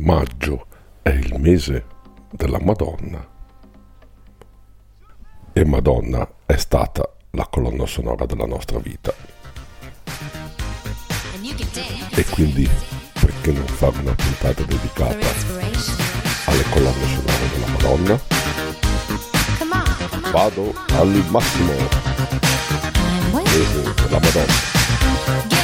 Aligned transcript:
maggio 0.00 0.66
è 1.02 1.10
il 1.10 1.38
mese 1.38 1.84
della 2.30 2.58
Madonna 2.60 3.26
e 5.52 5.64
Madonna 5.64 6.26
è 6.46 6.56
stata 6.56 7.08
la 7.32 7.46
colonna 7.50 7.84
sonora 7.86 8.24
della 8.24 8.46
nostra 8.46 8.78
vita. 8.78 9.12
E 12.10 12.24
quindi 12.30 12.68
perché 13.12 13.52
non 13.52 13.66
fare 13.66 13.98
una 13.98 14.14
puntata 14.14 14.62
dedicata 14.62 15.26
alle 16.46 16.64
colonne 16.70 17.06
sonore 17.06 17.48
della 17.52 17.66
Madonna? 17.66 18.20
Vado 20.30 20.74
al 20.92 21.24
massimo. 21.28 21.72
Mese 23.32 23.94
della 24.02 24.20
Madonna. 24.20 25.59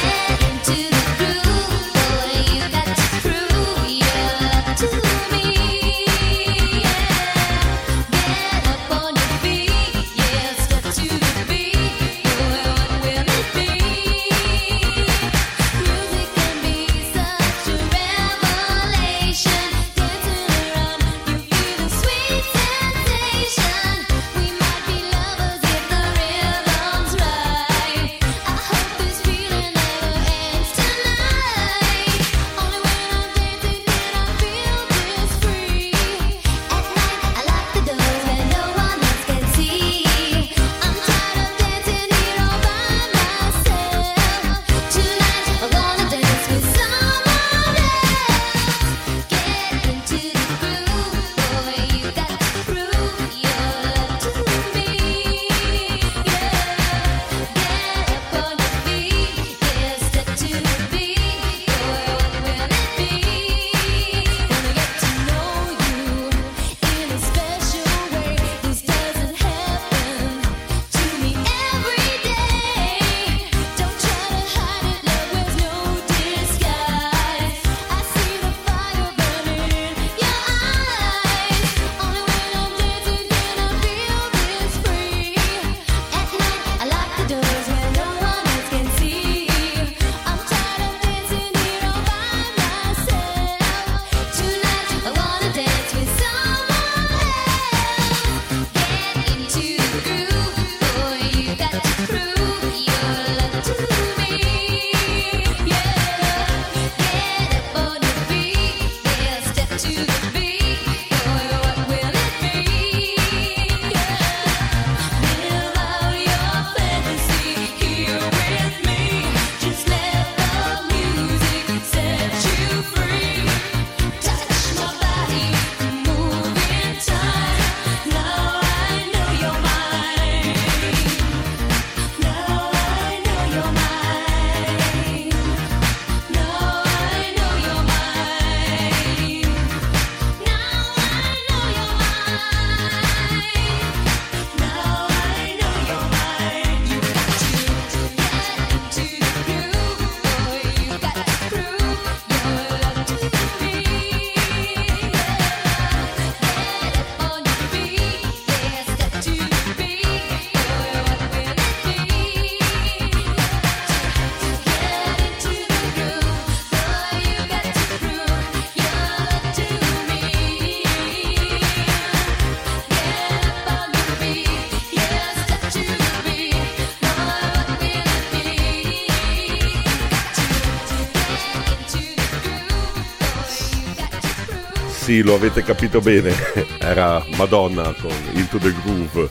Sì, 185.07 185.21
lo 185.21 185.35
avete 185.35 185.63
capito 185.63 186.01
bene, 186.01 186.33
era 186.81 187.23
Madonna 187.37 187.93
con 187.93 188.11
Into 188.33 188.57
the 188.57 188.73
Groove 188.83 189.29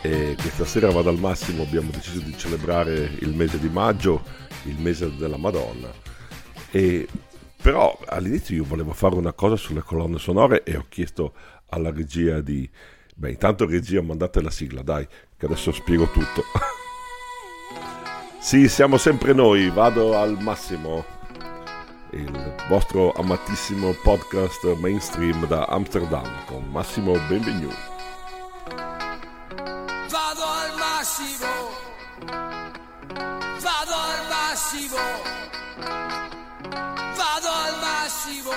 e 0.00 0.34
questa 0.40 0.64
sera 0.64 0.90
vado 0.90 1.10
al 1.10 1.18
massimo, 1.18 1.62
abbiamo 1.62 1.90
deciso 1.90 2.20
di 2.20 2.34
celebrare 2.38 3.10
il 3.18 3.34
mese 3.34 3.58
di 3.58 3.68
maggio, 3.68 4.22
il 4.62 4.78
mese 4.78 5.14
della 5.14 5.36
Madonna. 5.36 5.92
E 6.70 7.06
però 7.60 7.94
all'inizio 8.06 8.56
io 8.56 8.64
volevo 8.64 8.94
fare 8.94 9.14
una 9.16 9.34
cosa 9.34 9.56
sulle 9.56 9.82
colonne 9.82 10.18
sonore 10.18 10.62
e 10.62 10.74
ho 10.74 10.86
chiesto 10.88 11.34
alla 11.68 11.92
regia 11.92 12.40
di... 12.40 12.66
Beh, 13.14 13.32
intanto 13.32 13.66
regia 13.66 14.00
mandate 14.00 14.40
la 14.40 14.48
sigla, 14.48 14.80
dai, 14.80 15.06
che 15.36 15.44
adesso 15.44 15.70
spiego 15.70 16.06
tutto. 16.06 16.44
sì, 18.40 18.70
siamo 18.70 18.96
sempre 18.96 19.34
noi, 19.34 19.68
vado 19.68 20.16
al 20.16 20.40
massimo 20.40 21.04
il 22.14 22.54
vostro 22.68 23.12
amatissimo 23.12 23.92
podcast 24.02 24.64
mainstream 24.76 25.46
da 25.46 25.64
Amsterdam 25.64 26.44
con 26.46 26.64
Massimo 26.70 27.12
Benvenuto. 27.28 27.92
Vado 30.08 30.44
al 30.44 30.72
massimo, 30.78 31.50
vado 33.60 33.94
al 33.94 34.22
massimo, 34.28 34.96
vado 37.16 37.48
al 37.48 37.74
massimo, 37.80 38.50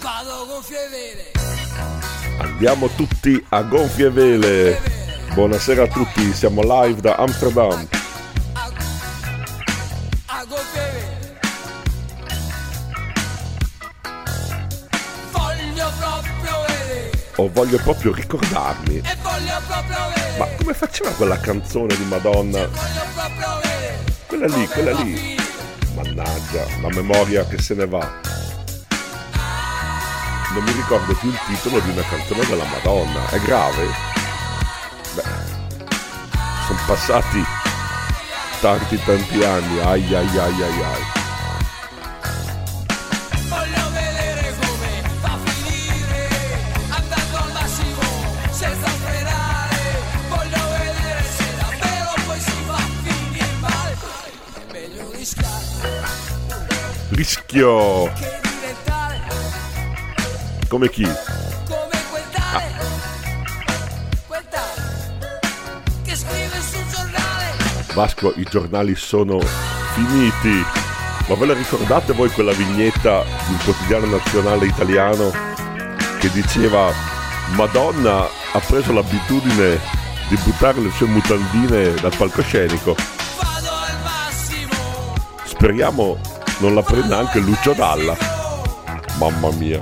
vado 0.00 0.46
gonfie 0.46 0.88
vele. 0.90 1.32
Andiamo 2.38 2.88
tutti 2.88 3.44
a 3.48 3.62
gonfie 3.62 4.10
vele. 4.10 4.80
Buonasera 5.34 5.82
a 5.82 5.88
tutti, 5.88 6.32
siamo 6.32 6.62
live 6.62 7.00
da 7.00 7.16
Amsterdam. 7.16 7.97
O 17.38 17.48
voglio 17.52 17.78
proprio 17.78 18.12
ricordarmi. 18.12 19.02
Ma 20.38 20.46
come 20.56 20.74
faceva 20.74 21.10
quella 21.10 21.38
canzone 21.38 21.96
di 21.96 22.04
Madonna? 22.04 22.68
Quella 24.26 24.46
lì, 24.46 24.66
quella 24.66 24.92
lì. 24.92 25.36
Mannaggia, 25.94 26.64
la 26.80 26.88
memoria 26.88 27.46
che 27.46 27.60
se 27.60 27.74
ne 27.74 27.86
va. 27.86 28.26
Non 30.52 30.64
mi 30.64 30.72
ricordo 30.72 31.14
più 31.14 31.28
il 31.28 31.38
titolo 31.46 31.78
di 31.80 31.90
una 31.90 32.02
canzone 32.02 32.44
della 32.46 32.64
Madonna. 32.64 33.28
È 33.28 33.38
grave? 33.38 33.86
Beh, 35.14 35.22
sono 36.66 36.78
passati 36.86 37.44
tanti 38.60 39.00
tanti 39.04 39.44
anni. 39.44 39.78
Ai 39.80 40.14
ai 40.14 40.38
ai 40.38 40.62
ai 40.62 40.82
ai. 40.82 41.17
Rischio. 57.10 58.12
Come 60.68 60.90
chi? 60.90 61.02
come 61.02 62.02
quel 62.10 62.24
tale. 62.30 62.74
Quel 64.26 64.44
tale 64.50 65.82
che 66.04 66.16
scrive 66.16 66.60
sul 66.60 66.84
giornale. 66.90 67.54
Vasco, 67.94 68.32
i 68.36 68.44
giornali 68.44 68.94
sono 68.94 69.40
finiti. 69.94 70.64
Ma 71.26 71.34
ve 71.34 71.46
la 71.46 71.54
ricordate 71.54 72.12
voi 72.12 72.30
quella 72.30 72.52
vignetta 72.52 73.22
di 73.22 73.52
un 73.52 73.58
quotidiano 73.62 74.06
nazionale 74.06 74.66
italiano 74.66 75.30
che 76.18 76.30
diceva 76.30 76.90
Madonna 77.50 78.26
ha 78.52 78.60
preso 78.60 78.92
l'abitudine 78.92 79.78
di 80.28 80.36
buttare 80.42 80.80
le 80.80 80.90
sue 80.90 81.06
mutandine 81.06 81.94
dal 81.94 82.14
palcoscenico. 82.16 82.94
Vado 83.36 83.70
al 83.70 83.96
massimo. 84.02 84.72
Speriamo 85.44 86.18
non 86.58 86.74
la 86.74 86.82
prenda 86.82 87.18
anche 87.18 87.38
Lucio 87.38 87.72
Dalla. 87.72 88.16
Mamma 89.18 89.50
mia, 89.52 89.80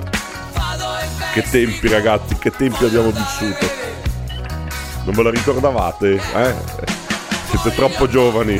che 1.33 1.43
tempi 1.43 1.87
ragazzi, 1.87 2.35
che 2.37 2.51
tempi 2.51 2.85
abbiamo 2.85 3.11
vissuto. 3.11 3.69
Non 5.03 5.13
ve 5.13 5.23
la 5.23 5.29
ricordavate? 5.29 6.15
Eh? 6.15 6.55
Siete 7.49 7.75
troppo 7.75 8.07
giovani. 8.07 8.59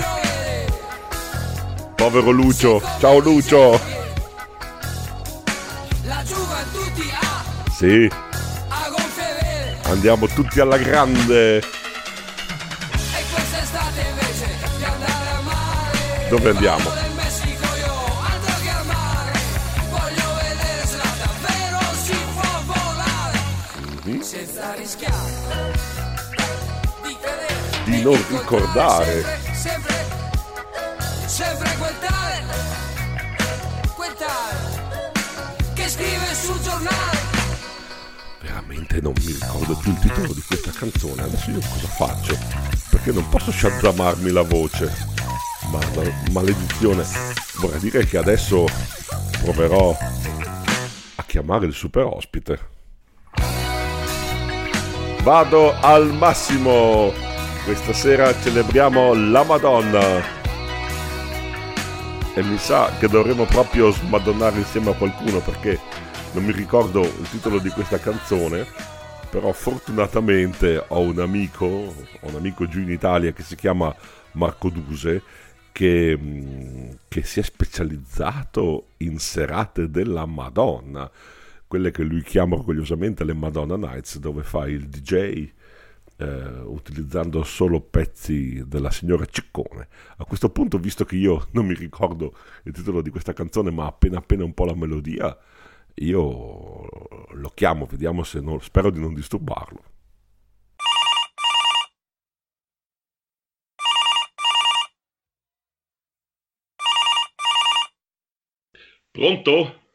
Povero 1.95 2.29
Lucio. 2.29 2.81
Ciao 2.99 3.19
Lucio. 3.19 3.79
Sì, 7.75 8.09
andiamo 9.83 10.27
tutti 10.27 10.59
alla 10.59 10.77
grande. 10.77 11.61
Dove 16.29 16.49
andiamo? 16.49 17.06
Non 28.07 28.25
ricordare. 28.29 29.21
Sempre, 29.51 30.05
sempre, 31.25 31.75
quel 31.77 31.95
tale. 31.99 32.45
Quel 33.95 34.13
tale 34.13 35.11
che 35.73 35.89
scrive 35.89 36.33
sul 36.33 36.61
giornale. 36.61 37.17
Veramente 38.41 39.01
non 39.01 39.11
mi 39.17 39.25
ricordo 39.25 39.75
più 39.75 39.91
il 39.91 39.99
titolo 39.99 40.33
di 40.33 40.41
questa 40.41 40.71
canzone. 40.71 41.23
Adesso 41.23 41.51
io 41.51 41.59
cosa 41.59 41.87
faccio? 41.87 42.37
Perché 42.91 43.11
non 43.11 43.27
posso 43.27 43.51
shazamarmi 43.51 44.31
la 44.31 44.43
voce. 44.43 44.89
Ma 45.69 45.79
la 45.95 46.09
maledizione. 46.31 47.05
Vorrei 47.57 47.79
dire 47.81 48.05
che 48.05 48.17
adesso 48.17 48.67
proverò 49.41 49.97
a 51.15 51.23
chiamare 51.25 51.65
il 51.65 51.73
super 51.73 52.05
ospite. 52.05 52.75
Vado 55.23 55.77
al 55.81 56.13
massimo. 56.13 57.26
Questa 57.67 57.91
sera 57.91 58.33
celebriamo 58.33 59.13
la 59.13 59.43
Madonna. 59.43 60.21
E 62.33 62.41
mi 62.41 62.57
sa 62.57 62.95
che 62.97 63.09
dovremo 63.09 63.43
proprio 63.43 63.91
smadonnare 63.91 64.59
insieme 64.59 64.91
a 64.91 64.93
qualcuno 64.93 65.41
perché 65.41 65.77
non 66.31 66.45
mi 66.45 66.53
ricordo 66.53 67.01
il 67.01 67.29
titolo 67.29 67.59
di 67.59 67.67
questa 67.67 67.99
canzone. 67.99 68.65
Però 69.29 69.51
fortunatamente 69.51 70.81
ho 70.87 71.01
un 71.01 71.19
amico, 71.19 71.65
ho 71.65 72.27
un 72.29 72.35
amico 72.35 72.69
giù 72.69 72.79
in 72.79 72.89
Italia 72.89 73.33
che 73.33 73.43
si 73.43 73.57
chiama 73.57 73.93
Marco 74.31 74.69
Duse 74.69 75.21
che, 75.73 76.17
mm, 76.17 76.89
che 77.09 77.23
si 77.23 77.41
è 77.41 77.43
specializzato 77.43 78.91
in 78.99 79.19
serate 79.19 79.91
della 79.91 80.25
Madonna, 80.25 81.11
quelle 81.67 81.91
che 81.91 82.03
lui 82.03 82.23
chiama 82.23 82.55
orgogliosamente 82.55 83.25
le 83.25 83.33
Madonna 83.33 83.75
Nights, 83.75 84.19
dove 84.19 84.43
fa 84.43 84.69
il 84.69 84.87
DJ 84.87 85.55
eh, 86.17 86.59
utilizzando 86.63 87.43
solo 87.43 87.81
pezzi 87.81 88.63
della 88.67 88.91
signora 88.91 89.25
Ciccone. 89.25 89.87
A 90.17 90.25
questo 90.25 90.49
punto, 90.49 90.77
visto 90.77 91.05
che 91.05 91.15
io 91.15 91.47
non 91.51 91.65
mi 91.65 91.73
ricordo 91.75 92.33
il 92.63 92.73
titolo 92.73 93.01
di 93.01 93.09
questa 93.09 93.33
canzone, 93.33 93.71
ma 93.71 93.85
appena 93.85 94.17
appena 94.17 94.43
un 94.43 94.53
po' 94.53 94.65
la 94.65 94.75
melodia, 94.75 95.37
io 95.95 96.87
lo 97.31 97.49
chiamo, 97.53 97.85
vediamo 97.85 98.23
se 98.23 98.39
non, 98.41 98.61
spero 98.61 98.89
di 98.91 98.99
non 98.99 99.13
disturbarlo. 99.13 99.83
Pronto? 109.11 109.86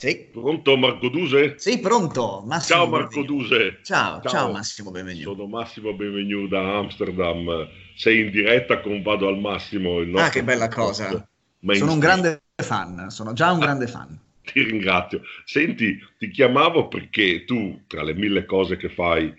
Sì, 0.00 0.28
Pronto 0.32 0.78
Marco 0.78 1.10
Duse? 1.10 1.56
sì, 1.58 1.78
pronto. 1.78 2.42
Massimo 2.46 2.78
Ciao 2.78 2.88
Marco 2.88 3.20
benvenuto. 3.20 3.32
Duse. 3.34 3.80
Ciao, 3.82 4.20
ciao, 4.22 4.30
Ciao. 4.30 4.52
Massimo, 4.52 4.90
benvenuto. 4.90 5.34
Sono 5.34 5.46
Massimo 5.46 5.92
Benvenu 5.92 6.48
da 6.48 6.78
Amsterdam. 6.78 7.68
Sei 7.94 8.20
in 8.20 8.30
diretta 8.30 8.80
con 8.80 9.02
Vado 9.02 9.28
al 9.28 9.38
Massimo. 9.38 10.00
Ah, 10.14 10.30
che 10.30 10.42
bella 10.42 10.68
cosa. 10.68 11.28
Sono 11.60 11.92
un 11.92 11.98
grande 11.98 12.40
fan, 12.56 13.10
sono 13.10 13.34
già 13.34 13.52
un 13.52 13.58
grande 13.58 13.86
fan. 13.86 14.18
Ti 14.42 14.62
ringrazio. 14.62 15.20
Senti, 15.44 15.98
ti 16.18 16.30
chiamavo 16.30 16.88
perché 16.88 17.44
tu, 17.44 17.82
tra 17.86 18.02
le 18.02 18.14
mille 18.14 18.46
cose 18.46 18.78
che 18.78 18.88
fai 18.88 19.30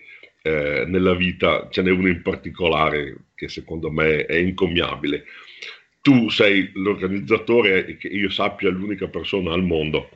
eh, 0.42 0.84
nella 0.86 1.14
vita, 1.16 1.66
ce 1.72 1.82
n'è 1.82 1.90
una 1.90 2.08
in 2.08 2.22
particolare 2.22 3.16
che 3.34 3.48
secondo 3.48 3.90
me 3.90 4.26
è 4.26 4.36
incommiabile. 4.36 5.24
Tu 6.00 6.28
sei 6.28 6.70
l'organizzatore, 6.74 7.96
che 7.96 8.06
io 8.06 8.30
sappia, 8.30 8.70
l'unica 8.70 9.08
persona 9.08 9.52
al 9.52 9.64
mondo 9.64 10.10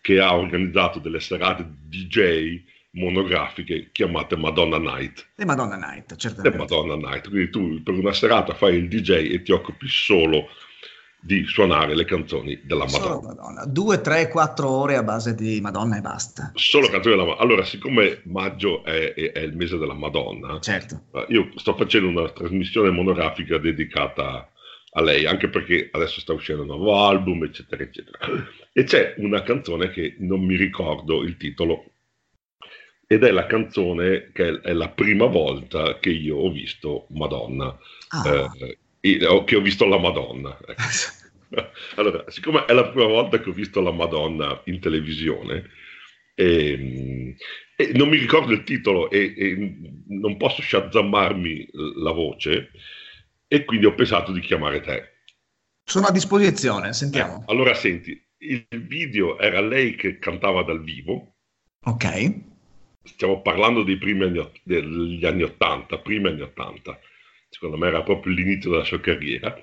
che 0.00 0.20
ha 0.20 0.34
organizzato 0.36 0.98
delle 0.98 1.20
serate 1.20 1.66
DJ 1.88 2.62
monografiche 2.92 3.90
chiamate 3.92 4.36
Madonna 4.36 4.78
Night. 4.78 5.28
E 5.36 5.44
Madonna 5.44 5.76
Night, 5.76 6.12
E 6.12 6.16
certamente. 6.16 6.58
Madonna 6.58 6.96
Night. 6.96 7.28
Quindi 7.28 7.50
tu 7.50 7.82
per 7.82 7.94
una 7.94 8.12
serata 8.12 8.54
fai 8.54 8.76
il 8.76 8.88
DJ 8.88 9.32
e 9.32 9.42
ti 9.42 9.52
occupi 9.52 9.86
solo 9.88 10.48
di 11.22 11.44
suonare 11.44 11.94
le 11.94 12.06
canzoni 12.06 12.58
della 12.64 12.86
Madonna. 12.86 13.04
Solo 13.04 13.20
Madonna. 13.20 13.64
Due, 13.66 14.00
tre, 14.00 14.28
quattro 14.28 14.70
ore 14.70 14.96
a 14.96 15.02
base 15.02 15.34
di 15.34 15.60
Madonna 15.60 15.98
e 15.98 16.00
basta. 16.00 16.50
Solo 16.54 16.88
canzoni 16.88 17.14
della 17.14 17.26
Madonna. 17.28 17.44
Allora, 17.44 17.64
siccome 17.64 18.22
maggio 18.24 18.82
è, 18.84 19.12
è- 19.12 19.32
è 19.32 19.40
il 19.40 19.54
mese 19.54 19.76
della 19.76 19.92
Madonna, 19.94 20.58
Certo. 20.60 21.02
eh, 21.12 21.26
io 21.28 21.50
sto 21.56 21.76
facendo 21.76 22.08
una 22.08 22.28
trasmissione 22.30 22.90
monografica 22.90 23.58
dedicata 23.58 24.50
a 24.92 25.02
lei, 25.02 25.24
anche 25.26 25.48
perché 25.48 25.88
adesso 25.92 26.20
sta 26.20 26.32
uscendo 26.32 26.62
un 26.62 26.68
nuovo 26.68 27.04
album, 27.04 27.44
eccetera, 27.44 27.82
eccetera. 27.82 28.18
E 28.72 28.84
c'è 28.84 29.14
una 29.18 29.42
canzone 29.42 29.90
che 29.90 30.16
non 30.18 30.40
mi 30.44 30.56
ricordo 30.56 31.22
il 31.22 31.36
titolo, 31.36 31.92
ed 33.06 33.24
è 33.24 33.30
la 33.30 33.46
canzone 33.46 34.30
che 34.32 34.60
è, 34.60 34.72
la 34.72 34.88
prima 34.88 35.26
volta 35.26 35.98
che 35.98 36.10
io 36.10 36.36
ho 36.36 36.50
visto 36.50 37.06
Madonna, 37.10 37.76
Ah, 38.12 38.50
eh, 38.60 38.78
e- 39.00 39.44
che 39.44 39.56
ho 39.56 39.60
visto 39.60 39.86
la 39.86 39.98
Madonna. 39.98 40.56
ecco. 40.66 40.82
Allora, 41.96 42.24
siccome 42.28 42.64
è 42.64 42.72
la 42.72 42.88
prima 42.88 43.08
volta 43.08 43.40
che 43.40 43.48
ho 43.50 43.52
visto 43.52 43.80
la 43.80 43.90
Madonna 43.90 44.60
in 44.66 44.78
televisione, 44.78 45.68
ehm, 46.36 47.34
e 47.76 47.90
non 47.94 48.08
mi 48.08 48.18
ricordo 48.18 48.52
il 48.52 48.62
titolo 48.62 49.10
e, 49.10 49.34
e 49.36 49.74
non 50.06 50.36
posso 50.36 50.62
shazammarmi 50.62 51.70
la 51.96 52.12
voce, 52.12 52.70
e 53.52 53.64
quindi 53.64 53.86
ho 53.86 53.94
pensato 53.94 54.30
di 54.30 54.38
chiamare 54.40 54.80
te. 54.80 55.08
sono 55.84 56.06
a 56.06 56.12
disposizione, 56.12 56.92
sentiamo. 56.92 57.40
Eh, 57.40 57.44
allora, 57.52 57.74
senti, 57.74 58.16
il 58.38 58.64
video 58.86 59.40
era 59.40 59.60
lei 59.60 59.96
che 59.96 60.20
cantava 60.20 60.62
dal 60.62 60.80
vivo, 60.80 61.34
Ok. 61.82 62.34
stiamo 63.02 63.42
parlando 63.42 63.82
dei 63.82 63.96
primi 63.98 64.22
anni, 64.22 64.48
degli 64.62 65.26
anni 65.26 65.42
80, 65.42 65.98
primi 65.98 66.28
anni 66.28 66.42
80, 66.42 66.96
secondo 67.48 67.76
me 67.76 67.88
era 67.88 68.04
proprio 68.04 68.32
l'inizio 68.32 68.70
della 68.70 68.84
sua 68.84 69.00
carriera, 69.00 69.60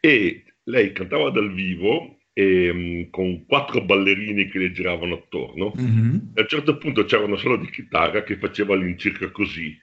e 0.00 0.44
lei 0.64 0.92
cantava 0.92 1.30
dal 1.30 1.50
vivo 1.50 2.18
ehm, 2.34 3.08
con 3.08 3.46
quattro 3.46 3.80
ballerini 3.82 4.48
che 4.48 4.58
le 4.58 4.72
giravano 4.72 5.14
attorno. 5.14 5.72
Mhm. 5.76 6.32
A 6.34 6.42
un 6.42 6.46
certo 6.46 6.76
punto 6.76 7.04
c'era 7.06 7.24
una 7.24 7.36
sola 7.38 7.56
di 7.56 7.70
chitarra 7.70 8.22
che 8.22 8.36
faceva 8.36 8.74
all'incirca 8.74 9.30
così. 9.30 9.74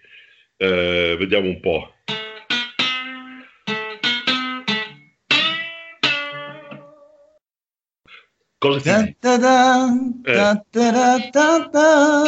Eh, 0.58 1.16
vediamo 1.18 1.50
un 1.50 1.60
po'. 1.60 1.94
Cosa 8.60 9.04
ti 9.04 9.16
ta 9.20 9.38
ra 9.38 9.88
ta 11.32 11.70
ta. 11.70 12.24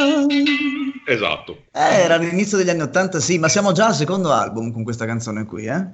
Esatto. 1.07 1.63
Eh, 1.71 1.79
era 1.79 2.17
l'inizio 2.17 2.55
degli 2.55 2.69
anni 2.69 2.81
Ottanta, 2.81 3.19
sì, 3.19 3.39
ma 3.39 3.47
siamo 3.47 3.71
già 3.71 3.87
al 3.87 3.95
secondo 3.95 4.31
album 4.31 4.71
con 4.71 4.83
questa 4.83 5.07
canzone 5.07 5.45
qui, 5.45 5.65
eh? 5.65 5.87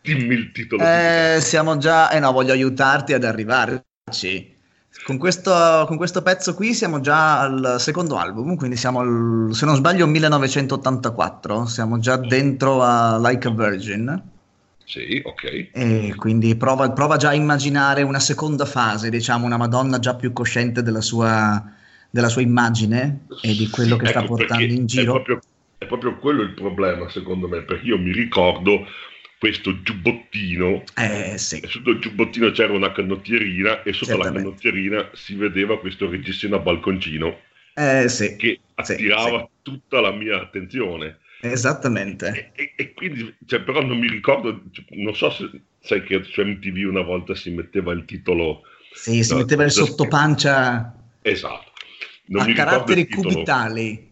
Dimmi 0.00 0.34
il 0.34 0.50
titolo. 0.50 0.82
Eh, 0.82 1.38
siamo 1.42 1.76
già, 1.76 2.10
eh 2.10 2.20
no, 2.20 2.32
voglio 2.32 2.52
aiutarti 2.52 3.12
ad 3.12 3.24
arrivarci. 3.24 4.50
Con 5.04 5.18
questo, 5.18 5.84
con 5.86 5.98
questo 5.98 6.22
pezzo 6.22 6.54
qui 6.54 6.72
siamo 6.72 7.00
già 7.00 7.40
al 7.40 7.76
secondo 7.78 8.16
album, 8.16 8.56
quindi 8.56 8.76
siamo 8.76 9.00
al, 9.00 9.50
se 9.52 9.66
non 9.66 9.76
sbaglio 9.76 10.06
1984, 10.06 11.66
siamo 11.66 11.98
già 11.98 12.16
dentro 12.16 12.82
a 12.82 13.18
Like 13.18 13.46
a 13.46 13.50
Virgin. 13.50 14.31
Sì, 14.92 15.22
ok. 15.24 15.70
E 15.72 16.12
quindi 16.16 16.54
prova, 16.54 16.90
prova 16.92 17.16
già 17.16 17.30
a 17.30 17.34
immaginare 17.34 18.02
una 18.02 18.20
seconda 18.20 18.66
fase, 18.66 19.08
diciamo, 19.08 19.46
una 19.46 19.56
Madonna 19.56 19.98
già 19.98 20.14
più 20.14 20.34
cosciente 20.34 20.82
della 20.82 21.00
sua, 21.00 21.64
della 22.10 22.28
sua 22.28 22.42
immagine 22.42 23.20
e 23.40 23.54
di 23.54 23.70
quello 23.70 23.96
che 23.96 24.08
sta 24.08 24.18
Ecco, 24.20 24.34
portando 24.34 24.66
perché 24.66 24.74
in 24.74 24.84
giro. 24.84 25.02
È 25.02 25.22
proprio, 25.22 25.40
è 25.78 25.86
proprio 25.86 26.18
quello 26.18 26.42
il 26.42 26.52
problema, 26.52 27.08
secondo 27.08 27.48
me, 27.48 27.62
perché 27.62 27.86
io 27.86 27.96
mi 27.96 28.12
ricordo 28.12 28.86
questo 29.38 29.80
giubbottino, 29.80 30.84
Eh 30.94 31.38
sì, 31.38 31.58
e 31.60 31.68
sotto 31.68 31.88
il 31.88 31.98
giubbottino 31.98 32.50
c'era 32.50 32.74
una 32.74 32.92
canottierina 32.92 33.82
e 33.82 33.94
sotto 33.94 34.18
la 34.18 34.24
Certamente. 34.24 34.42
canottierina 34.42 35.10
si 35.14 35.34
vedeva 35.36 35.80
questo 35.80 36.10
reggiseno 36.10 36.56
a 36.56 36.58
balconcino 36.58 37.38
eh 37.74 38.08
sì, 38.08 38.36
che 38.36 38.60
Sì, 38.82 38.92
attirava 38.92 39.48
tutta 39.62 40.00
la 40.00 40.12
mia 40.12 40.40
attenzione. 40.40 41.18
Esattamente. 41.50 42.52
E, 42.54 42.72
e- 42.76 42.92
quindi, 42.94 43.34
cioè, 43.46 43.60
però 43.62 43.82
non 43.82 43.98
mi 43.98 44.08
ricordo, 44.08 44.62
cioè, 44.70 44.84
non 44.90 45.14
so 45.14 45.30
se 45.30 45.50
sai 45.80 46.02
che 46.04 46.22
su 46.22 46.42
MTV 46.42 46.88
una 46.88 47.02
volta 47.02 47.34
si 47.34 47.50
metteva 47.50 47.92
il 47.92 48.04
titolo 48.04 48.62
Sì, 48.92 49.22
si 49.24 49.32
No, 49.32 49.38
metteva 49.38 49.64
il 49.64 49.72
sottopancia 49.72 50.94
esatto. 51.22 51.70
Non 52.26 52.50
a 52.50 52.52
caratteri 52.54 53.08
cubitali. 53.08 54.10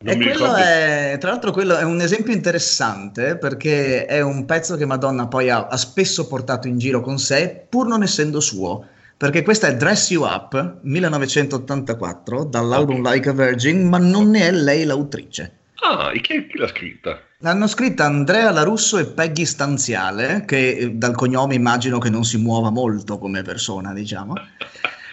Non 0.00 0.14
E 0.14 0.24
quello 0.24 0.54
è, 0.54 1.16
tra 1.18 1.30
l'altro, 1.30 1.50
quello 1.50 1.76
è 1.76 1.82
un 1.82 2.00
esempio 2.00 2.32
interessante 2.32 3.36
perché 3.36 4.06
è 4.06 4.20
un 4.20 4.44
pezzo 4.44 4.76
che 4.76 4.84
Madonna 4.86 5.26
poi 5.26 5.50
ha, 5.50 5.66
ha 5.66 5.76
spesso 5.76 6.26
portato 6.28 6.68
in 6.68 6.78
giro 6.78 7.00
con 7.00 7.18
sé, 7.18 7.66
pur 7.68 7.86
non 7.86 8.02
essendo 8.02 8.40
suo. 8.40 8.86
Perché 9.16 9.42
questa 9.42 9.66
è 9.66 9.76
Dress 9.76 10.10
You 10.10 10.24
Up 10.24 10.78
1984 10.82 12.44
dall'album 12.44 13.02
Like 13.02 13.28
a 13.28 13.32
Virgin, 13.32 13.88
ma 13.88 13.98
non 13.98 14.30
ne 14.30 14.46
è 14.46 14.52
lei 14.52 14.84
l'autrice. 14.84 15.57
Ah, 15.80 16.12
e 16.12 16.20
chi, 16.20 16.46
chi 16.46 16.58
l'ha 16.58 16.68
scritta? 16.68 17.20
L'hanno 17.38 17.68
scritta 17.68 18.04
Andrea 18.04 18.50
Larusso 18.50 18.98
e 18.98 19.06
Peggy 19.06 19.44
Stanziale, 19.44 20.44
che 20.44 20.70
eh, 20.70 20.90
dal 20.90 21.14
cognome 21.14 21.54
immagino 21.54 21.98
che 21.98 22.10
non 22.10 22.24
si 22.24 22.36
muova 22.36 22.70
molto 22.70 23.18
come 23.18 23.42
persona, 23.42 23.92
diciamo. 23.92 24.34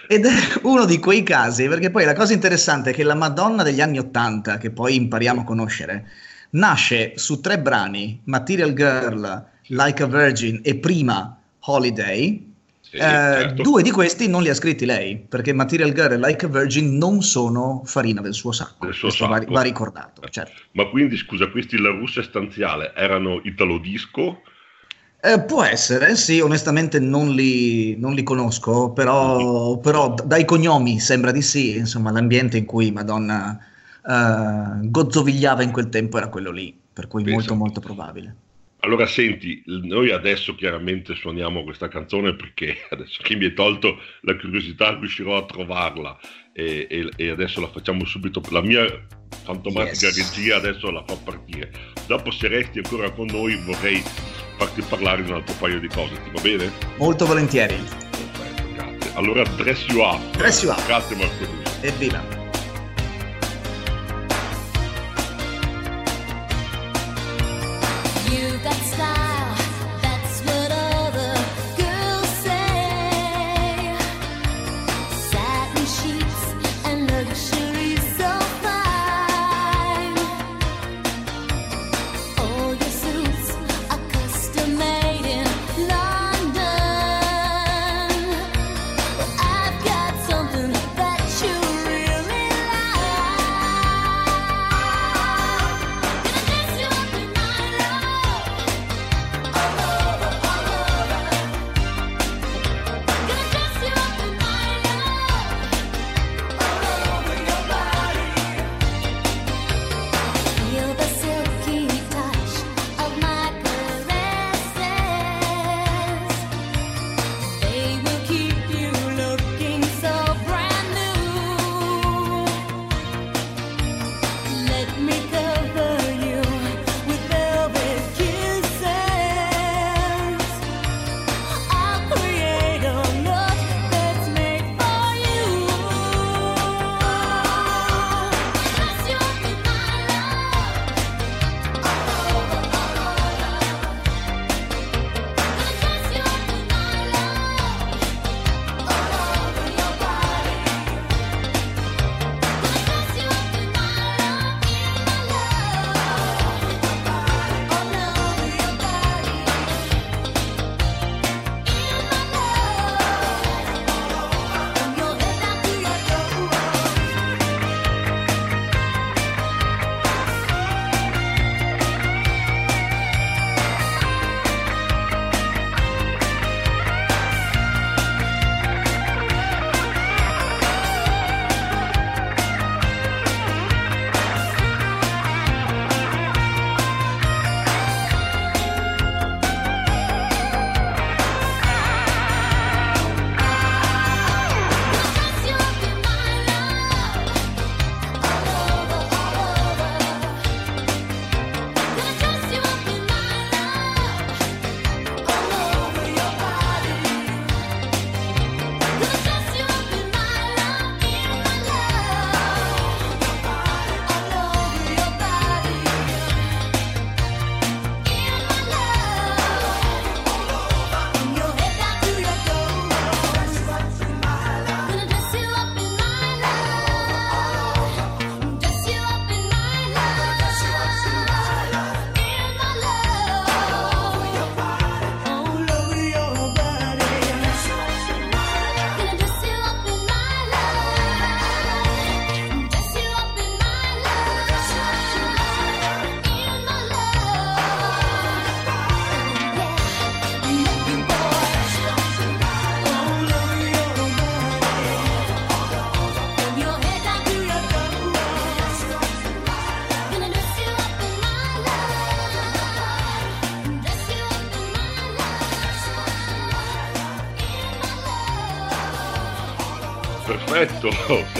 Ed 0.07 0.25
è 0.25 0.34
uno 0.63 0.86
di 0.86 0.98
quei 1.00 1.22
casi, 1.24 1.67
perché 1.67 1.91
poi 1.91 2.05
la 2.05 2.13
cosa 2.13 2.34
interessante 2.34 2.89
è 2.89 2.93
che 2.93 3.03
la 3.03 3.15
Madonna 3.15 3.63
degli 3.63 3.81
anni 3.81 4.00
Ottanta, 4.00 4.57
che 4.57 4.72
poi 4.72 4.95
impariamo 4.95 5.41
a 5.41 5.43
conoscere, 5.43 6.10
nasce 6.51 7.13
su 7.15 7.41
tre 7.41 7.60
brani, 7.60 8.22
Material 8.24 8.74
Girl, 8.74 9.45
Like 9.67 10.03
a 10.03 10.07
Virgin 10.07 10.62
e 10.63 10.75
prima 10.75 11.38
Holiday. 11.60 12.53
Sì, 12.88 12.98
Eh, 12.98 13.00
certo. 13.00 13.63
Due 13.63 13.82
di 13.82 13.89
questi 13.89 14.27
non 14.27 14.44
li 14.44 14.50
ha 14.50 14.54
scritti 14.54 14.86
lei, 14.86 15.18
perché 15.18 15.54
Material 15.54 15.92
Girl 15.92 16.13
e 16.13 16.18
Like 16.20 16.46
a 16.46 16.50
Virgin 16.50 16.98
non 16.98 17.24
sono 17.24 17.82
farina 17.84 18.22
del 18.22 18.34
suo 18.36 18.51
sacco. 18.51 18.86
Del 18.86 18.94
suo 18.94 19.08
Questo 19.08 19.27
va, 19.27 19.38
sacco. 19.39 19.54
va 19.54 19.62
ricordato, 19.62 20.22
certo. 20.30 20.62
Ma 20.74 20.86
quindi, 20.86 21.18
scusa, 21.18 21.50
questi 21.50 21.77
La 21.80 21.89
Russa 21.89 22.22
Stanziale 22.22 22.94
erano 22.96 23.42
italo 23.44 23.80
disco? 23.80 24.42
Eh, 25.20 25.42
può 25.42 25.63
essere, 25.63 26.15
sì, 26.15 26.39
onestamente 26.39 27.00
non 27.00 27.34
li, 27.34 27.98
non 27.98 28.13
li 28.13 28.22
conosco, 28.22 28.92
però, 28.92 29.77
però 29.80 30.13
dai 30.13 30.46
cognomi 30.46 31.00
sembra 31.00 31.32
di 31.32 31.42
sì, 31.42 31.77
insomma 31.77 32.12
l'ambiente 32.12 32.58
in 32.58 32.65
cui 32.65 32.92
Madonna 32.92 33.58
eh, 34.08 34.88
gozzovigliava 34.88 35.63
in 35.63 35.72
quel 35.72 35.89
tempo 35.89 36.18
era 36.18 36.27
quello 36.27 36.51
lì, 36.51 36.77
per 36.94 37.08
cui 37.08 37.24
Pensa. 37.24 37.38
molto 37.39 37.56
molto 37.56 37.80
probabile. 37.80 38.36
Allora, 38.86 39.08
senti, 39.08 39.63
noi 39.65 40.12
adesso 40.12 40.54
chiaramente 40.54 41.15
suoniamo 41.15 41.63
questa 41.63 41.88
canzone 41.88 42.36
perché 42.36 42.77
adesso 42.92 43.20
che 43.24 43.36
mi 43.36 43.46
hai 43.46 43.54
tolto 43.54 44.00
la 44.22 44.36
curiosità 44.36 44.96
riuscirò 45.00 45.38
a 45.38 45.46
trovarla 45.46 46.15
e, 46.54 46.86
e- 46.89 47.10
e 47.15 47.30
adesso 47.30 47.60
la 47.62 47.68
facciamo 47.68 48.06
subito. 48.06 48.42
La 48.51 48.62
mia 48.62 48.86
fantomatica 49.44 50.06
Yes. 50.08 50.36
regia 50.36 50.58
adesso 50.58 50.92
la 50.92 51.04
fa 51.06 51.15
partire. 51.18 51.72
Dopo 52.06 52.30
se 52.30 52.48
resti 52.48 52.77
ancora 52.77 53.10
con 53.10 53.25
noi 53.25 53.56
vorrei 53.65 54.04
farti 54.58 54.82
parlare 54.88 55.24
di 55.24 55.30
un 55.32 55.38
altro 55.38 55.56
paio 55.60 55.80
di 55.80 55.88
cose, 55.88 56.13
ti 56.24 56.30
va 56.32 56.42
bene? 56.42 56.72
Molto 56.98 57.25
volentieri. 57.25 57.74
Perfetto, 57.75 58.72
grazie. 58.74 59.12
Allora, 59.15 59.42
Dress 59.44 59.88
You 59.88 60.00
Up. 60.01 60.38
Dress 60.38 60.62
You 60.62 60.72
Up. 60.72 60.86
Grazie 60.86 61.15
Marco. 61.15 61.46
Evviva! 61.82 62.45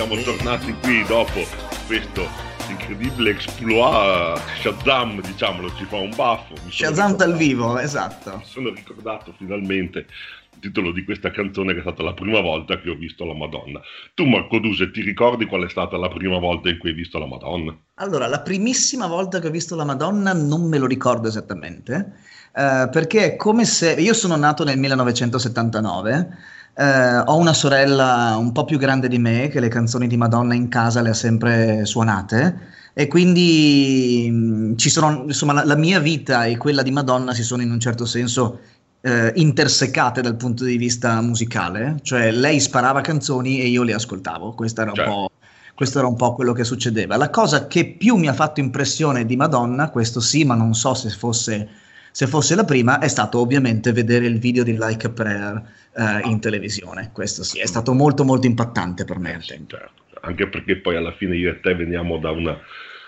Siamo 0.06 0.22
tornati 0.22 0.72
qui 0.84 1.04
dopo 1.06 1.40
questo 1.88 2.28
incredibile 2.70 3.32
exploit. 3.32 4.40
Shazam, 4.62 5.20
diciamolo, 5.22 5.74
ci 5.76 5.86
fa 5.86 5.96
un 5.96 6.14
baffo. 6.16 6.54
Shazam 6.70 7.16
dal 7.16 7.36
vivo, 7.36 7.80
esatto. 7.80 8.38
Mi 8.38 8.46
sono 8.46 8.70
ricordato 8.70 9.34
finalmente 9.36 10.06
il 10.54 10.60
titolo 10.60 10.92
di 10.92 11.04
questa 11.04 11.32
canzone 11.32 11.74
che 11.74 11.80
è 11.80 11.82
stata 11.82 12.04
la 12.04 12.14
prima 12.14 12.40
volta 12.40 12.80
che 12.80 12.92
ho 12.92 12.96
visto 12.96 13.26
la 13.26 13.34
Madonna. 13.34 13.82
Tu, 14.14 14.26
Marco 14.26 14.60
Duse, 14.60 14.92
ti 14.92 15.02
ricordi 15.02 15.46
qual 15.46 15.66
è 15.66 15.70
stata 15.70 15.98
la 15.98 16.10
prima 16.10 16.38
volta 16.38 16.70
in 16.70 16.78
cui 16.78 16.90
hai 16.90 16.96
visto 16.96 17.18
la 17.18 17.26
Madonna? 17.26 17.76
Allora, 17.96 18.28
la 18.28 18.42
primissima 18.42 19.08
volta 19.08 19.40
che 19.40 19.48
ho 19.48 19.52
visto 19.52 19.76
la 19.76 19.86
Madonna 19.86 20.34
non 20.34 20.70
me 20.70 20.78
lo 20.78 20.86
ricordo 20.86 21.28
esattamente, 21.28 22.14
eh, 22.54 22.90
perché 22.92 23.34
è 23.34 23.36
come 23.36 23.66
se 23.66 23.94
io 23.94 24.14
sono 24.14 24.36
nato 24.36 24.64
nel 24.64 24.78
1979, 24.78 26.54
eh, 26.77 27.17
ho 27.25 27.38
una 27.38 27.53
sorella 27.53 28.36
un 28.38 28.51
po' 28.51 28.65
più 28.65 28.77
grande 28.77 29.08
di 29.08 29.17
me 29.17 29.48
che 29.50 29.60
le 29.60 29.67
canzoni 29.70 30.08
di 30.08 30.17
Madonna 30.17 30.53
in 30.53 30.67
casa 30.70 31.01
le 31.01 31.10
ha 31.10 31.13
sempre 31.13 31.86
suonate 31.86 32.74
e 32.94 33.08
quindi 33.08 34.29
mh, 34.32 34.75
ci 34.75 34.89
sono, 34.89 35.24
insomma, 35.27 35.53
la, 35.53 35.65
la 35.65 35.75
mia 35.75 36.00
vita 36.00 36.46
e 36.46 36.58
quella 36.58 36.82
di 36.82 36.91
Madonna 36.91 37.34
si 37.34 37.44
sono 37.44 37.62
in 37.62 37.72
un 37.72 37.79
certo 37.79 38.05
senso 38.05 38.60
eh, 39.01 39.32
intersecate 39.36 40.22
dal 40.22 40.36
punto 40.36 40.63
di 40.63 40.77
vista 40.77 41.22
musicale, 41.22 42.00
cioè 42.01 42.32
lei 42.32 42.60
sparava 42.60 43.01
canzoni 43.01 43.60
e 43.62 43.67
io 43.67 43.84
le 43.84 43.94
ascoltavo, 43.94 44.53
questo 44.53 44.82
era 44.82 44.89
un 44.91 44.96
Certo. 44.96 45.12
po', 45.12 45.32
questo 45.75 46.00
era 46.00 46.08
un 46.08 46.15
po' 46.15 46.34
quello 46.34 46.53
che 46.53 46.63
succedeva. 46.63 47.15
La 47.17 47.29
cosa 47.29 47.67
che 47.67 47.86
più 47.98 48.15
mi 48.15 48.27
ha 48.27 48.34
fatto 48.34 48.60
impressione 48.62 49.25
di 49.25 49.36
Madonna, 49.36 49.89
questo 49.89 50.20
sì, 50.22 50.44
ma 50.46 50.55
non 50.55 50.74
so 50.74 50.94
se 50.94 51.10
fosse, 51.10 51.70
se 52.16 52.28
fosse 52.28 52.56
la 52.56 52.64
prima, 52.64 53.00
è 53.00 53.10
stato 53.10 53.40
ovviamente 53.42 53.92
vedere 53.92 54.26
il 54.26 54.40
video 54.40 54.64
di 54.64 54.78
Like 54.80 55.08
a 55.08 55.10
Prayer 55.10 55.62
eh, 55.98 56.22
in 56.30 56.40
televisione, 56.40 57.10
questo 57.12 57.44
sì, 57.44 57.60
è 57.60 57.66
stato 57.66 57.92
molto 57.94 58.24
molto 58.24 58.48
impattante 58.48 59.04
per 59.04 59.20
me 59.20 59.34
al 59.36 59.46
tempo. 59.46 59.76
Certo, 59.76 60.20
anche 60.22 60.48
perché 60.48 60.78
poi 60.78 60.96
alla 60.96 61.12
fine 61.12 61.36
io 61.36 61.50
e 61.50 61.60
te 61.60 61.76
veniamo 61.76 62.18
da 62.18 62.32
una, 62.32 62.58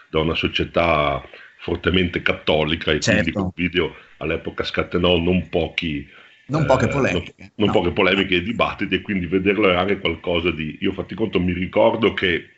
da 0.09 0.19
una 0.19 0.35
società 0.35 1.23
fortemente 1.59 2.21
cattolica 2.21 2.91
e 2.91 2.99
quindi 2.99 3.31
Certo. 3.31 3.31
quel 3.31 3.51
video 3.55 3.95
all'epoca 4.17 4.65
scatenò 4.65 5.17
non 5.19 5.47
pochi 5.47 6.05
Non 6.47 6.65
poche 6.65 6.85
eh, 6.85 6.89
polemiche. 6.89 7.33
non, 7.37 7.51
non 7.55 7.67
no. 7.67 7.71
poche 7.71 7.91
polemiche 7.93 8.35
e 8.35 8.43
dibattiti 8.43 8.95
e 8.95 9.01
quindi 9.01 9.25
vederlo 9.27 9.69
era 9.69 9.79
anche 9.79 9.99
qualcosa 9.99 10.51
di 10.51 10.77
io 10.81 10.91
fatti 10.91 11.15
conto 11.15 11.39
mi 11.39 11.53
ricordo 11.53 12.13
che 12.13 12.49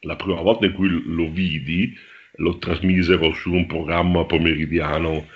la 0.00 0.16
prima 0.16 0.42
volta 0.42 0.66
in 0.66 0.74
cui 0.74 0.90
lo 1.06 1.30
vidi 1.30 1.96
lo 2.36 2.58
trasmisero 2.58 3.32
su 3.32 3.50
un 3.52 3.64
programma 3.66 4.24
pomeridiano 4.26 5.26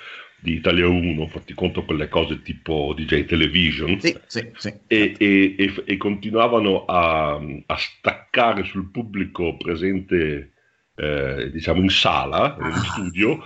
di 0.44 0.52
Italia 0.57 0.87
1 0.87 1.26
fatti 1.28 1.54
conto 1.54 1.87
quelle 1.87 2.11
cose 2.11 2.42
tipo 2.42 2.92
DJ 2.94 3.24
Television 3.24 3.98
Sì, 3.98 4.14
sì, 4.26 4.50
sì. 4.54 4.74
e, 4.87 5.14
e- 5.16 5.54
e- 5.57 5.83
e 5.87 5.96
continuavano 5.96 6.85
a, 6.85 7.37
a 7.37 7.76
staccare 7.78 8.64
sul 8.64 8.90
pubblico 8.90 9.57
presente, 9.57 10.52
eh, 10.96 11.50
diciamo, 11.50 11.80
in 11.80 11.88
sala, 11.88 12.59
in 12.61 12.66
Ah. 12.66 12.83
studio, 12.85 13.42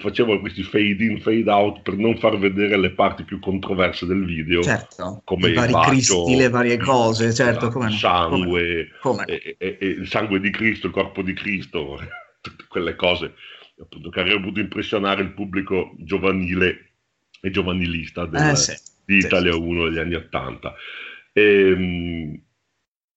facevano 0.00 0.40
questi 0.40 0.62
fade 0.62 1.04
in, 1.04 1.20
fade 1.20 1.50
out 1.50 1.82
per 1.82 1.96
non 1.98 2.16
far 2.16 2.38
vedere 2.38 2.78
le 2.78 2.92
parti 2.92 3.24
più 3.24 3.38
controverse 3.38 4.06
del 4.06 4.24
video, 4.24 4.62
Certo, 4.62 5.20
come 5.26 5.50
i 5.50 5.52
vari 5.52 5.72
bacio, 5.72 5.90
cristi, 5.90 6.36
le 6.36 6.48
varie 6.48 6.78
cose, 6.78 7.34
certo, 7.34 7.66
il 7.66 7.72
come 7.72 7.90
sangue, 7.90 8.88
come 9.02 9.24
no. 9.26 9.32
e, 9.34 9.56
e- 9.58 9.76
e 9.78 9.86
il 9.86 10.08
sangue 10.08 10.40
di 10.40 10.50
Cristo, 10.50 10.86
il 10.86 10.92
corpo 10.94 11.20
di 11.20 11.34
Cristo, 11.34 12.00
tutte 12.40 12.64
quelle 12.66 12.94
cose 12.96 13.34
appunto, 13.80 14.10
che 14.10 14.20
avrebbero 14.20 14.42
potuto 14.44 14.60
impressionare 14.60 15.22
il 15.22 15.32
pubblico 15.32 15.94
giovanile 15.98 16.92
e 17.40 17.50
giovanilista 17.50 18.26
del, 18.26 18.50
Eh, 18.50 18.56
sì, 18.56 18.74
di 19.04 19.18
Italia 19.18 19.52
sì. 19.52 19.58
1 19.58 19.84
degli 19.88 19.98
anni 19.98 20.14
80. 20.14 20.74
Ehm, 21.32 22.40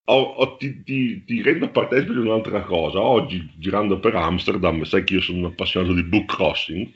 ho- 0.05 0.21
ho- 0.37 0.57
ti, 0.57 0.83
ti- 0.83 1.23
ti 1.23 1.41
rendo 1.41 1.69
partecipe 1.69 2.13
di 2.13 2.19
un'altra 2.19 2.61
cosa. 2.63 2.99
Oggi, 3.01 3.49
girando 3.57 3.99
per 3.99 4.15
Amsterdam, 4.15 4.83
sai 4.83 5.03
che 5.03 5.15
io 5.15 5.21
sono 5.21 5.39
un 5.39 5.45
appassionato 5.45 5.93
di 5.93 6.03
book 6.03 6.25
crossing 6.25 6.89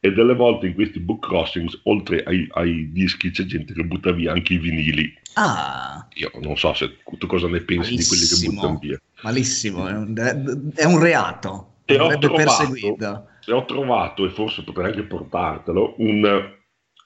e 0.00 0.12
delle 0.12 0.34
volte 0.34 0.66
in 0.66 0.74
questi 0.74 0.98
book 1.00 1.26
crossings, 1.26 1.78
oltre 1.84 2.22
ai, 2.24 2.46
ai 2.52 2.90
dischi, 2.92 3.30
c'è 3.30 3.44
gente 3.44 3.72
che 3.72 3.84
butta 3.84 4.12
via 4.12 4.32
anche 4.32 4.54
i 4.54 4.58
vinili. 4.58 5.12
Ah, 5.34 6.06
Io 6.16 6.30
non 6.42 6.56
so 6.58 6.74
se 6.74 6.98
tu 7.18 7.26
cosa 7.26 7.48
ne 7.48 7.60
pensi 7.60 7.94
di 7.94 8.04
quelli 8.04 8.26
che 8.26 8.34
Malissimo. 8.34 8.52
buttano 8.52 8.78
via. 8.78 9.00
malissimo, 9.22 9.88
è 9.88 9.92
un, 9.92 10.72
è 10.74 10.84
un 10.84 10.98
reato, 11.00 11.71
E 11.94 11.98
ho 12.00 12.18
trovato- 12.18 12.32
perseguito. 12.34 13.28
E 13.46 13.52
ho 13.52 13.64
trovato, 13.64 14.24
e 14.24 14.30
forse 14.30 14.62
potrei 14.64 14.86
anche 14.86 15.02
portartelo, 15.02 15.94
un, 15.98 16.52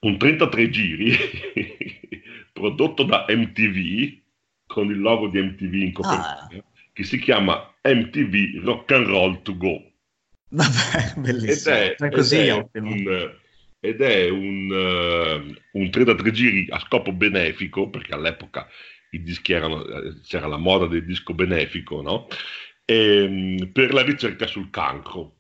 un 0.01 0.19
33 0.19 0.71
giri 0.71 1.17
prodotto 2.53 3.03
da 3.05 3.25
MTV 3.29 4.19
con 4.67 4.91
il 4.91 5.01
logo 5.01 5.29
di 5.29 5.41
MTV 5.41 5.75
in 5.75 5.93
copertina 5.93 6.49
Ah. 6.49 6.65
che 6.93 7.05
si 7.05 7.19
chiama 7.19 7.73
MTV 7.83 8.65
Rock 8.65 8.93
and 8.93 9.07
Roll 9.07 9.43
to 9.43 9.57
Go 9.57 9.83
Vabbè, 10.51 11.15
ed 11.17 11.21
bellissimo. 11.21 11.75
è, 11.75 11.95
Cioè, 11.99 12.11
così 12.11 12.37
ed 12.37 12.43
è 12.43 12.47
è 12.49 12.53
ottimo. 12.55 12.91
un, 12.91 13.31
ed 13.81 14.01
è 14.01 14.29
un, 14.29 14.71
eh, 14.73 15.63
un 15.73 15.91
33 15.91 16.31
giri 16.33 16.67
a 16.71 16.79
scopo 16.81 17.13
benefico 17.13 17.89
perché 17.91 18.15
all'epoca 18.15 18.67
i 19.11 19.23
dischi 19.23 19.53
erano, 19.53 19.85
eh, 19.87 20.21
c'era 20.27 20.47
la 20.47 20.57
moda 20.57 20.87
del 20.87 21.05
disco 21.05 21.33
benefico 21.35 22.03
no? 22.03 22.27
Ehm, 22.89 23.71
per 23.73 23.93
la 23.93 24.03
ricerca 24.03 24.47
sul 24.47 24.71
cancro 24.71 25.33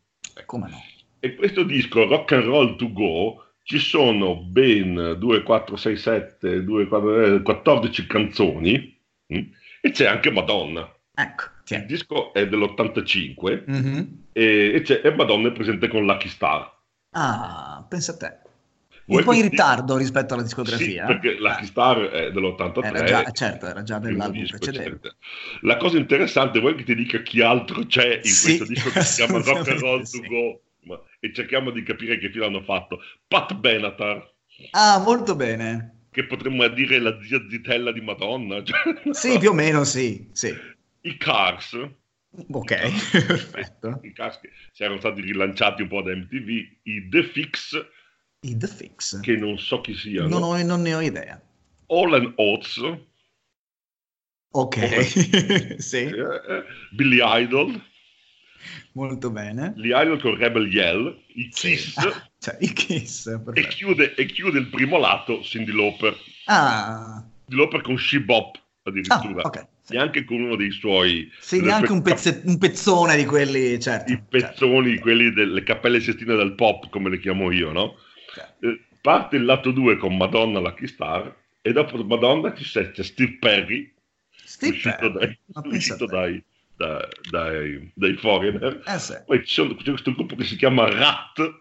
Come 0.46 0.68
no? 0.68 0.82
e 1.20 1.36
questo 1.36 1.62
disco 1.62 2.04
Rock 2.04 2.32
and 2.32 2.42
Roll 2.44 2.76
to 2.76 2.92
Go 2.92 3.44
ci 3.62 3.78
sono 3.78 4.36
ben 4.36 5.14
2, 5.18 5.42
4, 5.44 5.76
6, 5.76 5.96
7, 5.96 6.64
2, 6.64 6.86
4, 6.88 7.34
eh, 7.36 7.42
14 7.42 8.06
canzoni 8.06 9.00
mm, 9.32 9.38
e 9.80 9.90
c'è 9.90 10.06
anche 10.06 10.30
Madonna. 10.30 10.88
Ecco, 11.14 11.44
Il 11.44 11.62
tieni. 11.64 11.86
disco 11.86 12.32
è 12.32 12.46
dell'85 12.48 13.64
Mhm. 13.66 14.24
e, 14.32 14.72
e 14.74 14.80
c'è, 14.82 15.00
e 15.04 15.10
Madonna 15.14 15.48
è 15.48 15.52
presente 15.52 15.88
con 15.88 16.04
Lucky 16.04 16.28
Star. 16.28 16.72
Ah, 17.10 17.84
pensa 17.88 18.12
a 18.12 18.16
te. 18.16 18.38
Vuoi 19.06 19.22
Un 19.22 19.24
po' 19.24 19.32
in 19.34 19.42
ritardo 19.42 19.96
rispetto 19.96 20.34
alla 20.34 20.42
Sì, 20.42 20.44
discografia. 20.44 21.04
perché 21.04 21.38
Lucky 21.38 21.64
Eh, 21.64 21.66
Star 21.66 21.98
è 22.10 22.30
dell'83. 22.32 22.86
era 22.88 23.02
già, 23.04 23.30
certo, 23.30 23.66
era 23.66 23.82
già 23.82 23.98
dell'album 23.98 24.46
disco, 24.46 24.56
precedente. 24.56 24.96
eccetera. 24.96 25.16
La 25.62 25.76
cosa 25.76 25.96
interessante, 25.98 26.60
vuoi 26.60 26.74
che 26.74 26.84
ti 26.84 26.94
dica 26.94 27.22
chi 27.22 27.40
altro 27.40 27.86
c'è 27.86 28.20
in 28.24 28.32
Sì, 28.34 28.40
questo 28.40 28.64
disco 28.64 28.92
che 28.92 29.02
si 29.02 29.14
chiama 29.14 29.38
Rock 29.42 29.68
and 29.68 29.80
Roll 29.80 30.08
to 30.08 30.22
sì. 30.22 30.26
Go? 30.26 30.62
Ma- 30.82 31.00
e 31.20 31.32
cerchiamo 31.32 31.70
di 31.70 31.82
capire 31.82 32.18
che 32.18 32.30
fine 32.30 32.44
hanno 32.46 32.62
fatto. 32.62 33.00
Pat 33.26 33.54
Benatar. 33.54 34.34
Ah, 34.72 34.98
molto 35.00 35.34
bene. 35.34 36.06
che 36.10 36.26
potremmo 36.26 36.66
dire 36.68 36.98
la 36.98 37.20
zia 37.22 37.46
zitella 37.48 37.92
di 37.92 38.00
Madonna. 38.00 38.62
cioè, 38.64 38.78
Sì, 39.10 39.38
più 39.38 39.50
o 39.50 39.52
meno 39.52 39.84
sì, 39.84 40.28
sì. 40.32 40.54
I 41.02 41.16
Cars, 41.16 41.72
Ok, 42.58 42.72
perfetto. 43.26 43.90
i 44.02 44.12
Cars 44.12 44.40
che 44.40 44.50
si 44.72 44.82
erano 44.84 44.98
stati 44.98 45.20
rilanciati 45.20 45.82
un 45.82 45.88
po' 45.88 46.02
da 46.02 46.14
MTV, 46.14 46.48
i 46.84 47.08
The 47.08 47.22
Fix, 47.24 47.86
I 48.46 48.56
The 48.56 48.66
Fix. 48.66 49.20
che 49.20 49.36
non 49.36 49.58
so 49.58 49.80
chi 49.80 49.94
siano, 49.94 50.28
Non, 50.28 50.42
ho- 50.42 50.62
non 50.62 50.82
ne 50.82 50.94
ho 50.94 51.00
idea. 51.00 51.40
All 51.88 52.14
and 52.14 52.32
Oates, 52.36 52.80
Ok, 54.52 54.76
sì, 55.78 56.10
Billy 56.92 57.20
Idol, 57.22 57.78
molto 58.92 59.30
bene. 59.30 59.74
gli 59.76 59.88
Idol 59.92 60.20
con 60.20 60.36
Rebel 60.36 60.72
Yell, 60.72 61.14
i 61.34 61.48
Sì. 61.52 61.70
Kiss, 61.70 61.96
Ah, 61.98 62.28
cioè, 62.38 62.56
i 62.60 62.72
Kiss, 62.72 63.26
e, 63.54 63.66
chiude, 63.68 64.14
e 64.14 64.26
chiude 64.26 64.58
il 64.58 64.68
primo 64.68 64.98
lato 64.98 65.42
Cindy 65.42 65.72
Lauper. 65.72 66.16
Ah, 66.46 67.22
Cindy 67.46 67.60
Lauper 67.62 67.82
con 67.82 67.98
She 67.98 68.20
Bop, 68.20 68.56
ah, 68.56 68.60
addirittura. 68.84 69.42
ok. 69.42 69.66
Sì, 69.82 69.92
Neanche 69.94 70.24
con 70.24 70.40
uno 70.40 70.56
dei 70.56 70.72
suoi... 70.72 71.30
Sì, 71.38 71.60
neanche 71.60 71.92
un, 71.92 72.02
pezze- 72.02 72.42
un 72.44 72.58
pezzone 72.58 73.16
di 73.16 73.24
quelli, 73.24 73.78
certo. 73.78 74.10
i 74.10 74.20
pezzoni, 74.20 74.98
quelli 74.98 75.32
delle 75.32 75.62
cappelle 75.62 76.00
sestine 76.00 76.34
del 76.34 76.54
pop, 76.54 76.88
come 76.88 77.08
le 77.10 77.20
chiamo 77.20 77.52
io, 77.52 77.70
no? 77.70 77.94
Eh, 78.60 78.80
parte 79.00 79.36
il 79.36 79.44
lato 79.44 79.70
2 79.70 79.96
con 79.96 80.16
Madonna 80.16 80.58
Lucky 80.60 80.86
Star 80.86 81.34
e 81.62 81.72
dopo 81.72 82.02
Madonna 82.04 82.54
ci 82.54 82.64
c'è, 82.64 82.90
c'è 82.90 83.02
Steve 83.02 83.36
Perry 83.38 83.92
Steve 84.30 84.74
uscito, 84.74 85.12
Perry, 85.12 85.38
dai, 85.46 85.76
uscito 85.76 86.06
dai, 86.06 86.44
da- 86.76 87.08
dai, 87.30 87.90
dai 87.94 88.14
foreigner. 88.16 88.82
Eh 88.86 88.98
sì, 88.98 89.14
poi 89.26 89.42
sono- 89.44 89.74
c'è 89.74 89.90
questo 89.90 90.12
gruppo 90.14 90.36
che 90.36 90.44
si 90.44 90.56
chiama 90.56 90.88
Rat. 90.88 91.60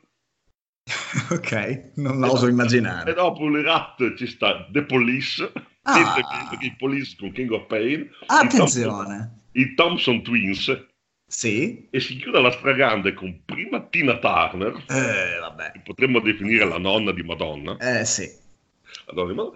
Ok, 1.31 1.91
non 1.95 2.19
la 2.19 2.29
oso 2.31 2.47
immaginare. 2.47 3.09
e 3.11 3.13
dopo 3.15 3.45
il 3.47 3.63
Rat 3.63 4.15
ci 4.15 4.27
sta 4.27 4.67
The 4.71 4.83
Police 4.83 5.51
Ah. 5.87 5.93
sempre 5.93 6.57
che 6.59 6.65
i 6.65 6.75
Police 6.77 7.15
con 7.17 7.31
King 7.31 7.51
of 7.51 7.67
Pain 7.67 8.01
i 8.01 8.07
Thompson, 8.27 8.37
Attenzione, 8.47 9.41
i 9.53 9.73
Thompson 9.75 10.23
Twins 10.23 10.85
sì, 11.27 11.87
e 11.89 11.99
si 11.99 12.17
chiude 12.17 12.39
la 12.39 12.51
stragrande 12.51 13.13
con 13.13 13.41
prima 13.45 13.81
Tina 13.87 14.17
Turner. 14.19 14.83
Eh, 14.87 15.39
vabbè, 15.39 15.71
che 15.71 15.81
potremmo 15.83 16.19
definire 16.19 16.65
la 16.65 16.77
nonna 16.77 17.11
di 17.11 17.23
Madonna. 17.23 17.77
Eh 17.77 18.05
sì, 18.05 18.23
di 18.23 19.03
Madonna, 19.07 19.51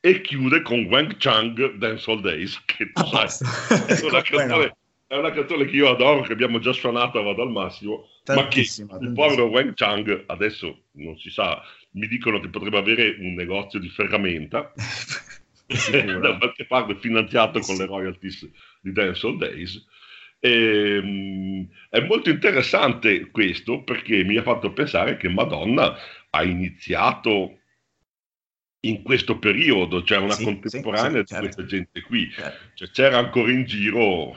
e 0.00 0.20
chiude 0.20 0.62
con 0.62 0.84
Wang 0.84 1.16
Chang 1.18 1.76
Dance 1.76 2.10
All 2.10 2.20
Days 2.20 2.62
che 2.66 2.92
tu 2.92 3.02
a 3.02 3.26
sai 3.26 3.48
è 3.86 4.00
una, 4.02 4.20
canzone, 4.22 4.76
è 5.06 5.16
una 5.16 5.30
canzone 5.32 5.64
che 5.64 5.76
io 5.76 5.88
adoro, 5.88 6.22
che 6.22 6.32
abbiamo 6.32 6.58
già 6.58 6.72
suonato 6.72 7.22
Vado 7.22 7.42
al 7.42 7.50
Massimo, 7.50 8.06
ma 8.26 8.48
che 8.48 8.60
il 8.60 9.12
povero 9.14 9.46
Wang 9.46 9.72
Chang 9.74 10.24
adesso 10.26 10.84
non 10.92 11.16
si 11.18 11.30
sa, 11.30 11.62
mi 11.92 12.06
dicono 12.06 12.40
che 12.40 12.48
potrebbe 12.48 12.78
avere 12.78 13.16
un 13.18 13.34
negozio 13.34 13.78
di 13.78 13.88
ferramenta. 13.88 14.72
Da 16.20 16.36
qualche 16.36 16.66
parte 16.66 16.94
finanziato 16.96 17.60
con 17.60 17.74
Sì. 17.74 17.78
le 17.78 17.86
royalties 17.86 18.50
di 18.82 18.92
Dance 18.92 19.26
All 19.26 19.38
Days. 19.38 19.82
Ehm, 20.46 21.66
è 21.88 22.00
molto 22.00 22.28
interessante 22.28 23.30
questo 23.30 23.82
perché 23.82 24.22
mi 24.24 24.36
ha 24.36 24.42
fatto 24.42 24.74
pensare 24.74 25.16
che 25.16 25.30
Madonna 25.30 25.94
ha 26.28 26.42
iniziato 26.42 27.60
in 28.80 29.02
questo 29.02 29.38
periodo, 29.38 30.02
cioè 30.02 30.18
una 30.18 30.34
Sì, 30.34 30.44
contemporanea 30.44 31.08
sì, 31.08 31.16
sì, 31.16 31.20
di 31.20 31.26
certo. 31.26 31.44
questa 31.44 31.64
gente 31.64 32.02
qui. 32.02 32.30
Certo. 32.30 32.58
Cioè, 32.74 32.90
c'era 32.90 33.16
ancora 33.18 33.50
in 33.50 33.64
giro 33.64 34.36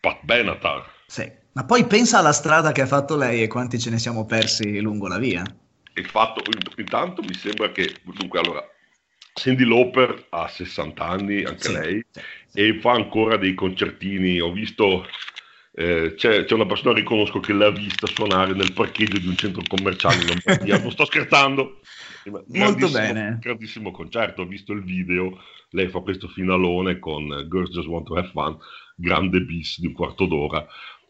Pat 0.00 0.24
Benatar. 0.24 0.90
Sì. 1.06 1.30
Ma 1.52 1.64
poi 1.64 1.84
pensa 1.86 2.18
alla 2.18 2.32
strada 2.32 2.72
che 2.72 2.82
ha 2.82 2.86
fatto 2.86 3.16
lei 3.16 3.42
e 3.42 3.46
quanti 3.46 3.78
ce 3.78 3.90
ne 3.90 3.98
siamo 3.98 4.24
persi 4.24 4.80
lungo 4.80 5.08
la 5.08 5.18
via. 5.18 5.42
Il 5.94 6.06
fatto, 6.06 6.42
intanto 6.76 7.22
mi 7.22 7.34
sembra 7.34 7.72
che, 7.72 7.94
dunque, 8.04 8.38
allora, 8.38 8.62
Cindy 9.38 9.64
Lauper 9.66 10.26
ha 10.30 10.48
60 10.48 11.04
anni, 11.06 11.44
anche 11.44 11.68
Sì, 11.68 11.72
lei, 11.72 12.04
sì, 12.10 12.20
sì. 12.46 12.60
e 12.60 12.80
fa 12.80 12.92
ancora 12.92 13.36
dei 13.36 13.52
concertini. 13.52 14.40
Ho 14.40 14.50
visto, 14.50 15.06
eh, 15.72 16.14
c'è, 16.16 16.44
c'è 16.46 16.54
una 16.54 16.64
persona 16.64 16.94
che 16.94 17.00
riconosco 17.00 17.38
che 17.40 17.52
l'ha 17.52 17.70
vista 17.70 18.06
suonare 18.06 18.54
nel 18.54 18.72
parcheggio 18.72 19.18
di 19.18 19.26
un 19.28 19.36
centro 19.36 19.62
commerciale 19.68 20.22
in 20.22 20.26
Lombardia. 20.28 20.78
non 20.80 20.90
sto 20.90 21.04
scherzando. 21.04 21.80
Grandissimo- 22.46 22.90
bene. 22.90 23.38
Grandissimo 23.40 23.90
concerto, 23.90 24.42
ho 24.42 24.46
visto 24.46 24.72
il 24.72 24.82
video. 24.82 25.38
Lei 25.70 25.88
fa 25.88 26.00
questo 26.00 26.28
finalone 26.28 26.98
con 26.98 27.26
Girls 27.50 27.70
Just 27.70 27.88
Want 27.88 28.06
to 28.06 28.14
Have 28.16 28.30
Fun, 28.32 28.56
grande 28.96 29.40
bis 29.42 29.78
di 29.80 29.88
un 29.88 29.92
quarto 29.92 30.24
d'ora. 30.24 30.66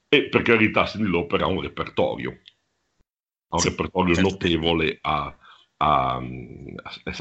E 0.09 0.29
per 0.29 0.43
carità, 0.43 0.85
Cindy 0.85 1.09
Lauper 1.09 1.43
ha 1.43 1.47
un 1.47 1.61
repertorio, 1.61 2.31
ha 3.51 3.57
un 3.57 3.63
repertorio 3.63 4.15
certo. 4.15 4.31
notevole. 4.31 4.99
a- 5.01 5.37
a- 5.79 6.21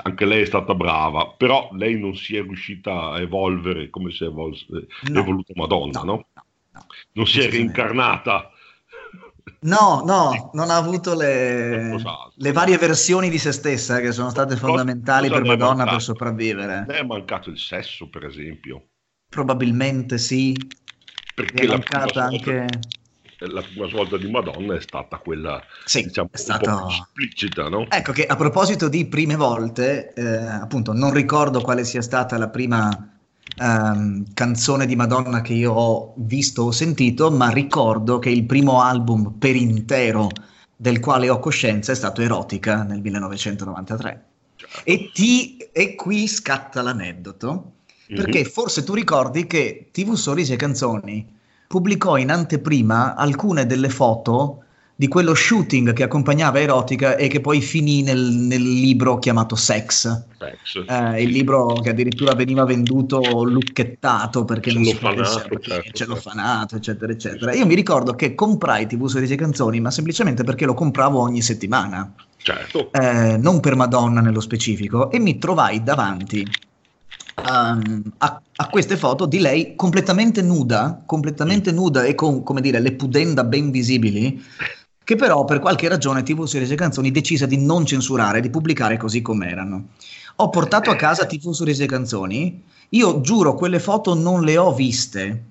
anche 0.03 0.25
lei 0.25 0.41
è 0.41 0.45
stata 0.45 0.73
brava, 0.75 1.33
però 1.37 1.69
lei 1.73 1.99
non 1.99 2.15
si 2.15 2.35
è 2.37 2.41
riuscita 2.41 3.09
a 3.11 3.19
evolvere 3.19 3.89
come 3.89 4.11
si 4.11 4.23
è 4.23 4.27
evol- 4.27 4.57
No. 5.09 5.19
evoluta 5.19 5.53
Madonna, 5.55 6.01
no? 6.01 6.05
no, 6.33 6.45
no. 6.71 6.85
Non 7.13 7.25
si 7.27 7.39
è 7.41 7.49
reincarnata. 7.49 8.49
No, 9.61 10.03
no, 10.05 10.51
non 10.53 10.69
ha 10.69 10.75
avuto 10.75 11.15
le, 11.15 11.97
le 12.35 12.51
varie 12.51 12.77
versioni 12.77 13.29
di 13.29 13.37
se 13.37 13.51
stessa 13.51 13.99
che 13.99 14.11
sono 14.11 14.29
state 14.29 14.53
Cosa- 14.55 14.67
fondamentali 14.67 15.27
cosa 15.27 15.39
per 15.41 15.47
le 15.49 15.53
è 15.53 15.57
Madonna 15.57 15.85
per 15.85 16.01
sopravvivere. 16.01 16.85
Le 16.87 16.97
è 16.99 17.03
mancato 17.03 17.49
il 17.49 17.57
sesso, 17.59 18.09
per 18.09 18.25
esempio. 18.25 18.87
Probabilmente 19.29 20.17
sì. 20.17 20.55
Perché 21.33 21.53
è 21.53 21.57
prima, 21.57 21.73
mancata 21.73 22.27
svolta, 22.29 22.51
anche... 22.61 22.79
la 23.47 23.61
prima 23.61 23.87
svolta 23.87 24.17
di 24.17 24.29
Madonna 24.29 24.75
è 24.75 24.81
stata 24.81 25.17
quella, 25.17 25.61
Sì, 25.85 26.03
diciamo, 26.03 26.29
è 26.31 26.57
più 26.57 26.71
esplicita, 26.87 27.69
no? 27.69 27.87
Ecco 27.89 28.11
che 28.11 28.25
a 28.25 28.35
proposito 28.35 28.87
di 28.89 29.05
prime 29.05 29.35
volte, 29.35 30.13
eh, 30.13 30.25
appunto, 30.25 30.93
non 30.93 31.13
ricordo 31.13 31.61
quale 31.61 31.83
sia 31.83 32.01
stata 32.01 32.37
la 32.37 32.49
prima 32.49 33.09
ehm, 33.57 34.33
canzone 34.33 34.85
di 34.85 34.95
Madonna 34.95 35.41
che 35.41 35.53
io 35.53 35.71
ho 35.71 36.13
visto 36.17 36.63
o 36.63 36.71
sentito, 36.71 37.31
ma 37.31 37.49
ricordo 37.49 38.19
che 38.19 38.29
il 38.29 38.45
primo 38.45 38.81
album 38.81 39.35
per 39.37 39.55
intero 39.55 40.29
del 40.75 40.99
quale 40.99 41.29
ho 41.29 41.39
coscienza 41.39 41.91
è 41.91 41.95
stato 41.95 42.21
Erotica 42.21 42.83
nel 42.83 43.01
1993. 43.01 44.25
Certo. 44.57 44.81
E, 44.83 45.11
ti, 45.13 45.57
e 45.71 45.95
qui 45.95 46.27
scatta 46.27 46.81
l'aneddoto, 46.81 47.71
perché 48.07 48.39
Mhm. 48.39 48.45
forse 48.45 48.83
tu 48.83 48.93
ricordi 48.93 49.47
che 49.47 49.89
TV 49.91 50.13
Sorrisi 50.13 50.53
e 50.53 50.57
Canzoni 50.57 51.33
pubblicò 51.67 52.17
in 52.17 52.31
anteprima 52.31 53.15
alcune 53.15 53.65
delle 53.65 53.89
foto 53.89 54.59
di 54.97 55.09
quello 55.09 55.33
shooting 55.33 55.91
che 55.91 56.03
accompagnava 56.03 56.61
Erotica 56.61 57.17
e 57.17 57.27
che 57.27 57.41
poi 57.41 57.59
finì 57.59 58.01
nel, 58.01 58.17
nel 58.17 58.61
libro 58.61 59.19
chiamato 59.19 59.55
Sex. 59.55 60.23
Sex. 60.37 60.85
Eh, 60.87 61.21
il 61.21 61.31
libro 61.31 61.73
che 61.81 61.89
addirittura 61.89 62.33
veniva 62.33 62.63
venduto 62.63 63.43
lucchettato 63.43 64.45
perché 64.45 64.71
non 64.71 64.85
si 64.85 64.95
poteva 64.95 65.25
certo, 65.25 65.59
cellofanato, 65.91 66.77
eccetera, 66.77 67.11
eccetera. 67.11 67.53
Io 67.53 67.65
mi 67.65 67.75
ricordo 67.75 68.15
che 68.15 68.35
comprai 68.35 68.87
TV 68.87 69.07
Sorrisi 69.07 69.33
e 69.33 69.37
Canzoni, 69.37 69.81
ma 69.81 69.91
semplicemente 69.91 70.45
perché 70.45 70.65
lo 70.65 70.73
compravo 70.73 71.19
ogni 71.19 71.41
settimana 71.41 72.13
Certo. 72.37 72.91
eh, 72.91 73.37
non 73.37 73.59
per 73.59 73.75
Madonna 73.75 74.21
nello 74.21 74.39
specifico, 74.39 75.11
e 75.11 75.19
mi 75.19 75.37
trovai 75.39 75.83
davanti 75.83 76.47
um, 77.35 78.03
a, 78.17 78.41
a 78.55 78.67
queste 78.69 78.97
foto 78.97 79.25
di 79.25 79.39
lei 79.39 79.75
completamente 79.75 80.41
nuda, 80.41 81.01
completamente 81.05 81.71
nuda 81.71 82.03
e 82.03 82.15
con, 82.15 82.43
come 82.43 82.61
dire, 82.61 82.79
le 82.79 82.93
pudenda 82.93 83.43
ben 83.43 83.71
visibili, 83.71 84.43
che 85.03 85.15
però 85.15 85.45
per 85.45 85.59
qualche 85.59 85.87
ragione 85.87 86.23
TV 86.23 86.45
Series 86.45 86.73
Canzoni 86.75 87.11
decise 87.11 87.47
di 87.47 87.57
non 87.57 87.85
censurare, 87.85 88.41
di 88.41 88.49
pubblicare 88.49 88.97
così 88.97 89.21
com'erano. 89.21 89.89
Ho 90.37 90.49
portato 90.49 90.89
a 90.89 90.95
casa 90.95 91.25
TV 91.25 91.51
Series 91.51 91.85
Canzoni, 91.85 92.63
io 92.89 93.21
giuro 93.21 93.55
quelle 93.55 93.79
foto 93.79 94.13
non 94.13 94.43
le 94.43 94.57
ho 94.57 94.73
viste. 94.73 95.43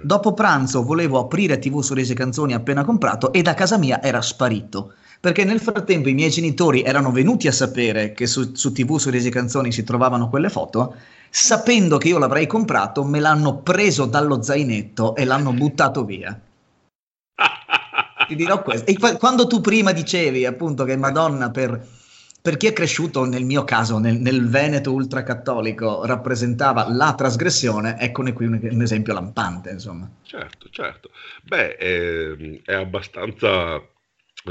Dopo 0.00 0.32
pranzo 0.32 0.84
volevo 0.84 1.18
aprire 1.18 1.58
TV 1.58 1.80
Sorrisi 1.80 2.14
Canzoni 2.14 2.54
appena 2.54 2.84
comprato 2.84 3.32
e 3.32 3.42
da 3.42 3.54
casa 3.54 3.78
mia 3.78 4.00
era 4.00 4.22
sparito. 4.22 4.92
Perché 5.20 5.44
nel 5.44 5.60
frattempo 5.60 6.08
i 6.08 6.14
miei 6.14 6.30
genitori 6.30 6.82
erano 6.82 7.10
venuti 7.10 7.48
a 7.48 7.52
sapere 7.52 8.12
che 8.12 8.26
su, 8.26 8.54
su 8.54 8.72
TV 8.72 8.98
Sorrisi 8.98 9.28
e 9.28 9.32
Canzoni 9.32 9.72
si 9.72 9.82
trovavano 9.82 10.28
quelle 10.28 10.48
foto, 10.48 10.94
sapendo 11.30 11.98
che 11.98 12.08
io 12.08 12.18
l'avrei 12.18 12.46
comprato, 12.46 13.04
me 13.04 13.18
l'hanno 13.20 13.58
preso 13.58 14.06
dallo 14.06 14.42
zainetto 14.42 15.14
e 15.16 15.24
l'hanno 15.24 15.52
buttato 15.52 16.04
via. 16.04 16.40
Ti 18.28 18.34
dirò 18.34 18.62
questo. 18.62 18.90
E 18.90 18.98
qua- 18.98 19.16
quando 19.16 19.46
tu 19.46 19.60
prima 19.60 19.92
dicevi 19.92 20.44
appunto 20.44 20.84
che 20.84 20.96
Madonna 20.96 21.50
per, 21.50 21.80
per 22.42 22.56
chi 22.58 22.66
è 22.66 22.72
cresciuto 22.72 23.24
nel 23.24 23.44
mio 23.44 23.64
caso 23.64 23.98
nel, 23.98 24.20
nel 24.20 24.48
Veneto 24.48 24.92
ultracattolico 24.92 26.04
rappresentava 26.04 26.86
la 26.90 27.14
trasgressione, 27.14 27.98
eccone 27.98 28.32
qui 28.34 28.46
un, 28.46 28.60
un 28.70 28.82
esempio 28.82 29.14
lampante, 29.14 29.70
insomma. 29.70 30.08
Certo, 30.22 30.68
certo. 30.70 31.10
Beh, 31.42 31.76
è, 31.76 32.60
è 32.64 32.74
abbastanza, 32.74 33.80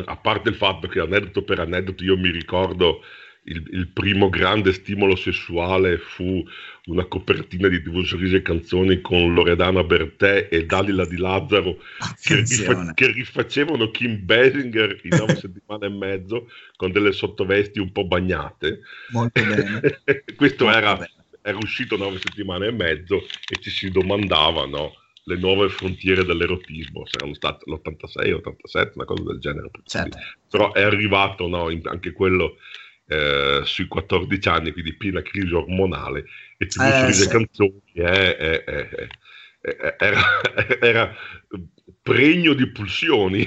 a 0.05 0.17
parte 0.17 0.49
il 0.49 0.55
fatto 0.55 0.87
che 0.87 0.99
aneddoto 0.99 1.43
per 1.43 1.59
aneddoto 1.59 2.03
io 2.03 2.17
mi 2.17 2.29
ricordo 2.29 3.01
il, 3.47 3.63
il 3.71 3.87
primo 3.87 4.29
grande 4.29 4.73
stimolo 4.73 5.15
sessuale 5.15 5.97
fu 5.97 6.43
una 6.85 7.05
copertina 7.05 7.67
di 7.67 7.81
TV 7.81 8.03
Sorrisi 8.03 8.35
e 8.35 8.41
Canzoni 8.41 9.01
con 9.01 9.33
Loredana 9.33 9.83
Bertè 9.83 10.47
e 10.51 10.65
Dalila 10.65 11.05
Di 11.05 11.17
Lazzaro 11.17 11.77
che, 12.21 12.35
rifa- 12.35 12.93
che 12.93 13.11
rifacevano 13.11 13.89
Kim 13.91 14.23
Basinger 14.23 14.99
in 15.03 15.17
nove 15.17 15.35
settimane 15.39 15.85
e 15.85 15.89
mezzo 15.89 16.49
con 16.75 16.91
delle 16.91 17.11
sottovesti 17.11 17.79
un 17.79 17.91
po' 17.91 18.05
bagnate. 18.05 18.81
Molto 19.11 19.41
bene. 19.41 20.01
Questo 20.35 20.65
Molto 20.65 20.77
era, 20.77 20.93
bene. 20.95 21.11
era 21.41 21.57
uscito 21.57 21.97
nove 21.97 22.19
settimane 22.19 22.67
e 22.67 22.71
mezzo 22.71 23.25
e 23.49 23.59
ci 23.59 23.69
si 23.69 23.89
domandava 23.89 24.65
no, 24.65 24.93
le 25.27 25.35
nuove 25.35 25.67
frontiere 25.67 26.23
dell'erotismo, 26.23 27.05
saranno 27.05 27.33
state 27.33 27.65
l'86, 27.69 28.31
87, 28.33 28.91
una 28.95 29.05
cosa 29.05 29.23
del 29.23 29.39
genere. 29.39 29.69
Certo. 29.83 30.17
Però 30.49 30.71
è 30.71 30.81
arrivato 30.81 31.47
no, 31.47 31.69
in- 31.69 31.85
anche 31.85 32.13
quello 32.13 32.57
eh, 33.07 33.61
sui 33.65 33.87
14 33.87 34.47
anni, 34.47 34.71
quindi 34.71 34.95
piena 34.95 35.21
crisi 35.21 35.53
ormonale, 35.53 36.25
e 36.57 36.67
TV 36.67 36.81
Eh, 36.81 37.07
e 37.07 37.13
sì. 37.13 37.27
canzoni 37.27 37.81
è- 37.93 38.35
è- 38.37 39.07
era, 39.97 40.21
era 40.79 41.15
pregno 42.01 42.53
di 42.53 42.67
pulsioni. 42.71 43.45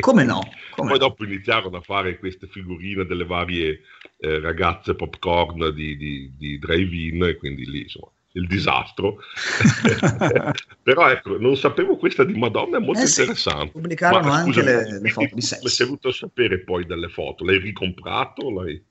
Come 0.00 0.24
no? 0.24 0.40
Come 0.72 0.90
Poi 0.90 0.98
dopo 0.98 1.24
iniziarono 1.24 1.78
a 1.78 1.82
fare 1.82 2.18
queste 2.18 2.46
figurine 2.48 3.06
delle 3.06 3.24
varie 3.24 3.80
eh, 4.18 4.40
ragazze 4.40 4.94
popcorn 4.94 5.72
di, 5.74 5.96
di, 5.96 6.30
di 6.36 6.58
drive-in, 6.58 7.24
e 7.24 7.36
quindi 7.36 7.64
lì 7.66 7.82
insomma 7.82 8.10
il 8.32 8.46
disastro. 8.46 9.16
Però 10.82 11.08
ecco, 11.10 11.38
non 11.38 11.56
sapevo 11.56 11.96
questa 11.96 12.24
di 12.24 12.34
Madonna, 12.34 12.78
è 12.78 12.80
molto 12.80 13.00
Eh 13.02 13.06
sì, 13.06 13.20
interessante. 13.20 13.72
pubblicarono 13.72 14.28
Ma, 14.28 14.36
anche 14.36 14.60
scusami, 14.60 14.66
le, 14.66 15.00
le 15.00 15.10
foto 15.10 15.34
di 15.34 15.40
sesso. 15.40 15.84
venuto 15.84 16.08
a 16.08 16.12
sapere 16.12 16.60
poi 16.60 16.86
delle 16.86 17.08
foto, 17.08 17.44
l'hai 17.44 17.58
ricomprato? 17.58 18.50
L'hai... 18.50 18.82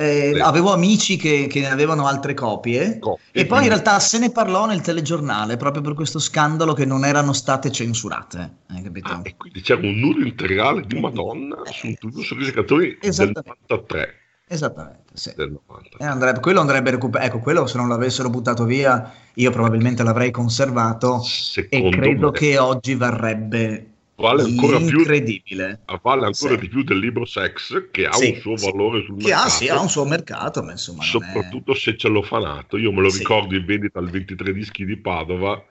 Eh, 0.00 0.38
avevo 0.40 0.72
amici 0.72 1.16
che, 1.16 1.48
che 1.48 1.58
ne 1.58 1.70
avevano 1.70 2.06
altre 2.06 2.32
copie. 2.32 3.00
Coppie, 3.00 3.42
E 3.42 3.46
poi 3.46 3.62
in 3.62 3.68
realtà 3.68 3.98
se 3.98 4.18
ne 4.18 4.30
parlò 4.30 4.64
nel 4.64 4.80
telegiornale 4.80 5.56
proprio 5.56 5.82
per 5.82 5.94
questo 5.94 6.20
scandalo 6.20 6.72
che 6.72 6.84
non 6.84 7.04
erano 7.04 7.32
state 7.32 7.72
censurate. 7.72 8.58
Capito? 8.80 9.08
Ah, 9.12 9.20
e 9.24 9.34
quindi 9.36 9.60
c'era 9.60 9.84
un 9.84 9.98
nudo 9.98 10.20
integrale 10.20 10.82
di 10.86 11.00
Madonna 11.00 11.56
su 11.64 11.92
tutti 11.94 12.20
i 12.20 12.52
canzoni 12.52 12.86
del 12.86 12.98
Esattamente. 13.00 13.56
93. 13.66 14.14
Esattamente, 14.48 15.12
sì. 15.14 15.32
Del 15.36 15.48
E 15.48 15.50
93. 15.66 16.04
andrebbe- 16.06 16.40
quello 16.40 16.60
andrebbe 16.60 16.90
recuperato. 16.90 17.28
Ecco, 17.30 17.38
quello 17.40 17.66
se 17.66 17.76
non 17.76 17.88
l'avessero 17.88 18.30
buttato 18.30 18.64
via, 18.64 19.12
io 19.34 19.50
probabilmente 19.50 20.02
l'avrei 20.02 20.30
conservato. 20.30 21.20
E 21.20 21.24
Secondo 21.24 21.88
credo 21.90 22.26
me 22.30 22.38
che 22.38 22.58
oggi 22.58 22.94
varrebbe 22.94 23.86
vale 24.16 24.42
ancora 24.42 24.78
più 24.78 24.98
incredibile. 24.98 25.80
vale 26.02 26.24
ancora 26.26 26.54
Sì. 26.54 26.60
di 26.60 26.68
più 26.68 26.82
del 26.82 26.98
libro 26.98 27.24
Sex 27.24 27.90
che 27.90 28.06
ha 28.06 28.12
Sì, 28.12 28.30
un 28.30 28.40
suo 28.40 28.56
sì. 28.56 28.70
valore 28.70 29.04
sul 29.04 29.16
Che 29.16 29.22
mercato 29.28 29.46
ha, 29.46 29.50
sì, 29.50 29.68
ha 29.68 29.80
un 29.80 29.88
suo 29.88 30.04
mercato, 30.04 30.62
ma 30.62 30.70
insomma. 30.72 30.98
non 31.04 31.06
è- 31.06 31.10
soprattutto 31.10 31.74
se 31.74 31.96
cellofanato 31.96 32.76
io 32.78 32.90
me 32.92 33.02
lo 33.02 33.10
ricordo 33.10 33.54
in 33.54 33.64
vendita 33.64 33.98
al 33.98 34.08
23 34.10 34.52
dischi 34.52 34.84
di 34.84 34.96
Padova 34.98 35.62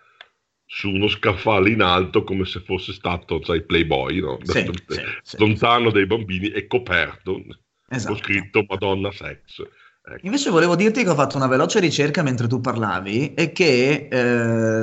su 0.70 0.90
uno 0.90 1.08
scaffale 1.08 1.70
in 1.72 1.82
alto 1.82 2.24
come 2.24 2.46
se 2.46 2.60
fosse 2.60 2.92
stato 2.94 3.44
sai 3.44 3.64
Playboy 3.64 4.20
no? 4.20 4.38
Lontano 5.38 5.92
dai 5.92 6.06
bambini 6.06 6.50
e 6.50 6.68
coperto 6.68 7.42
Esatto. 7.90 8.14
ho 8.14 8.18
scritto 8.18 8.66
Madonna 8.68 9.12
Sex 9.12 9.64
Ecco. 10.10 10.26
Invece 10.26 10.50
volevo 10.52 10.78
dirti 10.78 11.04
che 11.04 11.10
ho 11.10 11.16
fatto 11.16 11.36
una 11.36 11.48
veloce 11.48 11.82
ricerca 11.82 12.24
mentre 12.24 12.48
tu 12.48 12.62
parlavi 12.62 13.34
e 13.34 13.52
che 13.52 14.08
eh, 14.10 14.82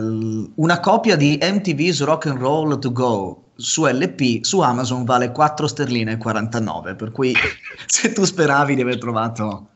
una 0.57 0.81
copia 0.81 1.17
di 1.17 1.39
MTV's 1.41 2.05
Rock 2.05 2.27
and 2.27 2.39
Roll 2.39 2.79
to 2.79 2.93
Go 2.93 3.53
su 3.57 3.87
LP 3.87 4.45
su 4.45 4.61
Amazon 4.61 5.05
vale 5.05 5.33
4 5.33 5.67
sterline 5.67 6.13
e 6.13 6.17
49, 6.19 6.95
per 6.95 7.11
cui 7.11 7.33
se 7.87 8.13
tu 8.13 8.25
speravi 8.25 8.75
di 8.75 8.83
aver 8.83 8.99
trovato 8.99 9.69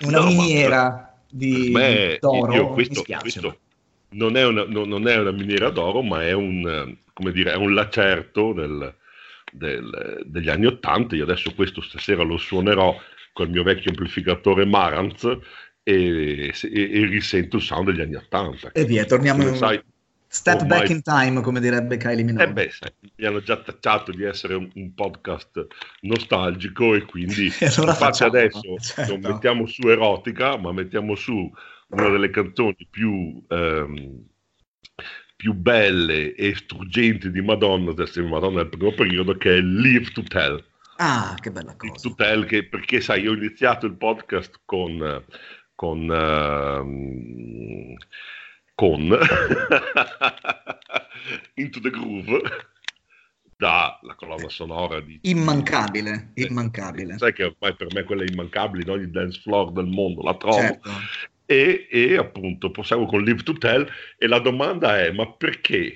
una 0.00 0.18
No, 0.18 0.26
miniera 0.26 1.16
di 1.30 1.70
Beh, 1.70 2.18
d'oro, 2.20 2.52
io 2.52 2.68
mi 2.68 2.72
questo, 2.74 3.04
questo 3.20 3.58
non, 4.10 4.36
è 4.36 4.44
una, 4.44 4.64
non- 4.66 4.88
non 4.88 5.06
è 5.06 5.16
una 5.16 5.30
miniera 5.30 5.70
d'oro, 5.70 6.02
ma 6.02 6.24
è 6.24 6.32
un, 6.32 6.96
come 7.12 7.30
dire, 7.30 7.52
è 7.52 7.56
un 7.56 7.72
lacerto 7.72 8.52
del- 8.52 8.92
del- 9.56 10.22
degli 10.24 10.48
anni 10.48 10.66
Ottanta. 10.66 11.14
Io 11.16 11.24
adesso 11.24 11.52
questo 11.54 11.80
stasera 11.80 12.22
lo 12.22 12.36
suonerò 12.36 12.94
col 13.32 13.50
mio 13.50 13.62
vecchio 13.62 13.90
amplificatore 13.90 14.64
Marantz 14.64 15.24
e, 15.82 16.52
e- 16.62 16.90
e 16.92 17.06
risento 17.06 17.56
il 17.56 17.62
sound 17.62 17.90
degli 17.90 18.00
anni 18.00 18.14
Ottanta. 18.16 18.72
E 18.72 18.84
via, 18.84 19.04
torniamo 19.04 19.44
Come 19.44 19.56
sai, 19.56 19.80
step 20.28 20.60
ormai- 20.62 20.78
back 20.78 20.90
in 20.90 21.02
time, 21.02 21.40
come 21.40 21.60
direbbe 21.60 21.96
Kylie 21.96 22.24
Minogue. 22.24 22.44
eh 22.44 22.52
beh, 22.52 22.70
sai, 22.70 22.90
mi 23.16 23.24
hanno 23.26 23.40
già 23.42 23.56
tacciato 23.58 24.10
di 24.12 24.24
essere 24.24 24.54
un, 24.54 24.68
un 24.74 24.94
podcast 24.94 25.66
nostalgico 26.00 26.94
e 26.94 27.02
quindi 27.04 27.46
E 27.60 27.66
allora 27.76 27.94
facciamo, 27.94 28.30
adesso 28.30 28.60
certo. 28.80 29.16
non 29.16 29.32
mettiamo 29.32 29.66
su 29.66 29.86
erotica, 29.88 30.56
ma 30.56 30.72
mettiamo 30.72 31.14
su 31.14 31.50
una 31.88 32.08
delle 32.08 32.30
canzoni 32.30 32.86
più, 32.90 33.42
ehm, 33.48 34.24
più 35.36 35.52
belle 35.52 36.34
e 36.34 36.54
struggenti 36.56 37.30
di 37.30 37.42
Madonna, 37.42 37.92
del 37.92 38.10
Madonna 38.24 38.62
del 38.62 38.70
primo 38.70 38.92
periodo, 38.92 39.36
che 39.36 39.56
è 39.56 39.60
Live 39.60 40.10
to 40.12 40.22
Tell. 40.22 40.64
Ah, 40.96 41.36
che 41.40 41.50
bella 41.50 41.76
Live 41.78 41.92
cosa. 41.92 42.08
to 42.08 42.14
Tell, 42.14 42.46
che, 42.46 42.64
perché 42.64 43.00
sai, 43.00 43.22
io 43.22 43.32
ho 43.32 43.34
iniziato 43.34 43.86
il 43.86 43.96
podcast 43.96 44.60
con... 44.64 45.24
con 45.74 46.10
ehm, 46.10 47.94
con 48.76 49.00
Into 51.54 51.80
the 51.80 51.90
Groove 51.90 52.40
dalla 53.56 54.14
colonna 54.16 54.50
sonora 54.50 55.00
di 55.00 55.18
Immancabile, 55.22 56.32
immancabile. 56.34 57.16
sai 57.16 57.32
che 57.32 57.44
ormai 57.44 57.74
per 57.74 57.86
me 57.94 58.04
quelle 58.04 58.26
immancabili 58.30 58.84
di 58.84 58.90
ogni 58.90 59.10
dance 59.10 59.40
floor 59.40 59.72
del 59.72 59.86
mondo 59.86 60.22
la 60.22 60.34
trovo 60.36 60.58
Certo. 60.58 60.90
E, 61.46 61.86
e 61.90 62.16
appunto 62.16 62.70
proseguo 62.70 63.06
con 63.06 63.22
Live 63.22 63.42
to 63.42 63.54
Tell 63.54 63.88
e 64.18 64.26
la 64.26 64.40
domanda 64.40 65.00
è 65.00 65.12
ma 65.12 65.30
perché? 65.30 65.94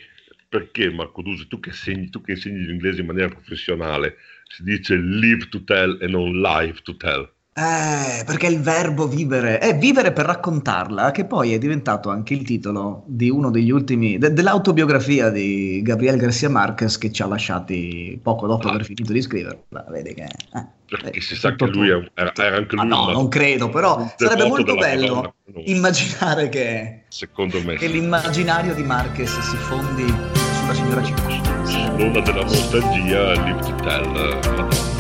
Perché 0.48 0.90
Marco 0.90 1.22
Dusi 1.22 1.46
tu 1.46 1.60
che, 1.60 1.72
segni, 1.72 2.08
tu 2.10 2.22
che 2.22 2.32
insegni 2.32 2.64
l'inglese 2.64 3.00
in 3.00 3.06
maniera 3.06 3.28
professionale 3.28 4.16
si 4.48 4.64
dice 4.64 4.96
live 4.96 5.48
to 5.48 5.62
tell 5.62 5.98
e 6.00 6.08
non 6.08 6.40
live 6.40 6.80
to 6.82 6.96
tell 6.96 7.30
Eh, 7.52 8.24
perché 8.24 8.46
il 8.46 8.60
verbo 8.60 9.08
vivere 9.08 9.58
è 9.58 9.76
vivere 9.76 10.12
per 10.12 10.24
raccontarla, 10.24 11.10
che 11.10 11.24
poi 11.24 11.52
è 11.52 11.58
diventato 11.58 12.08
anche 12.08 12.32
il 12.32 12.42
titolo 12.44 13.02
di 13.06 13.28
uno 13.28 13.50
degli 13.50 13.70
ultimi, 13.70 14.18
de- 14.18 14.32
dell'autobiografia 14.32 15.30
di 15.30 15.82
Gabriel 15.82 16.16
Garcia 16.16 16.48
Marquez 16.48 16.96
che 16.96 17.10
ci 17.10 17.22
ha 17.22 17.26
lasciati 17.26 18.18
poco 18.22 18.46
dopo 18.46 18.68
Ah. 18.68 18.70
aver 18.70 18.84
finito 18.84 19.12
di 19.12 19.20
scriverla. 19.20 19.84
Vedi 19.90 20.14
che. 20.14 20.22
eh, 20.22 20.66
perché 20.86 21.10
eh, 21.10 21.20
si 21.20 21.34
sa 21.34 21.54
che 21.56 21.66
lui 21.66 21.88
è 21.90 22.10
era, 22.14 22.32
era 22.36 22.56
anche 22.56 22.76
Ma 22.76 22.82
lui 22.84 22.90
no, 22.92 23.06
un- 23.08 23.12
non 23.14 23.28
credo, 23.28 23.68
però 23.68 24.10
sarebbe 24.16 24.46
molto 24.48 24.74
bello 24.76 25.34
immaginare 25.64 26.48
che, 26.48 27.02
secondo 27.08 27.60
me 27.62 27.74
che 27.74 27.86
sì. 27.88 27.92
l'immaginario 27.92 28.74
di 28.74 28.82
Marquez 28.84 29.38
si 29.40 29.56
fondi 29.56 30.06
sulla 30.06 30.72
signora 30.74 31.02
Ciccà. 31.02 31.96
l'onda 31.96 32.20
della 32.20 32.42
nostalgia 32.42 33.32
live 33.44 33.60
to 33.60 33.74
tell 33.82 34.16
eh, 34.16 34.38
Madonna. 34.56 34.99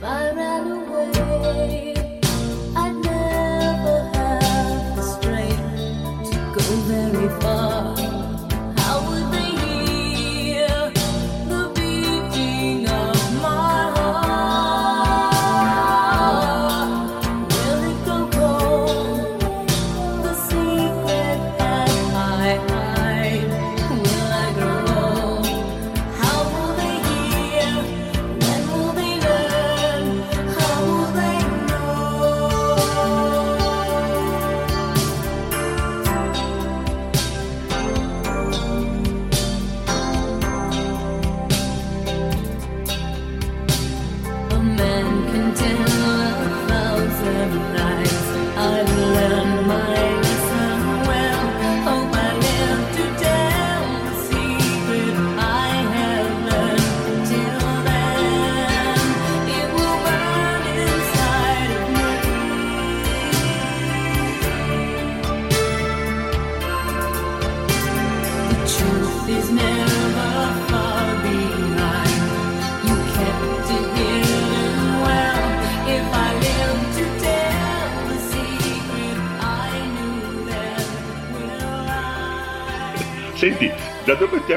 far 0.00 0.30
away. 0.30 1.99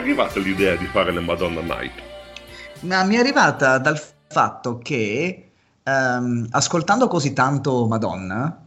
Arrivata 0.03 0.37
l'idea 0.39 0.75
di 0.75 0.85
fare 0.85 1.13
le 1.13 1.21
Madonna 1.21 1.61
Night? 1.61 1.93
Ma 2.81 3.03
mi 3.05 3.15
è 3.15 3.19
arrivata 3.19 3.77
dal 3.77 3.99
fatto 4.27 4.77
che 4.79 5.51
ehm, 5.81 6.47
ascoltando 6.51 7.07
così 7.07 7.31
tanto 7.31 7.87
Madonna, 7.87 8.61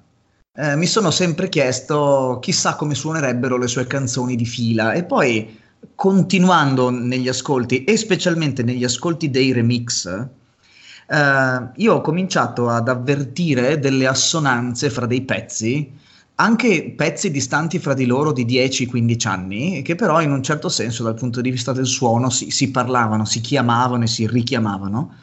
eh, 0.54 0.76
mi 0.76 0.86
sono 0.86 1.10
sempre 1.10 1.50
chiesto 1.50 2.38
chissà 2.40 2.74
come 2.74 2.94
suonerebbero 2.94 3.58
le 3.58 3.66
sue 3.66 3.86
canzoni 3.86 4.34
di 4.34 4.46
fila 4.46 4.92
e 4.92 5.04
poi 5.04 5.60
continuando 5.94 6.88
negli 6.88 7.28
ascolti 7.28 7.84
e 7.84 7.98
specialmente 7.98 8.62
negli 8.62 8.84
ascolti 8.84 9.28
dei 9.28 9.52
remix, 9.52 10.06
eh, 10.06 11.68
io 11.74 11.94
ho 11.94 12.00
cominciato 12.00 12.70
ad 12.70 12.88
avvertire 12.88 13.78
delle 13.78 14.06
assonanze 14.06 14.88
fra 14.88 15.04
dei 15.04 15.20
pezzi, 15.20 15.92
anche 16.36 16.92
pezzi 16.96 17.30
distanti 17.30 17.78
fra 17.78 17.94
di 17.94 18.04
loro 18.06 18.32
di 18.32 18.44
10-15 18.44 19.26
anni, 19.28 19.82
che 19.82 19.94
però 19.94 20.20
in 20.20 20.30
un 20.32 20.42
certo 20.42 20.68
senso 20.68 21.02
dal 21.02 21.14
punto 21.14 21.40
di 21.40 21.50
vista 21.50 21.72
del 21.72 21.86
suono 21.86 22.28
si, 22.30 22.50
si 22.50 22.70
parlavano, 22.70 23.24
si 23.24 23.40
chiamavano 23.40 24.04
e 24.04 24.06
si 24.06 24.26
richiamavano. 24.26 25.14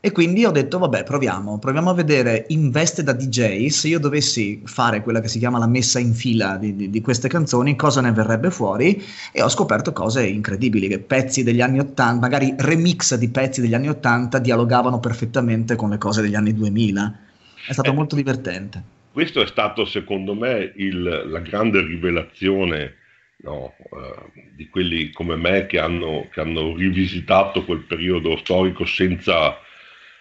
E 0.00 0.12
quindi 0.12 0.44
ho 0.44 0.50
detto, 0.50 0.78
vabbè, 0.78 1.02
proviamo, 1.02 1.58
proviamo 1.58 1.88
a 1.88 1.94
vedere 1.94 2.44
in 2.48 2.70
veste 2.70 3.02
da 3.02 3.14
DJ, 3.14 3.68
se 3.68 3.88
io 3.88 3.98
dovessi 3.98 4.60
fare 4.64 5.02
quella 5.02 5.20
che 5.20 5.28
si 5.28 5.38
chiama 5.38 5.58
la 5.58 5.66
messa 5.66 5.98
in 5.98 6.12
fila 6.12 6.56
di, 6.58 6.76
di- 6.76 6.90
di 6.90 7.00
queste 7.00 7.28
canzoni, 7.28 7.74
cosa 7.74 8.02
ne 8.02 8.12
verrebbe 8.12 8.50
fuori? 8.50 9.02
E 9.32 9.42
ho 9.42 9.48
scoperto 9.48 9.94
cose 9.94 10.26
incredibili, 10.26 10.88
che 10.88 10.98
pezzi 10.98 11.42
degli 11.42 11.62
anni 11.62 11.78
80, 11.78 12.20
magari 12.20 12.54
remix 12.58 13.14
di 13.14 13.28
pezzi 13.30 13.62
degli 13.62 13.72
anni 13.74 13.88
80, 13.88 14.38
dialogavano 14.40 15.00
perfettamente 15.00 15.74
con 15.74 15.88
le 15.90 15.98
cose 15.98 16.20
degli 16.20 16.34
anni 16.34 16.52
2000. 16.52 17.18
È 17.66 17.72
stato 17.72 17.90
Eh. 17.90 17.94
molto 17.94 18.14
divertente. 18.14 18.93
Questo 19.14 19.42
è 19.42 19.46
stato 19.46 19.84
secondo 19.84 20.34
me 20.34 20.72
il- 20.74 21.22
la 21.26 21.38
grande 21.38 21.80
rivelazione 21.86 22.96
no, 23.44 23.72
eh, 23.78 24.50
di 24.56 24.68
quelli 24.68 25.12
come 25.12 25.36
me 25.36 25.66
che 25.66 25.78
hanno, 25.78 26.28
che 26.32 26.40
hanno 26.40 26.74
rivisitato 26.76 27.64
quel 27.64 27.84
periodo 27.84 28.36
storico 28.38 28.84
senza, 28.84 29.56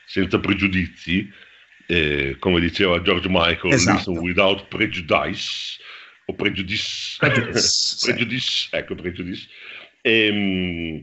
senza 0.06 0.40
pregiudizi, 0.40 1.28
eh, 1.88 2.36
come 2.38 2.60
diceva 2.60 3.02
George 3.02 3.30
Michael, 3.32 3.74
Esatto. 3.74 4.12
without 4.12 4.68
prejudice 4.68 5.82
o 6.26 6.36
prejudice, 6.36 7.18
Prejudice, 7.18 7.60
sì. 7.62 8.06
prejudice, 8.14 8.68
ecco 8.78 8.94
prejudice. 8.94 9.48
Ehm, 10.02 11.02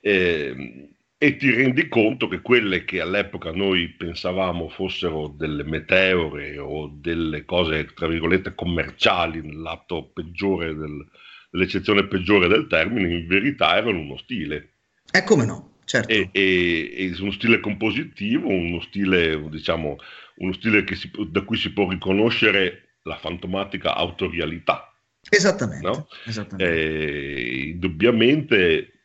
ehm, 0.00 0.88
e 1.18 1.36
ti 1.36 1.50
rendi 1.50 1.88
conto 1.88 2.28
che 2.28 2.40
quelle 2.42 2.84
che 2.84 3.00
all'epoca 3.00 3.50
noi 3.50 3.88
pensavamo 3.88 4.68
fossero 4.68 5.28
delle 5.28 5.64
meteore 5.64 6.58
o 6.58 6.88
delle 7.00 7.44
cose, 7.44 7.86
tra 7.94 8.06
virgolette, 8.06 8.54
commerciali, 8.54 9.40
nel 9.40 9.60
lato 9.60 10.10
peggiore 10.12 10.74
del- 10.74 11.06
dell'eccezione 11.50 12.06
peggiore 12.06 12.48
del 12.48 12.66
termine, 12.66 13.08
in 13.14 13.26
verità 13.26 13.76
erano 13.76 13.98
uno 14.00 14.18
stile. 14.18 14.74
E 15.10 15.22
come 15.24 15.46
no, 15.46 15.78
certo. 15.86 16.12
E, 16.12 16.28
e- 16.32 16.92
e 16.94 17.16
uno 17.20 17.30
stile 17.30 17.60
compositivo, 17.60 18.48
uno 18.48 18.80
stile, 18.82 19.42
diciamo, 19.48 19.96
uno 20.36 20.52
stile 20.52 20.84
che 20.84 20.96
si- 20.96 21.10
da 21.30 21.40
cui 21.42 21.56
si 21.56 21.72
può 21.72 21.88
riconoscere 21.88 22.98
la 23.04 23.16
fantomatica 23.16 23.94
autorialità. 23.94 24.92
Esattamente. 25.30 25.86
no? 25.86 26.08
esattamente. 26.26 26.74
Eh, 26.74 27.68
indubbiamente, 27.68 28.95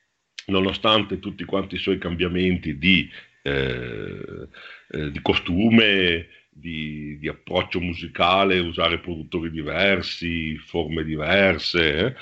nonostante 0.47 1.19
tutti 1.19 1.43
quanti 1.45 1.75
i 1.75 1.79
suoi 1.79 1.97
cambiamenti 1.97 2.77
di, 2.77 3.09
eh, 3.43 4.47
eh, 4.91 5.11
di 5.11 5.19
costume, 5.21 6.27
di, 6.49 7.17
di 7.19 7.27
approccio 7.27 7.79
musicale, 7.79 8.59
usare 8.59 8.99
produttori 8.99 9.49
diversi, 9.51 10.57
forme 10.57 11.03
diverse, 11.03 11.97
eh, 12.07 12.15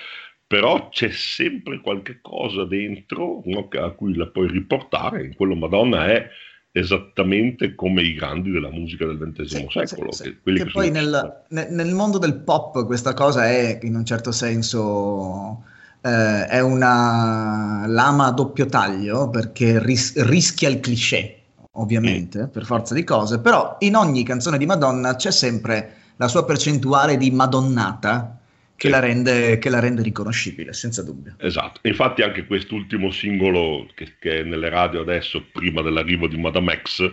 però 0.46 0.90
c'è 0.90 1.12
sempre 1.12 1.80
qualche 1.82 2.20
cosa 2.22 2.66
dentro 2.66 3.42
no, 3.46 3.68
a 3.72 3.92
cui 3.92 4.16
la 4.16 4.28
puoi 4.28 4.48
riportare. 4.50 5.24
In 5.26 5.36
quello 5.36 5.56
Madonna 5.56 6.08
è 6.08 6.28
esattamente 6.72 7.74
come 7.76 8.02
i 8.04 8.14
grandi 8.14 8.52
della 8.52 8.70
musica 8.70 9.06
del 9.06 9.18
XX 9.18 9.44
Sì, 9.44 9.66
secolo. 9.70 10.12
sì, 10.12 10.24
sì. 10.24 10.38
che- 10.44 10.54
Che 10.54 10.64
che 10.64 10.70
poi 10.72 10.88
sono- 10.88 11.00
nel, 11.00 11.44
ne- 11.50 11.70
nel 11.70 11.94
mondo 11.94 12.18
del 12.20 12.36
pop 12.42 12.86
questa 12.86 13.14
cosa 13.14 13.48
è 13.48 13.80
in 13.84 13.96
un 13.96 14.06
certo 14.06 14.32
senso 14.32 15.64
eh, 16.02 16.46
è 16.48 16.60
una 16.62 17.86
lama 17.88 18.28
a 18.28 18.32
doppio 18.32 18.66
taglio 18.66 19.30
perché 19.30 19.84
ris- 19.84 20.22
rischia 20.24 20.70
il 20.70 20.80
cliché, 20.80 21.42
ovviamente, 21.74 22.48
per 22.48 22.66
forza 22.66 22.94
di 22.94 23.04
cose, 23.04 23.40
però 23.40 23.78
in 23.80 23.96
ogni 23.96 24.24
canzone 24.24 24.58
di 24.58 24.66
Madonna 24.66 25.16
c'è 25.16 25.32
sempre 25.32 25.96
la 26.18 26.28
sua 26.28 26.46
percentuale 26.46 27.18
di 27.18 27.32
madonnata 27.32 28.40
che, 28.76 28.90
la, 28.90 29.00
rende, 29.00 29.58
che 29.60 29.70
la 29.70 29.80
rende 29.80 30.02
riconoscibile, 30.02 30.72
senza 30.74 31.04
dubbio. 31.04 31.36
Esatto, 31.38 31.82
infatti 31.84 32.22
anche 32.22 32.46
quest'ultimo 32.46 33.12
singolo 33.12 33.86
che, 33.94 34.16
che 34.20 34.40
è 34.40 34.44
nelle 34.44 34.70
radio 34.70 35.02
adesso, 35.02 35.44
prima 35.52 35.82
dell'arrivo 35.82 36.28
di 36.28 36.38
Madame 36.38 36.82
X, 36.82 37.12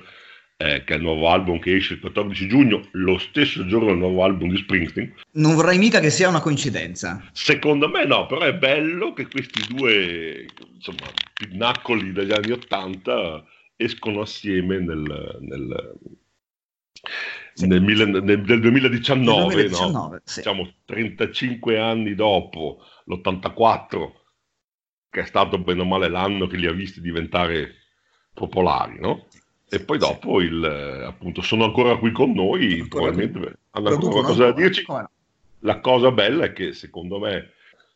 eh, 0.59 0.84
che 0.84 0.94
è 0.94 0.96
il 0.96 1.02
nuovo 1.02 1.28
album 1.28 1.59
che 1.59 1.76
esce 1.76 1.94
il 1.94 2.00
14 2.00 2.48
giugno, 2.48 2.88
lo 2.92 3.18
stesso 3.18 3.66
giorno 3.66 3.88
del 3.88 3.98
nuovo 3.98 4.24
album 4.24 4.50
di 4.50 4.57
Springsteen. 4.57 5.14
Non 5.32 5.54
vorrei 5.54 5.78
mica 5.78 6.00
che 6.00 6.11
sia 6.11 6.28
una 6.28 6.40
coincidenza. 6.40 7.22
Secondo 7.32 7.88
me 7.88 8.07
no, 8.07 8.26
però 8.26 8.40
è 8.42 8.54
bello 8.54 9.12
che 9.12 9.28
questi 9.28 9.74
due 9.74 10.46
insomma, 10.74 11.07
pinnacoli 11.34 12.12
degli 12.12 12.32
anni 12.32 12.52
80 12.52 13.44
escono 13.76 14.22
assieme 14.22 14.78
nel, 14.78 15.36
nel, 15.40 15.94
Sì. 17.52 17.66
nel 17.66 17.82
nel- 17.82 18.22
nel 18.22 18.61
2019, 18.61 19.54
Nel 19.54 19.70
no? 19.70 19.78
2019, 19.78 20.22
sì. 20.24 20.38
diciamo 20.40 20.72
35 20.86 21.78
anni 21.78 22.14
dopo 22.14 22.78
l'84, 23.04 24.12
che 25.11 25.20
è 25.20 25.26
stato 25.26 25.59
bene 25.59 25.82
o 25.82 25.84
male 25.84 26.09
l'anno 26.09 26.46
che 26.46 26.57
li 26.57 26.66
ha 26.66 26.72
visti 26.72 27.02
diventare 27.02 27.74
popolari, 28.32 28.98
no? 29.00 29.26
E 29.69 29.81
poi 29.81 29.99
dopo 29.99 30.41
il, 30.41 30.64
appunto 30.64 31.43
sono 31.43 31.64
ancora 31.64 31.97
qui 31.97 32.12
con 32.12 32.33
noi, 32.33 32.81
Ancora 32.81 33.07
probabilmente 33.11 33.59
hanno 33.71 33.89
ancora 33.89 34.12
qualcosa 34.12 34.43
da 34.43 34.47
ancora, 34.49 34.67
dirci. 34.67 34.85
no? 34.87 35.11
La 35.61 35.81
cosa 35.81 36.11
bella 36.12 36.45
è 36.45 36.53
che 36.53 36.73
secondo 36.73 37.19
me 37.19 37.51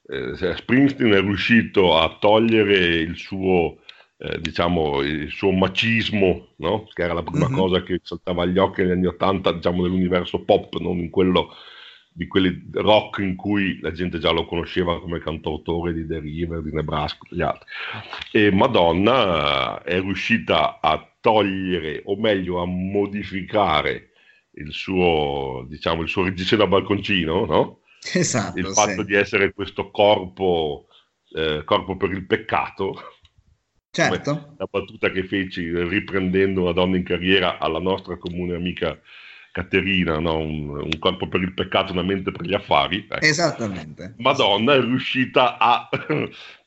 eh, 0.08 0.34
Springsteen 0.56 1.12
è 1.12 1.20
riuscito 1.20 1.96
a 1.96 2.16
togliere 2.18 2.76
il 2.96 3.16
suo, 3.16 3.78
eh, 4.18 4.40
diciamo, 4.40 5.00
il 5.02 5.30
suo 5.30 5.52
macismo, 5.52 6.48
no? 6.56 6.88
che 6.92 7.02
era 7.02 7.12
la 7.14 7.22
prima 7.22 7.48
Mhm. 7.48 7.56
cosa 7.56 7.82
che 7.84 8.00
saltava 8.02 8.42
agli 8.42 8.58
occhi 8.58 8.80
negli 8.82 8.90
anni 8.92 9.06
Ottanta, 9.06 9.52
diciamo, 9.52 9.82
nell'universo 9.82 10.40
pop, 10.40 10.76
non 10.78 10.98
in 10.98 11.10
quello 11.10 11.54
di 12.20 12.26
quelli 12.26 12.68
rock 12.74 13.20
in 13.20 13.34
cui 13.34 13.80
la 13.80 13.92
gente 13.92 14.18
già 14.18 14.30
lo 14.30 14.44
conosceva 14.44 15.00
come 15.00 15.20
cantautore 15.20 15.94
di 15.94 16.06
The 16.06 16.20
River, 16.20 16.60
di 16.60 16.70
Nebraska, 16.70 17.26
gli 17.30 17.40
altri. 17.40 17.66
E 18.30 18.52
Madonna 18.52 19.82
eh, 19.82 19.94
è 19.94 20.00
riuscita 20.02 20.80
a 20.82 21.02
togliere, 21.18 22.02
o 22.04 22.16
meglio, 22.16 22.60
a 22.60 22.66
modificare 22.66 24.10
il 24.56 24.70
suo, 24.70 25.64
diciamo, 25.66 26.02
il 26.02 26.08
suo 26.08 26.24
reggiseno 26.24 26.64
da 26.64 26.68
balconcino, 26.68 27.46
no? 27.46 27.80
Esatto, 28.12 28.58
il 28.58 28.66
sì. 28.66 28.74
fatto 28.74 29.02
di 29.02 29.14
essere 29.14 29.54
questo 29.54 29.90
corpo, 29.90 30.88
eh, 31.32 31.62
corpo 31.64 31.96
per 31.96 32.10
il 32.10 32.26
peccato, 32.26 33.02
Certo. 33.90 34.56
la 34.58 34.68
battuta 34.70 35.10
che 35.10 35.24
feci 35.24 35.72
riprendendo 35.72 36.60
una 36.60 36.72
donna 36.72 36.98
in 36.98 37.02
carriera 37.02 37.56
alla 37.56 37.80
nostra 37.80 38.18
comune 38.18 38.54
amica 38.54 39.00
Caterina, 39.52 40.18
no? 40.18 40.38
un, 40.38 40.68
un 40.68 40.98
corpo 40.98 41.28
per 41.28 41.40
il 41.42 41.52
peccato, 41.54 41.92
una 41.92 42.02
mente 42.02 42.32
per 42.32 42.46
gli 42.46 42.54
affari. 42.54 43.06
ecco. 43.08 43.24
Esattamente. 43.24 44.14
Madonna 44.18 44.74
è 44.74 44.80
riuscita 44.80 45.58
a, 45.58 45.88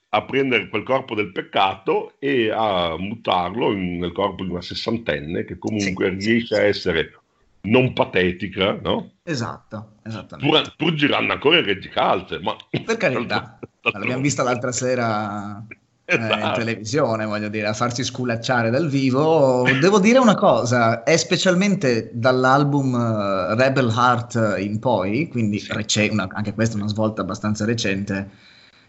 a 0.10 0.26
prendere 0.26 0.68
quel 0.70 0.84
corpo 0.84 1.16
del 1.16 1.32
peccato 1.32 2.14
e 2.20 2.50
a 2.52 2.96
mutarlo 2.98 3.72
in- 3.72 3.98
nel 4.00 4.12
corpo 4.12 4.44
di 4.44 4.52
una 4.52 4.62
sessantenne 4.62 5.46
che 5.46 5.58
comunque 5.58 6.16
Sì, 6.20 6.28
riesce 6.30 6.56
sì, 6.56 6.62
a 6.62 6.64
essere 6.64 7.18
non 7.62 7.94
patetica, 7.94 8.74
no? 8.74 9.12
Esatto, 9.24 9.94
esattamente. 10.04 10.50
pur, 10.50 10.76
pur 10.76 10.94
girando 10.96 11.34
ancora 11.34 11.60
in 11.60 11.66
reggicalze, 11.66 12.40
ma 12.40 12.56
Per 12.70 12.98
carità, 12.98 13.60
l'abbiamo 13.94 14.22
vista 14.22 14.44
l'altra 14.44 14.72
sera 14.72 15.66
eh, 16.06 16.16
in 16.16 16.24
Esatto. 16.24 16.60
televisione, 16.60 17.26
voglio 17.26 17.48
dire, 17.48 17.68
a 17.68 17.74
farsi 17.74 18.04
sculacciare 18.04 18.70
dal 18.70 18.90
vivo. 18.90 19.64
Devo 19.80 20.00
dire 20.00 20.20
una 20.20 20.36
cosa, 20.36 21.04
è 21.04 21.16
specialmente 21.18 22.10
dall'album 22.14 22.94
eh, 22.96 23.56
Rebel 23.56 23.90
Heart 23.96 24.56
in 24.60 24.80
poi, 24.80 25.28
quindi 25.30 25.60
Sì. 25.60 25.72
rece- 25.74 26.10
una- 26.12 26.28
anche 26.32 26.54
questa 26.54 26.76
è 26.76 26.80
una 26.80 26.90
svolta 26.90 27.22
abbastanza 27.22 27.64
recente, 27.66 28.30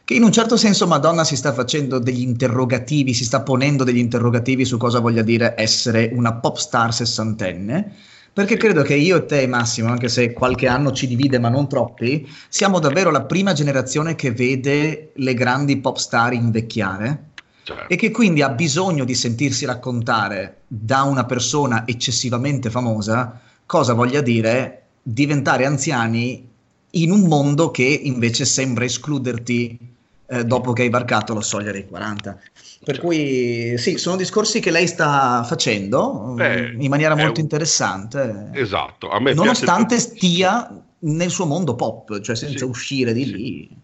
che 0.05 0.15
in 0.15 0.23
un 0.23 0.33
certo 0.33 0.57
senso 0.57 0.87
Madonna 0.87 1.25
si 1.25 1.37
sta 1.37 1.53
facendo 1.53 1.99
degli 1.99 2.21
interrogativi, 2.21 3.15
si 3.15 3.25
sta 3.25 3.41
ponendo 3.43 3.85
degli 3.85 3.99
interrogativi 3.99 4.65
su 4.65 4.77
cosa 4.77 4.99
voglia 5.01 5.23
dire 5.23 5.55
essere 5.57 6.11
una 6.13 6.35
pop 6.35 6.57
star 6.57 6.93
sessantenne. 6.93 7.93
Perché 8.35 8.57
credo 8.57 8.83
che 8.83 8.97
io 8.97 9.19
e 9.19 9.27
te, 9.27 9.47
Massimo, 9.47 9.91
anche 9.91 10.09
se 10.09 10.33
qualche 10.33 10.67
anno 10.67 10.91
ci 10.91 11.07
divide, 11.07 11.39
ma 11.39 11.49
non 11.49 11.69
troppi, 11.69 12.29
siamo 12.49 12.81
davvero 12.81 13.13
la 13.13 13.23
prima 13.23 13.53
generazione 13.53 14.17
che 14.17 14.33
vede 14.33 15.13
le 15.15 15.35
grandi 15.35 15.79
pop 15.79 15.99
star 15.99 16.33
invecchiare 16.33 17.27
Cioè, 17.63 17.87
e 17.87 17.95
che 17.95 18.11
quindi 18.11 18.43
ha 18.43 18.49
bisogno 18.49 19.05
di 19.05 19.15
sentirsi 19.15 19.65
raccontare 19.67 20.63
da 20.67 21.03
una 21.03 21.25
persona 21.27 21.87
eccessivamente 21.87 22.71
famosa 22.71 23.41
cosa 23.67 23.93
voglia 23.93 24.21
dire 24.21 24.87
diventare 25.01 25.65
anziani 25.65 26.49
in 26.91 27.13
un 27.13 27.29
mondo 27.29 27.71
che 27.71 27.85
invece 27.85 28.45
sembra 28.45 28.85
escluderti 28.85 29.94
eh, 30.39 30.45
dopo 30.45 30.73
che 30.73 30.83
hai 30.83 30.91
varcato 30.91 31.35
la 31.35 31.41
soglia 31.43 31.73
dei 31.73 31.87
40. 31.87 32.39
Per 32.83 32.99
cui 32.99 33.77
sì, 33.79 33.97
sono 33.99 34.17
discorsi 34.17 34.61
che 34.61 34.71
lei 34.71 34.87
sta 34.87 35.43
facendo 35.45 36.25
Beh, 36.37 36.77
mm, 36.77 36.81
in 36.81 36.89
maniera 36.91 37.15
molto 37.15 37.41
un- 37.41 37.41
interessante, 37.41 38.63
Esatto, 38.63 39.11
a 39.11 39.21
me 39.21 39.37
piace 39.37 39.69
nonostante 39.69 39.99
tantissimo. 39.99 39.99
stia 39.99 40.85
nel 41.01 41.31
suo 41.31 41.47
mondo 41.47 41.75
pop, 41.75 42.21
cioè 42.21 42.37
senza 42.37 42.65
Sì, 42.65 42.67
uscire 42.67 43.13
di 43.13 43.25
sì. 43.25 43.33
lì. 43.33 43.83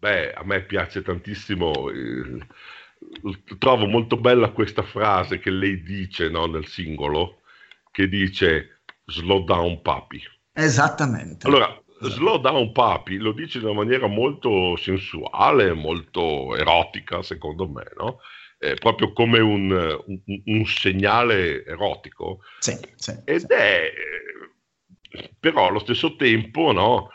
Beh, 0.00 0.32
a 0.32 0.44
me 0.44 0.62
piace 0.64 1.02
tantissimo, 1.02 1.90
eh, 1.90 2.38
trovo 3.58 3.86
molto 3.86 4.16
bella 4.16 4.50
questa 4.52 4.82
frase 4.82 5.38
che 5.38 5.50
lei 5.50 5.82
dice, 5.82 6.28
no, 6.28 6.46
nel 6.46 6.66
singolo, 6.66 7.42
che 7.90 8.08
dice 8.08 8.82
slow 9.06 9.44
down 9.44 9.82
papi. 9.82 10.20
Esattamente. 10.66 11.46
Allora, 11.46 11.77
slow 12.00 12.38
down 12.38 12.72
papi 12.72 13.16
lo 13.16 13.32
dice 13.32 13.58
in 13.58 13.64
una 13.64 13.74
maniera 13.74 14.06
molto 14.06 14.76
sensuale, 14.76 15.72
molto 15.72 16.54
erotica, 16.56 17.22
secondo 17.22 17.68
me, 17.68 17.84
no? 17.96 18.20
Eh, 18.58 18.74
proprio 18.74 19.12
come 19.12 19.38
un, 19.38 19.70
un- 19.70 20.42
un 20.44 20.64
segnale 20.66 21.64
erotico. 21.64 22.40
Sì, 22.58 22.76
sì, 22.96 23.12
Ed 23.24 23.40
sì. 23.40 23.46
è, 23.48 23.92
però 25.38 25.68
allo 25.68 25.78
stesso 25.78 26.16
tempo, 26.16 26.72
no, 26.72 27.10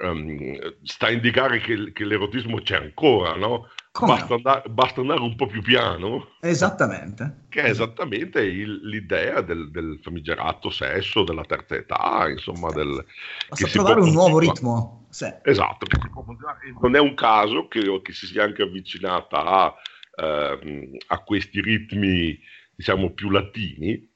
ehm, 0.00 0.76
sta 0.82 1.06
a 1.06 1.10
indicare 1.10 1.58
che, 1.58 1.92
che 1.92 2.04
l'erotismo 2.04 2.60
c'è 2.60 2.76
ancora, 2.76 3.34
no? 3.36 3.68
Basta, 4.04 4.26
no? 4.28 4.34
andare, 4.34 4.68
basta 4.68 5.00
andare 5.00 5.20
un 5.20 5.36
po' 5.36 5.46
più 5.46 5.62
piano, 5.62 6.28
Esattamente. 6.40 7.44
che 7.48 7.62
è 7.62 7.70
esattamente 7.70 8.42
il- 8.42 8.80
l'idea 8.82 9.40
del, 9.40 9.70
del 9.70 9.98
famigerato 10.02 10.70
sesso 10.70 11.24
della 11.24 11.44
terza 11.44 11.76
età, 11.76 12.28
insomma, 12.28 12.70
del, 12.72 13.04
Basta 13.48 13.66
trovare 13.68 14.00
un 14.00 14.10
nuovo 14.12 14.38
ritmo. 14.38 15.06
Sì. 15.10 15.32
Esatto, 15.42 15.86
non 16.80 16.94
è 16.94 16.98
un 16.98 17.14
caso 17.14 17.68
che, 17.68 18.00
che 18.02 18.12
si 18.12 18.26
sia 18.26 18.44
anche 18.44 18.62
avvicinata 18.62 19.44
a, 19.44 19.74
ehm, 20.16 20.96
a 21.06 21.22
questi 21.22 21.60
ritmi, 21.62 22.38
diciamo, 22.74 23.12
più 23.12 23.30
latini, 23.30 24.06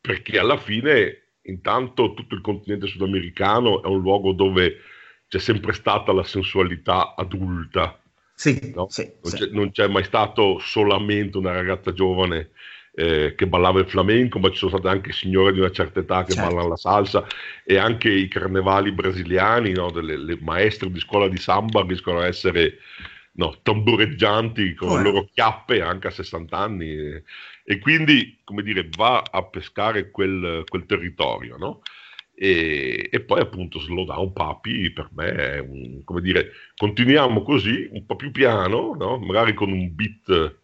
perché 0.00 0.38
alla 0.38 0.58
fine, 0.58 1.32
intanto, 1.42 2.12
tutto 2.14 2.34
il 2.34 2.40
continente 2.42 2.86
sudamericano 2.86 3.82
è 3.82 3.86
un 3.86 4.00
luogo 4.00 4.32
dove 4.32 4.76
c'è 5.28 5.38
sempre 5.38 5.72
stata 5.72 6.12
la 6.12 6.24
sensualità 6.24 7.14
adulta, 7.14 7.98
Sì, 8.38 8.70
no? 8.72 8.86
sì, 8.88 9.02
non, 9.20 9.32
sì. 9.32 9.36
c'è, 9.36 9.46
non 9.50 9.72
c'è 9.72 9.88
mai 9.88 10.04
stato 10.04 10.60
solamente 10.60 11.38
una 11.38 11.50
ragazza 11.50 11.92
giovane 11.92 12.50
eh, 12.94 13.34
che 13.36 13.48
ballava 13.48 13.80
il 13.80 13.88
flamenco, 13.88 14.38
ma 14.38 14.48
ci 14.50 14.58
sono 14.58 14.70
state 14.70 14.86
anche 14.86 15.10
signore 15.10 15.52
di 15.52 15.58
una 15.58 15.72
certa 15.72 15.98
età 15.98 16.22
che 16.22 16.34
Certo. 16.34 16.48
ballano 16.48 16.68
la 16.68 16.76
salsa 16.76 17.26
e 17.64 17.76
anche 17.78 18.08
i 18.08 18.28
carnevali 18.28 18.92
brasiliani, 18.92 19.72
no, 19.72 19.90
delle, 19.90 20.16
le 20.16 20.38
maestre 20.40 20.88
di 20.88 21.00
scuola 21.00 21.26
di 21.26 21.36
samba 21.36 21.82
riescono 21.82 22.20
a 22.20 22.26
essere 22.26 22.78
no, 23.32 23.58
tambureggianti 23.60 24.74
con 24.74 24.88
Come 24.90 25.02
le 25.02 25.10
loro 25.10 25.28
chiappe 25.32 25.80
anche 25.82 26.06
a 26.06 26.10
60 26.12 26.56
anni 26.56 27.20
e 27.64 27.78
quindi, 27.80 28.38
come 28.44 28.62
dire, 28.62 28.88
va 28.96 29.20
a 29.28 29.42
pescare 29.42 30.12
quel, 30.12 30.62
quel 30.68 30.86
territorio, 30.86 31.56
no? 31.56 31.82
E, 32.40 33.08
e 33.10 33.20
poi 33.20 33.40
appunto 33.40 33.80
Slow 33.80 34.04
Down 34.04 34.32
Papi 34.32 34.92
per 34.92 35.08
me 35.12 35.32
è 35.32 35.58
un, 35.58 36.02
come 36.04 36.20
dire, 36.20 36.50
continuiamo 36.76 37.42
così, 37.42 37.88
un 37.90 38.06
po' 38.06 38.14
più 38.14 38.30
piano, 38.30 38.94
no? 38.96 39.18
magari 39.18 39.54
con 39.54 39.72
un 39.72 39.92
beat 39.94 40.56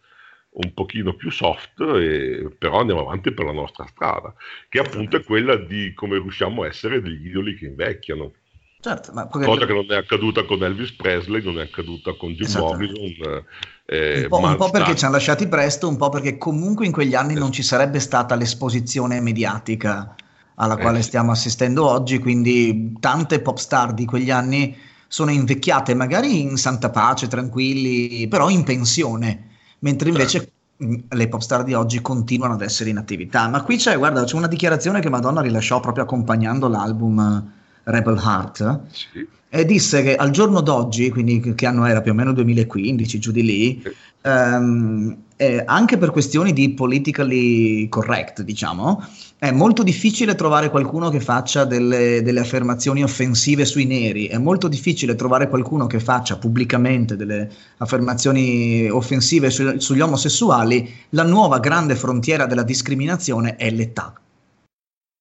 un 0.57 0.73
pochino 0.73 1.15
più 1.15 1.29
soft, 1.31 1.81
e- 1.81 2.55
però 2.57 2.79
andiamo 2.79 3.01
avanti 3.01 3.33
per 3.33 3.43
la 3.43 3.51
nostra 3.51 3.85
strada, 3.87 4.33
che 4.69 4.79
appunto 4.79 5.17
è 5.17 5.23
quella 5.23 5.57
di 5.57 5.93
come 5.93 6.17
riusciamo 6.17 6.63
a 6.63 6.67
essere 6.67 7.01
degli 7.01 7.27
idoli 7.27 7.55
che 7.55 7.65
invecchiano, 7.65 8.31
Certo, 8.79 9.11
ma 9.13 9.27
perché- 9.27 9.47
cosa 9.47 9.65
che 9.65 9.73
non 9.73 9.85
è 9.89 9.95
accaduta 9.95 10.45
con 10.45 10.63
Elvis 10.63 10.93
Presley, 10.93 11.43
non 11.43 11.59
è 11.59 11.63
accaduta 11.63 12.13
con 12.13 12.31
Jim 12.33 12.45
Esattamente. 12.45 12.99
Morrison. 12.99 13.45
eh, 13.87 14.21
un 14.21 14.27
po', 14.29 14.37
un 14.37 14.55
po' 14.55 14.69
perché 14.69 14.95
ci 14.95 15.03
hanno 15.03 15.15
lasciati 15.15 15.47
presto, 15.47 15.89
un 15.89 15.97
po' 15.97 16.09
perché 16.09 16.37
comunque 16.37 16.85
in 16.85 16.91
quegli 16.93 17.15
anni 17.15 17.33
non 17.33 17.51
ci 17.51 17.63
sarebbe 17.63 17.99
stata 17.99 18.35
l'esposizione 18.35 19.19
mediatica 19.19 20.15
alla 20.55 20.77
Eh, 20.77 20.81
quale 20.81 21.01
stiamo 21.01 21.31
assistendo 21.31 21.87
oggi, 21.89 22.19
quindi 22.19 22.93
tante 22.99 23.41
pop 23.41 23.57
star 23.57 23.93
di 23.93 24.05
quegli 24.05 24.31
anni 24.31 24.75
sono 25.07 25.31
invecchiate 25.31 25.93
magari 25.93 26.41
in 26.41 26.57
santa 26.57 26.89
pace, 26.89 27.27
tranquilli, 27.27 28.27
però 28.27 28.49
in 28.49 28.63
pensione, 28.63 29.49
mentre 29.79 30.09
invece 30.09 30.51
mh, 30.77 30.95
le 31.09 31.27
pop 31.27 31.41
star 31.41 31.63
di 31.63 31.73
oggi 31.73 32.01
continuano 32.01 32.53
ad 32.53 32.61
essere 32.61 32.89
in 32.89 32.97
attività. 32.97 33.47
Ma 33.47 33.61
qui 33.63 33.77
c'è, 33.77 33.97
guarda, 33.97 34.23
c'è 34.23 34.35
una 34.35 34.47
dichiarazione 34.47 34.99
che 34.99 35.09
Madonna 35.09 35.41
rilasciò 35.41 35.79
proprio 35.79 36.03
accompagnando 36.03 36.67
l'album 36.67 37.19
eh, 37.19 37.63
Rebel 37.91 38.17
Heart 38.17 38.81
Sì, 38.91 39.27
e 39.49 39.63
disse 39.65 40.03
che 40.03 40.15
al 40.15 40.31
giorno 40.31 40.61
d'oggi, 40.61 41.09
quindi 41.11 41.39
che- 41.39 41.55
che 41.55 41.65
anno 41.65 41.85
era 41.85 42.01
più 42.01 42.11
o 42.11 42.15
meno 42.15 42.33
2015, 42.33 43.19
giù 43.19 43.31
di 43.31 43.43
lì, 43.43 43.81
Sì. 43.81 43.89
ehm, 44.21 45.17
eh, 45.37 45.63
anche 45.65 45.97
per 45.97 46.11
questioni 46.11 46.51
di 46.53 46.73
politically 46.73 47.87
correct, 47.89 48.41
diciamo, 48.41 49.01
è 49.37 49.51
molto 49.51 49.83
difficile 49.83 50.33
trovare 50.33 50.69
qualcuno 50.69 51.09
che 51.09 51.19
faccia 51.19 51.65
delle, 51.65 52.21
delle 52.21 52.39
affermazioni 52.39 53.03
offensive 53.03 53.65
sui 53.65 53.85
neri, 53.85 54.27
è 54.27 54.37
molto 54.37 54.67
difficile 54.67 55.15
trovare 55.15 55.49
qualcuno 55.49 55.87
che 55.87 55.99
faccia 55.99 56.37
pubblicamente 56.37 57.17
delle 57.17 57.49
affermazioni 57.77 58.89
offensive 58.89 59.49
su- 59.49 59.77
sugli 59.77 59.99
omosessuali, 59.99 60.89
la 61.09 61.23
nuova 61.23 61.59
grande 61.59 61.95
frontiera 61.95 62.45
della 62.45 62.63
discriminazione 62.63 63.57
è 63.57 63.69
l'età. 63.69 64.13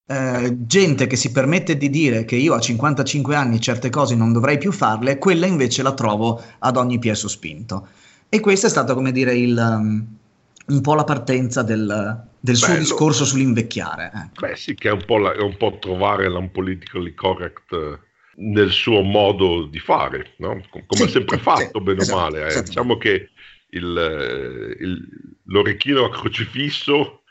Eh, 0.07 0.57
gente 0.67 1.07
che 1.07 1.17
si 1.17 1.33
permette 1.33 1.77
di 1.77 1.91
dire 1.91 2.25
che 2.25 2.37
io 2.37 2.55
a 2.55 2.61
55 2.61 3.35
anni 3.35 3.61
certe 3.61 3.91
cose 3.91 4.15
non 4.15 4.33
dovrei 4.33 4.59
più 4.59 4.71
farle, 4.71 5.19
quella 5.19 5.47
invece 5.47 5.83
la 5.83 5.93
trovo 5.93 6.41
ad 6.61 6.77
ogni 6.77 6.99
piè 6.99 7.15
sospinto. 7.15 7.89
E 8.29 8.41
questo 8.41 8.67
è 8.67 8.71
stato, 8.71 8.95
come 8.95 9.13
dire, 9.13 9.35
il, 9.35 9.57
um, 9.57 10.07
un 10.67 10.81
po' 10.81 10.95
la 10.95 11.05
partenza 11.05 11.63
del, 11.63 12.33
del 12.45 12.57
suo 12.57 12.67
Bello. 12.69 12.79
discorso 12.81 13.25
sull'invecchiare. 13.25 14.11
ecco. 14.15 14.47
Beh 14.47 14.57
sì, 14.57 14.75
che 14.75 14.89
è 14.89 14.93
un 14.93 15.05
po', 15.05 15.19
la- 15.19 15.33
è 15.33 15.41
un 15.41 15.57
po' 15.57 15.79
trovare 15.81 16.29
l'unpolitically 16.29 17.15
correct 17.15 17.73
eh, 17.73 17.99
nel 18.37 18.71
suo 18.71 19.01
modo 19.03 19.65
di 19.67 19.79
fare, 19.79 20.35
no? 20.39 20.61
Com- 20.69 20.85
come 20.87 20.99
Sì, 21.01 21.05
ha 21.05 21.09
sempre 21.09 21.39
fatto, 21.39 21.79
sì, 21.79 21.85
bene 21.85 22.01
o 22.01 22.03
esatto, 22.03 22.17
male. 22.17 22.53
eh. 22.59 22.63
Diciamo 22.63 22.97
che 22.99 23.31
il, 23.71 23.97
eh, 23.97 24.85
il- 24.85 25.09
l'orecchino 25.47 26.05
a 26.05 26.11
crocifisso 26.11 27.23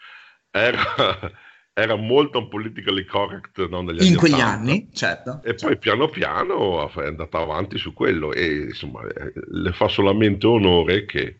era, 0.49 0.81
era 1.73 1.95
molto 1.95 2.39
unpolitically 2.39 3.05
correct 3.05 3.67
no, 3.67 3.81
negli 3.81 3.99
In 3.99 4.07
anni 4.07 4.15
quegli 4.15 4.33
80. 4.33 4.47
anni, 4.59 4.89
certo. 4.93 5.41
E 5.45 5.53
poi 5.55 5.77
piano 5.77 6.09
piano 6.09 6.89
è 6.89 7.05
andata 7.05 7.39
avanti 7.39 7.77
su 7.77 7.93
quello 7.93 8.31
e 8.33 8.45
insomma 8.69 9.01
le 9.03 9.71
fa 9.73 9.87
solamente 9.89 10.47
onore 10.47 11.05
che 11.05 11.39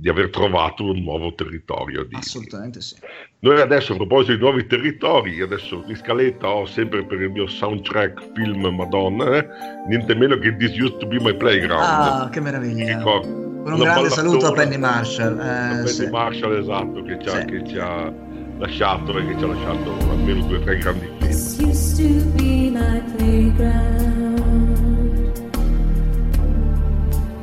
di 0.00 0.08
aver 0.08 0.30
trovato 0.30 0.84
un 0.84 1.02
nuovo 1.02 1.34
territorio. 1.34 2.04
Di... 2.04 2.14
Assolutamente 2.16 2.80
sì. 2.80 2.94
Noi 3.40 3.60
adesso 3.60 3.92
a 3.92 3.96
proposito 3.96 4.32
di 4.32 4.38
nuovi 4.40 4.66
territori, 4.66 5.42
adesso 5.42 5.84
in 5.86 5.94
scaletta 5.96 6.48
ho 6.48 6.64
sempre 6.64 7.04
per 7.04 7.20
il 7.20 7.30
mio 7.30 7.46
soundtrack 7.46 8.32
film 8.34 8.66
Madonna, 8.74 9.36
eh, 9.36 9.46
niente 9.88 10.14
meno 10.14 10.38
che 10.38 10.56
This 10.56 10.78
Used 10.78 10.96
to 10.98 11.06
Be 11.06 11.20
My 11.20 11.36
Playground. 11.36 11.82
Ah, 11.82 12.28
che 12.32 12.40
meraviglia. 12.40 12.96
ricordo, 12.96 13.26
Con 13.62 13.72
un 13.74 13.78
grande 13.78 14.08
saluto 14.08 14.46
a. 14.46 14.52
Penny 14.52 14.78
Marshall. 14.78 15.38
eh, 15.38 15.42
a 15.48 15.68
Penny 15.76 15.88
sì. 15.88 16.08
Marshall, 16.08 16.56
esatto, 16.58 17.02
che 17.02 17.18
ci, 17.20 17.28
ha, 17.28 17.40
Sì. 17.40 17.44
che 17.46 17.66
ci 17.66 17.78
ha 17.78 18.12
lasciato 18.58 19.18
e 19.18 19.26
che 19.26 19.36
ci 19.38 19.44
ha 19.44 19.46
lasciato 19.48 19.92
almeno 20.10 20.46
due 20.46 20.56
o 20.56 20.60
tre 20.60 20.78
grandi 20.78 21.06
film. 21.06 21.18
This 21.18 21.58
used 21.60 21.96
to 21.98 22.24
be 22.36 22.70
my 22.70 23.02
playground. 23.16 24.38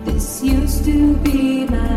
This 0.05 0.41
used 0.43 0.85
to 0.85 1.13
be 1.21 1.65
my 1.69 1.96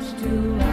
much 0.00 0.22
to 0.22 0.69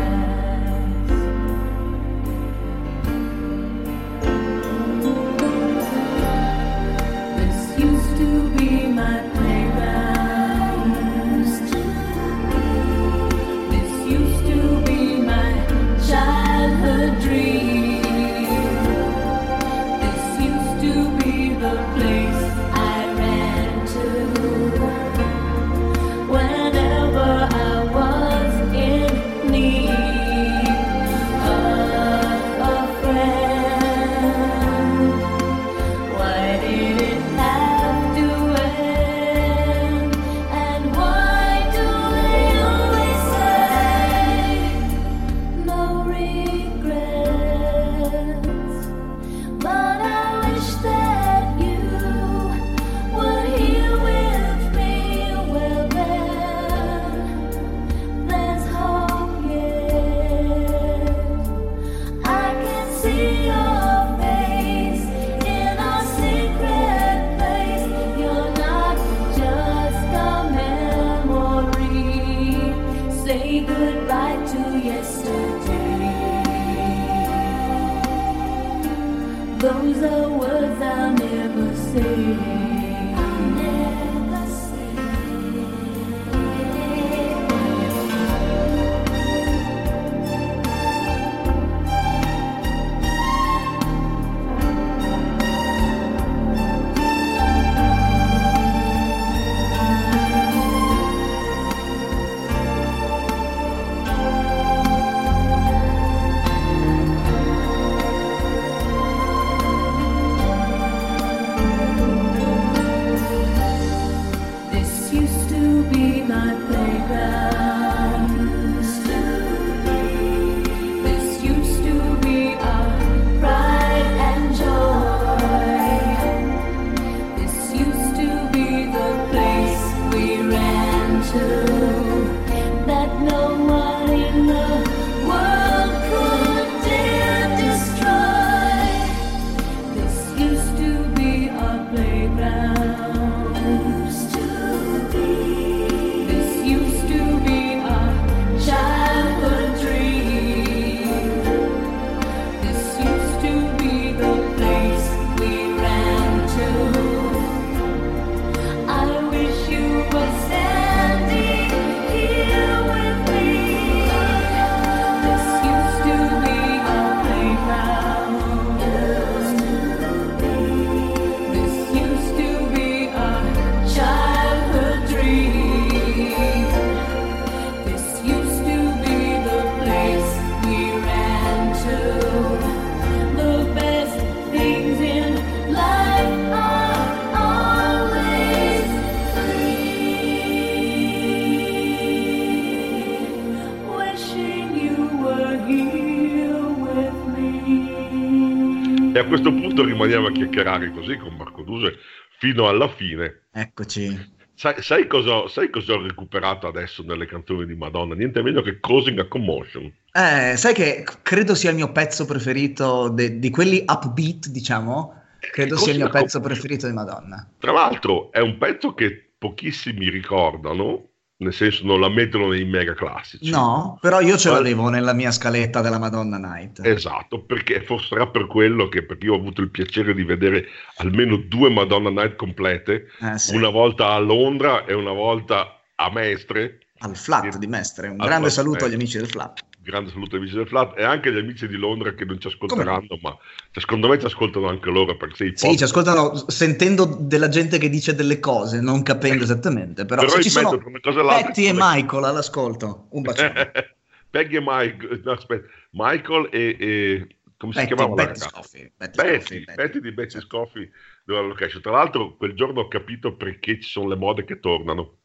chiacchierare 200.57 200.91
così 200.91 201.17
con 201.17 201.35
Marco 201.35 201.61
Duse 201.61 201.97
fino 202.39 202.67
alla 202.67 202.87
fine. 202.87 203.43
Eccoci. 203.51 204.35
Sai, 204.55 204.81
sai 204.81 205.05
cosa, 205.05 205.47
sai 205.47 205.69
cosa 205.69 205.93
ho 205.93 206.01
recuperato 206.01 206.67
adesso 206.67 207.03
nelle 207.03 207.27
canzoni 207.27 207.65
di 207.67 207.75
Madonna? 207.75 208.15
Niente 208.15 208.41
meno 208.41 208.61
che 208.61 208.79
Causing 208.79 209.19
a 209.19 209.27
Commotion. 209.27 209.91
Eh, 210.11 210.57
sai 210.57 210.73
che 210.73 211.05
credo 211.21 211.53
sia 211.53 211.69
il 211.69 211.75
mio 211.75 211.91
pezzo 211.91 212.25
preferito 212.25 213.09
de- 213.09 213.37
di 213.37 213.49
quelli 213.51 213.83
upbeat, 213.85 214.47
diciamo. 214.47 215.13
Credo 215.39 215.77
sia 215.77 215.91
il 215.91 215.99
mio 215.99 216.09
pezzo 216.09 216.39
preferito 216.39 216.87
di 216.87 216.93
Madonna. 216.93 217.47
Tra 217.59 217.71
l'altro 217.71 218.31
è 218.31 218.39
un 218.39 218.57
pezzo 218.57 218.95
che 218.95 219.29
pochissimi 219.37 220.09
ricordano, 220.09 221.09
nel 221.39 221.53
senso 221.53 221.85
non 221.85 221.99
la 221.99 222.09
mettono 222.09 222.47
nei 222.47 222.65
mega 222.65 222.93
classici. 222.93 223.49
No, 223.51 223.97
però 224.01 224.21
io 224.21 224.37
ce 224.37 224.49
l'avevo 224.49 224.89
nella 224.89 225.13
mia 225.13 225.31
scaletta 225.31 225.81
della 225.81 225.99
Madonna 225.99 226.37
Night. 226.37 226.79
Esatto, 226.83 227.43
perché 227.43 227.81
forse 227.83 228.07
sarà 228.09 228.27
per 228.27 228.47
quello 228.47 228.87
che 228.87 229.03
perché 229.03 229.27
io 229.27 229.33
ho 229.33 229.37
avuto 229.37 229.61
il 229.61 229.69
piacere 229.69 230.13
di 230.15 230.23
vedere 230.23 230.65
almeno 230.97 231.35
due 231.37 231.69
Madonna 231.69 232.09
Night 232.09 232.35
complete, 232.35 233.07
Eh, 233.21 233.37
sì. 233.37 233.55
una 233.55 233.69
volta 233.69 234.13
a 234.13 234.19
Londra 234.19 234.85
e 234.85 234.93
una 234.93 235.11
volta 235.11 235.79
a 235.95 236.11
Mestre. 236.11 236.79
Al 236.99 237.15
flat 237.15 237.57
di 237.57 237.67
Mestre. 237.67 238.07
Un 238.07 238.17
grande 238.17 238.49
saluto 238.49 238.85
agli 238.85 238.95
amici 238.95 239.17
del 239.19 239.27
flat. 239.27 239.59
Grande 239.87 240.09
saluto 240.09 240.35
ai 240.35 240.41
amici 240.41 240.55
del 240.55 240.67
Flat 240.67 240.99
e 240.99 241.03
anche 241.03 241.29
agli 241.29 241.37
amici 241.37 241.65
di 241.65 241.77
Londra 241.77 242.13
che 242.13 242.25
non 242.25 242.41
ci 242.41 242.47
ascolteranno, 242.47 243.17
ma 243.21 243.29
cioè, 243.71 243.79
secondo 243.79 244.09
me 244.09 244.19
ci 244.19 244.25
ascoltano 244.25 244.67
anche 244.67 244.89
loro 244.89 245.15
perché 245.15 245.35
sei 245.35 245.53
Sì, 245.55 245.77
ci 245.77 245.83
ascoltano 245.83 246.49
sentendo 246.49 247.05
della 247.05 247.47
gente 247.47 247.77
che 247.77 247.87
dice 247.87 248.13
delle 248.13 248.41
cose, 248.41 248.81
non 248.81 249.01
capendo 249.01 249.45
esattamente. 249.45 250.03
Però, 250.03 250.19
Però 250.19 250.33
se 250.33 250.41
ci 250.41 250.49
sono 250.49 250.77
cosa 250.99 251.21
e 251.39 251.71
Michael 251.73 252.23
all'ascolto, 252.25 253.07
un 253.11 253.21
bacione. 253.21 253.71
Peggy 254.29 254.57
e 254.57 254.61
Mike, 254.61 255.21
no, 255.23 255.31
aspetta, 255.31 255.67
Michael 255.91 256.49
e, 256.51 256.75
e- 256.77 257.27
come 257.55 257.71
si 257.71 257.79
Betty, 257.79 257.95
chiamava 257.95 258.15
la 258.15 258.25
Betty? 258.25 258.39
Scoffy. 258.39 258.91
Betty 258.97 259.15
Betty, 259.15 259.59
Betty. 259.59 259.75
Betty 259.75 259.99
di 260.01 260.11
Betty 260.11 260.29
Sì. 260.31 260.39
Scoffy 260.41 260.91
della 261.23 261.39
location. 261.39 261.81
Tra 261.81 261.91
l'altro, 261.91 262.35
quel 262.35 262.53
giorno 262.55 262.81
ho 262.81 262.87
capito 262.89 263.37
perché 263.37 263.79
ci 263.79 263.89
sono 263.89 264.09
le 264.09 264.17
mode 264.17 264.43
che 264.43 264.59
tornano. 264.59 265.15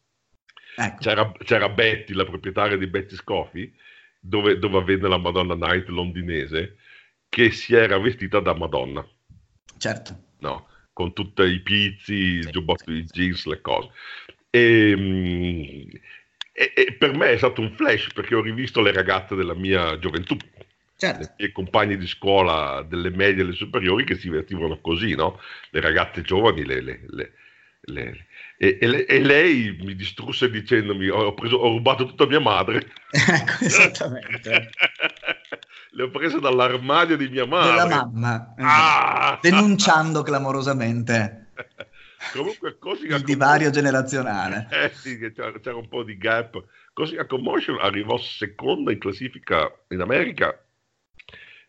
Ecco. 0.77 1.01
C'era, 1.01 1.33
c'era 1.45 1.69
Betty, 1.69 2.15
la 2.15 2.25
proprietaria 2.25 2.77
di 2.77 2.87
Betty 2.87 3.17
Scoffy, 3.17 3.75
dove, 4.23 4.59
dove 4.59 4.79
avvenne 4.79 5.09
la 5.09 5.19
Madonna 5.19 5.55
Night 5.55 5.89
londinese, 5.89 6.77
che 7.29 7.51
si 7.51 7.75
era 7.75 7.99
vestita 7.99 8.41
da 8.41 8.55
Madonna, 8.55 9.07
Certo. 9.79 10.13
no? 10.39 10.69
Con 10.93 11.13
tutti 11.13 11.43
i 11.43 11.61
pizzi, 11.61 12.13
il 12.15 12.45
Sì, 12.45 12.51
giubbotto, 12.51 12.91
sì, 12.91 12.99
i 12.99 13.07
sì. 13.07 13.11
jeans, 13.11 13.47
le 13.47 13.61
cose. 13.61 13.91
E, 14.51 14.95
mm, 14.97 15.89
e- 16.53 16.73
e 16.75 16.93
per 16.99 17.15
me 17.17 17.31
è 17.31 17.37
stato 17.39 17.61
un 17.63 17.73
flash 17.73 18.13
perché 18.13 18.35
ho 18.35 18.43
rivisto 18.43 18.83
le 18.83 18.93
ragazze 18.93 19.35
della 19.35 19.55
mia 19.55 19.99
gioventù, 19.99 20.37
Certo. 20.97 21.25
i 21.25 21.29
miei 21.39 21.53
compagni 21.53 21.97
di 21.97 22.07
scuola 22.07 22.83
delle 22.83 23.11
medie 23.11 23.43
e 23.43 23.47
le 23.47 23.53
superiori 23.53 24.05
che 24.05 24.17
si 24.17 24.29
vestivano 24.29 24.81
così, 24.81 25.15
no? 25.15 25.41
Le 25.71 25.81
ragazze 25.81 26.23
giovani, 26.23 26.65
le, 26.65 26.81
le- 26.81 27.01
le- 27.09 27.33
Le- 27.85 28.27
E, 28.63 28.79
e 28.81 29.07
e 29.09 29.19
lei 29.19 29.77
mi 29.81 29.97
distrusse 29.97 30.49
dicendomi: 30.49 31.09
Ho, 31.09 31.35
preso- 31.35 31.57
ho 31.57 31.69
rubato 31.71 32.07
tutta 32.07 32.27
mia 32.27 32.39
madre. 32.39 32.93
Ecco, 33.11 33.65
esattamente. 33.65 34.71
Le 35.95 36.03
ho 36.05 36.11
prese 36.11 36.39
dall'armadio 36.39 37.17
di 37.17 37.29
mia 37.29 37.45
madre. 37.45 37.73
Della 37.73 37.87
mamma. 37.87 38.55
esatto. 38.57 38.63
Ah! 38.63 39.39
Denunciando 39.43 40.23
clamorosamente 40.23 41.51
Comunque, 42.33 42.79
Cosmic 42.79 43.11
il 43.11 43.25
divario 43.25 43.71
generazionale. 43.71 44.69
Eh 44.71 44.93
sì, 44.95 45.19
c'era, 45.19 45.77
un 45.77 45.89
po' 45.89 46.05
di 46.05 46.17
gap. 46.17 46.63
Cosmic 46.93 47.27
Commotion 47.27 47.79
arrivò 47.81 48.17
seconda 48.17 48.93
in 48.93 48.99
classifica 48.99 49.71
in 49.89 50.01
America 50.01 50.57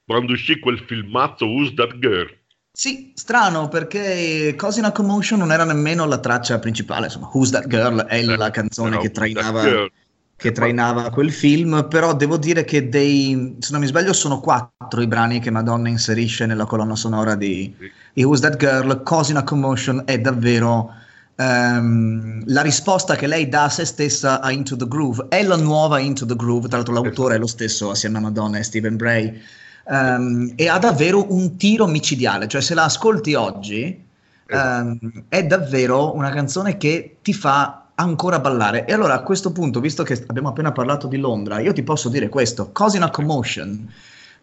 quando 0.06 0.34
uscì 0.34 0.60
quel 0.60 0.80
filmazzo 0.80 1.46
Who's 1.48 1.74
That 1.74 1.98
Girl? 1.98 2.32
Sì, 2.76 3.12
strano 3.14 3.68
perché 3.68 4.56
Cosina 4.58 4.92
Commotion 4.92 5.38
non 5.38 5.52
era 5.52 5.64
nemmeno 5.64 6.08
la 6.08 6.18
traccia 6.18 6.58
principale, 6.58 7.06
insomma, 7.06 7.30
Who's 7.32 7.52
That 7.52 7.68
Girl 7.68 8.02
è 8.02 8.24
la 8.24 8.50
canzone 8.50 8.98
che 8.98 9.12
trainava, 9.12 9.64
che 10.36 10.52
trainava 10.52 11.12
quel 11.12 11.32
film, 11.32 11.86
però 11.88 12.16
devo 12.16 12.36
dire 12.38 12.64
che 12.64 12.90
dei, 12.90 13.58
se 13.60 13.72
non 13.74 13.82
mi 13.82 13.86
sbaglio 13.86 14.12
sono 14.12 14.40
quattro 14.40 15.02
i 15.02 15.06
brani 15.08 15.40
che 15.40 15.52
Madonna 15.52 15.88
inserisce 15.88 16.48
nella 16.48 16.66
colonna 16.66 16.96
sonora 16.96 17.36
di, 17.36 17.72
di 18.12 18.24
Who's 18.24 18.40
That 18.40 18.58
Girl, 18.58 19.04
Cosina 19.04 19.44
Commotion 19.44 20.02
è 20.06 20.20
davvero 20.20 20.96
ehm, 21.36 22.44
la 22.48 22.62
risposta 22.64 23.16
che 23.16 23.28
lei 23.28 23.50
dà 23.50 23.66
a 23.66 23.70
se 23.70 23.86
stessa 23.86 24.42
a 24.42 24.52
Into 24.52 24.76
the 24.76 24.88
Groove, 24.88 25.28
è 25.30 25.44
la 25.44 25.58
nuova 25.58 26.00
Into 26.00 26.26
the 26.26 26.36
Groove, 26.36 26.68
tra 26.70 26.78
l'altro 26.78 26.96
l'autore 26.96 27.36
è 27.36 27.38
lo 27.38 27.46
stesso 27.46 27.92
assieme 27.92 28.18
a 28.18 28.22
Madonna 28.22 28.58
e 28.58 28.64
Stephen 28.64 28.96
Bray, 28.96 29.40
ehm, 29.88 30.54
e 30.56 30.68
ha 30.68 30.78
davvero 30.78 31.32
un 31.34 31.56
tiro 31.58 31.88
micidiale, 31.88 32.48
cioè 32.48 32.62
se 32.62 32.74
la 32.74 32.86
ascolti 32.86 33.34
oggi 33.34 34.04
ehm, 34.48 35.26
è 35.28 35.46
davvero 35.46 36.16
una 36.16 36.30
canzone 36.30 36.78
che 36.78 37.18
ti 37.22 37.34
fa 37.34 37.86
ancora 37.96 38.40
ballare. 38.40 38.86
E 38.86 38.94
allora 38.94 39.14
a 39.16 39.22
questo 39.22 39.52
punto, 39.52 39.80
visto 39.80 40.04
che 40.04 40.24
abbiamo 40.28 40.50
appena 40.50 40.72
parlato 40.72 41.08
di 41.08 41.18
Londra, 41.18 41.60
io 41.60 41.74
ti 41.74 41.84
posso 41.84 42.10
dire 42.10 42.30
questo, 42.30 42.72
Cosina 42.72 43.10
Commotion, 43.10 43.92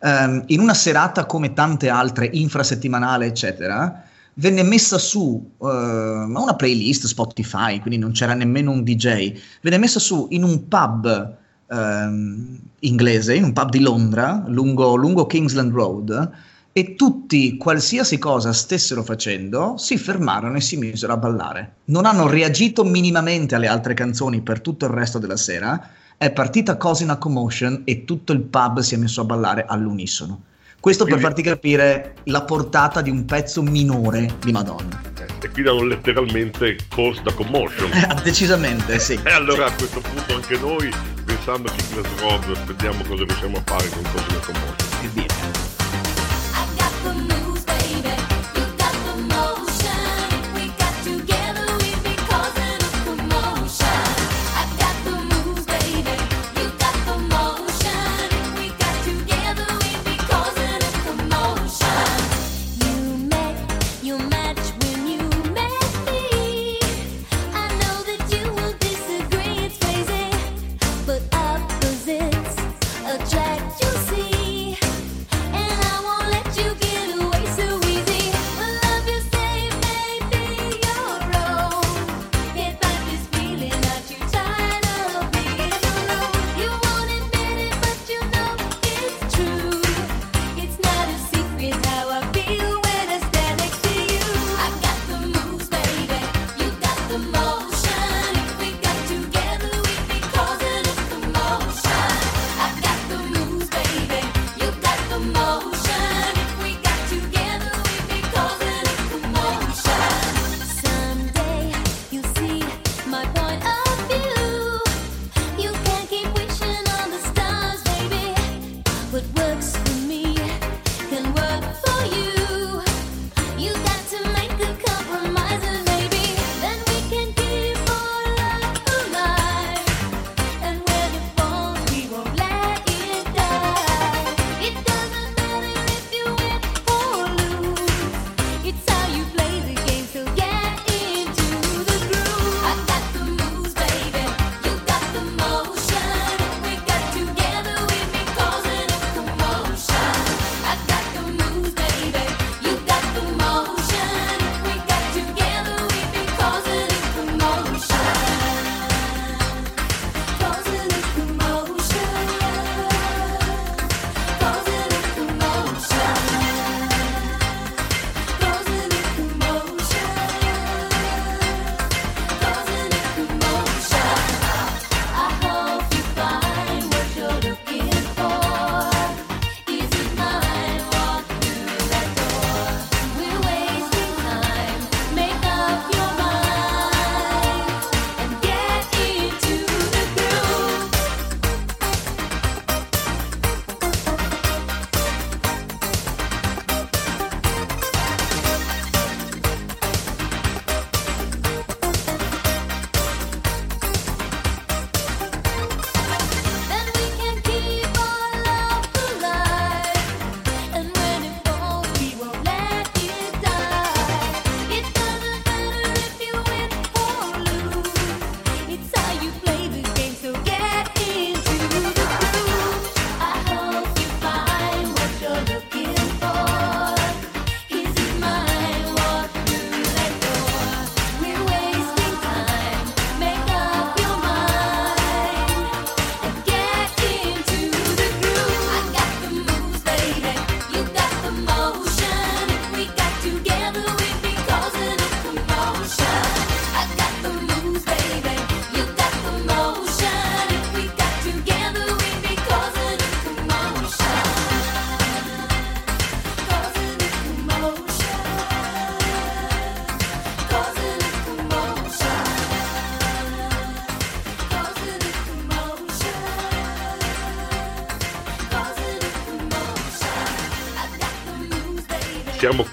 ehm, 0.01 0.45
in 0.47 0.61
una 0.61 0.75
serata 0.75 1.27
come 1.27 1.53
tante 1.53 1.89
altre, 1.89 2.29
infrasettimanale, 2.33 3.27
eccetera, 3.27 4.05
venne 4.35 4.63
messa 4.63 4.99
su 4.99 5.53
eh, 5.61 5.65
una 5.65 6.55
playlist 6.55 7.07
Spotify, 7.07 7.81
quindi 7.81 7.99
non 7.99 8.13
c'era 8.13 8.35
nemmeno 8.35 8.71
un 8.71 8.83
DJ, 8.83 9.39
venne 9.61 9.79
messa 9.79 9.99
su 9.99 10.29
in 10.31 10.45
un 10.45 10.69
pub 10.69 11.39
ehm, 11.71 12.59
inglese, 12.81 13.35
in 13.35 13.45
un 13.45 13.53
pub 13.53 13.71
di 13.71 13.81
Londra, 13.81 14.43
lungo, 14.47 14.97
lungo 14.97 15.27
Kingsland 15.27 15.73
Road, 15.73 16.31
e 16.73 16.95
tutti, 16.95 17.57
qualsiasi 17.57 18.19
cosa 18.19 18.53
stessero 18.53 19.03
facendo, 19.03 19.75
si 19.77 19.99
fermarono 19.99 20.57
e 20.57 20.61
si 20.61 20.77
misero 20.77 21.13
a 21.13 21.17
ballare. 21.17 21.75
Non 21.87 22.07
hanno 22.07 22.29
reagito 22.29 22.85
minimamente 22.85 23.55
alle 23.55 23.67
altre 23.67 23.95
canzoni 23.95 24.41
per 24.41 24.61
tutto 24.61 24.87
il 24.87 24.93
resto 24.93 25.19
della 25.19 25.37
sera. 25.37 25.91
È 26.17 26.31
partita 26.31 26.77
Cosina 26.77 27.17
Commotion 27.17 27.83
e 27.85 28.05
tutto 28.05 28.33
il 28.33 28.43
pub 28.43 28.81
si 28.81 28.95
è 28.95 28.99
messo 28.99 29.23
a 29.23 29.25
ballare 29.25 29.65
all'unisono. 29.67 30.43
Questo 30.79 31.05
per 31.05 31.19
farti 31.19 31.43
capire 31.43 32.15
la 32.25 32.43
portata 32.43 33.03
di 33.03 33.11
un 33.11 33.27
pezzo 33.27 33.63
minore 33.63 34.37
di 34.43 34.51
Madonna. 34.51 35.20
E 35.43 35.49
qui 35.49 35.63
danno 35.63 35.83
letteralmente 35.85 36.77
Cause 36.89 37.23
da 37.23 37.33
Commotion. 37.33 37.91
Eh, 37.93 38.23
decisamente, 38.23 38.99
sì. 38.99 39.19
E 39.23 39.31
allora 39.31 39.67
a 39.67 39.73
questo 39.73 40.01
punto 40.01 40.35
anche 40.35 40.59
noi, 40.59 40.91
pensando 41.25 41.71
che 41.75 41.83
Class 41.93 42.21
Rob, 42.21 42.65
vediamo 42.67 43.03
cosa 43.05 43.25
riusciamo 43.25 43.57
a 43.57 43.63
fare 43.65 43.89
con 43.89 44.03
Cosmic 44.13 44.45
Commotion. 44.45 45.01
Che 45.01 45.11
dire. 45.13 45.60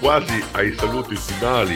Quasi 0.07 0.41
ai 0.53 0.73
saluti 0.73 1.17
finali. 1.17 1.75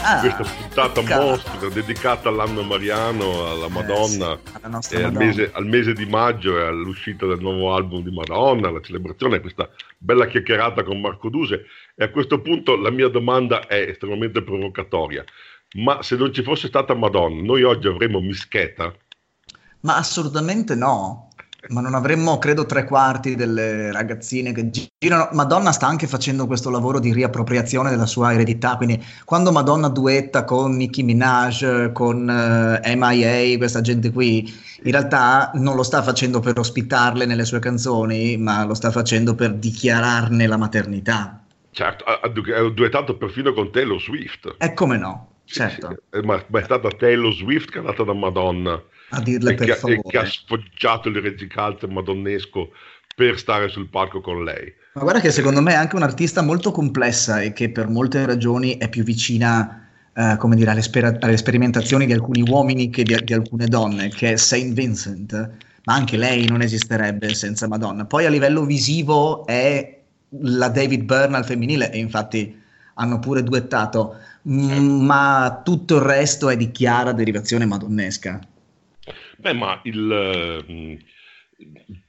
Ah, 0.00 0.20
Questa 0.20 0.44
puntata 0.44 1.02
cavolo. 1.02 1.30
mostra 1.30 1.68
dedicata 1.70 2.28
all'anno 2.28 2.62
mariano, 2.62 3.50
alla 3.50 3.66
Madonna, 3.66 4.34
Eh, 4.34 4.38
sì, 4.78 4.94
e 4.94 5.02
al 5.02 5.12
Madonna. 5.12 5.18
mese, 5.18 5.50
al 5.52 5.66
mese 5.66 5.92
di 5.92 6.06
maggio 6.06 6.56
e 6.56 6.62
all'uscita 6.66 7.26
del 7.26 7.40
nuovo 7.40 7.74
album 7.74 8.04
di 8.04 8.12
Madonna, 8.12 8.70
la 8.70 8.80
celebrazione, 8.80 9.40
questa 9.40 9.68
bella 9.98 10.28
chiacchierata 10.28 10.84
con 10.84 11.00
Marco 11.00 11.28
Duse. 11.28 11.64
E 11.96 12.04
a 12.04 12.10
questo 12.10 12.40
punto 12.40 12.76
la 12.76 12.90
mia 12.90 13.08
domanda 13.08 13.66
è 13.66 13.80
estremamente 13.88 14.42
provocatoria. 14.42 15.24
Ma 15.72 16.00
se 16.00 16.14
non 16.14 16.32
ci 16.32 16.44
fosse 16.44 16.68
stata 16.68 16.94
Madonna, 16.94 17.42
noi 17.42 17.64
oggi 17.64 17.88
avremmo 17.88 18.20
Mischeta? 18.20 18.94
Ma 19.80 19.96
assolutamente 19.96 20.76
no. 20.76 21.23
Ma 21.68 21.80
non 21.80 21.94
avremmo, 21.94 22.38
credo, 22.38 22.66
tre 22.66 22.84
quarti 22.84 23.34
delle 23.34 23.90
ragazzine 23.90 24.52
che 24.52 24.70
girano. 24.70 25.28
Madonna 25.32 25.72
sta 25.72 25.86
anche 25.86 26.06
facendo 26.06 26.46
questo 26.46 26.70
lavoro 26.70 26.98
di 26.98 27.12
riappropriazione 27.12 27.90
della 27.90 28.06
sua 28.06 28.32
eredità. 28.32 28.76
Quindi, 28.76 29.02
quando 29.24 29.52
Madonna 29.52 29.88
duetta 29.88 30.44
con 30.44 30.76
Nicki 30.76 31.02
Minaj, 31.02 31.92
con 31.92 32.28
eh, 32.28 32.94
MIA, 32.96 33.56
questa 33.56 33.80
gente 33.80 34.12
qui, 34.12 34.52
in 34.82 34.90
realtà 34.90 35.50
non 35.54 35.76
lo 35.76 35.82
sta 35.82 36.02
facendo 36.02 36.40
per 36.40 36.58
ospitarle 36.58 37.24
nelle 37.24 37.44
sue 37.44 37.58
canzoni, 37.60 38.36
ma 38.36 38.64
lo 38.64 38.74
sta 38.74 38.90
facendo 38.90 39.34
per 39.34 39.54
dichiararne 39.54 40.46
la 40.46 40.56
maternità. 40.56 41.44
Certo, 41.70 42.04
ha, 42.04 42.20
ha 42.22 42.28
du- 42.28 42.52
ha 42.54 42.70
duettato 42.70 43.16
perfino 43.16 43.52
con 43.52 43.72
Taylor 43.72 44.00
Swift. 44.00 44.56
E 44.58 44.74
come 44.74 44.96
no? 44.96 45.33
Certo, 45.46 45.88
sì, 45.88 46.18
eh, 46.18 46.22
ma, 46.22 46.42
ma 46.48 46.60
è 46.60 46.64
stata 46.64 46.88
Taylor 46.88 47.32
Swift 47.32 47.70
che 47.70 47.76
è 47.76 47.80
andata 47.80 48.02
da 48.02 48.14
Madonna 48.14 48.82
a 49.10 49.20
dirle 49.20 49.52
e 49.52 49.54
per 49.54 49.66
che, 49.66 49.72
ha- 49.72 49.74
e 49.74 49.78
favore. 49.78 50.02
che 50.08 50.18
ha 50.18 50.24
sfoggiato 50.24 51.08
il 51.08 51.20
regicalze 51.20 51.86
madonnesco 51.86 52.70
per 53.14 53.38
stare 53.38 53.68
sul 53.68 53.88
palco 53.88 54.20
con 54.20 54.42
lei. 54.42 54.72
Ma 54.94 55.02
guarda 55.02 55.20
che 55.20 55.30
secondo 55.30 55.60
me 55.60 55.72
è 55.72 55.76
anche 55.76 55.96
un'artista 55.96 56.42
molto 56.42 56.70
complessa 56.72 57.40
e 57.40 57.52
che 57.52 57.70
per 57.70 57.88
molte 57.88 58.24
ragioni 58.26 58.76
è 58.78 58.88
più 58.88 59.04
vicina, 59.04 59.88
eh, 60.12 60.36
come 60.38 60.56
dire, 60.56 60.70
alle, 60.70 60.82
spera- 60.82 61.16
alle 61.20 61.36
sperimentazioni 61.36 62.06
di 62.06 62.12
alcuni 62.12 62.42
uomini 62.42 62.90
che 62.90 63.02
di, 63.02 63.16
di 63.22 63.32
alcune 63.32 63.66
donne, 63.66 64.08
che 64.08 64.32
è 64.32 64.36
Saint 64.36 64.72
Vincent, 64.74 65.32
ma 65.84 65.94
anche 65.94 66.16
lei 66.16 66.46
non 66.46 66.62
esisterebbe 66.62 67.34
senza 67.34 67.68
Madonna. 67.68 68.04
Poi 68.06 68.24
a 68.26 68.30
livello 68.30 68.64
visivo 68.64 69.46
è 69.46 70.00
la 70.40 70.68
David 70.68 71.02
Byrne 71.02 71.36
al 71.36 71.44
femminile 71.44 71.92
e 71.92 71.98
infatti 71.98 72.62
hanno 72.94 73.18
pure 73.18 73.42
duettato, 73.42 74.16
ma 74.44 75.62
tutto 75.64 75.96
il 75.96 76.02
resto 76.02 76.48
è 76.48 76.56
di 76.56 76.70
chiara 76.70 77.12
derivazione 77.12 77.66
madonnesca. 77.66 78.40
Beh, 79.38 79.52
ma 79.52 79.80
il, 79.84 80.10
eh, 80.10 80.98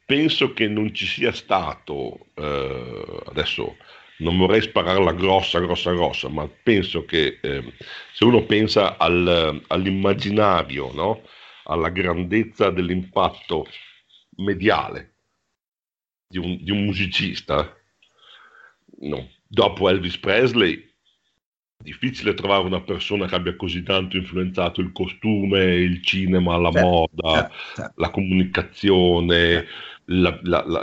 penso 0.05 0.53
che 0.53 0.67
non 0.67 0.93
ci 0.93 1.05
sia 1.05 1.31
stato, 1.31 2.27
eh, 2.35 3.23
adesso 3.27 3.77
non 4.17 4.37
vorrei 4.37 4.61
spararla 4.61 5.11
grossa, 5.13 5.59
grossa, 5.59 5.91
grossa, 5.91 6.29
ma 6.29 6.47
penso 6.47 7.05
che 7.05 7.39
eh, 7.41 7.73
se 8.13 8.23
uno 8.23 8.45
pensa 8.45 8.97
al- 8.97 9.61
all'immaginario, 9.67 10.93
no? 10.93 11.21
alla 11.65 11.89
grandezza 11.89 12.69
dell'impatto 12.69 13.67
mediale 14.37 15.15
di 16.27 16.37
un, 16.37 16.57
di 16.61 16.71
un 16.71 16.83
musicista, 16.83 17.75
no, 18.99 19.29
dopo 19.47 19.89
Elvis 19.89 20.17
Presley, 20.17 20.84
difficile 21.85 22.33
trovare 22.33 22.63
una 22.65 22.81
persona 22.81 23.27
che 23.27 23.35
abbia 23.35 23.55
così 23.55 23.83
tanto 23.83 24.17
influenzato 24.17 24.81
il 24.81 24.91
costume, 24.91 25.63
il 25.75 26.01
cinema, 26.03 26.57
la 26.57 26.71
Certo, 26.71 26.87
moda, 26.87 27.33
certo, 27.33 27.53
certo. 27.75 27.93
la 28.01 28.09
comunicazione, 28.09 29.65
la- 30.05 30.39
la- 30.43 30.63
la- 30.65 30.79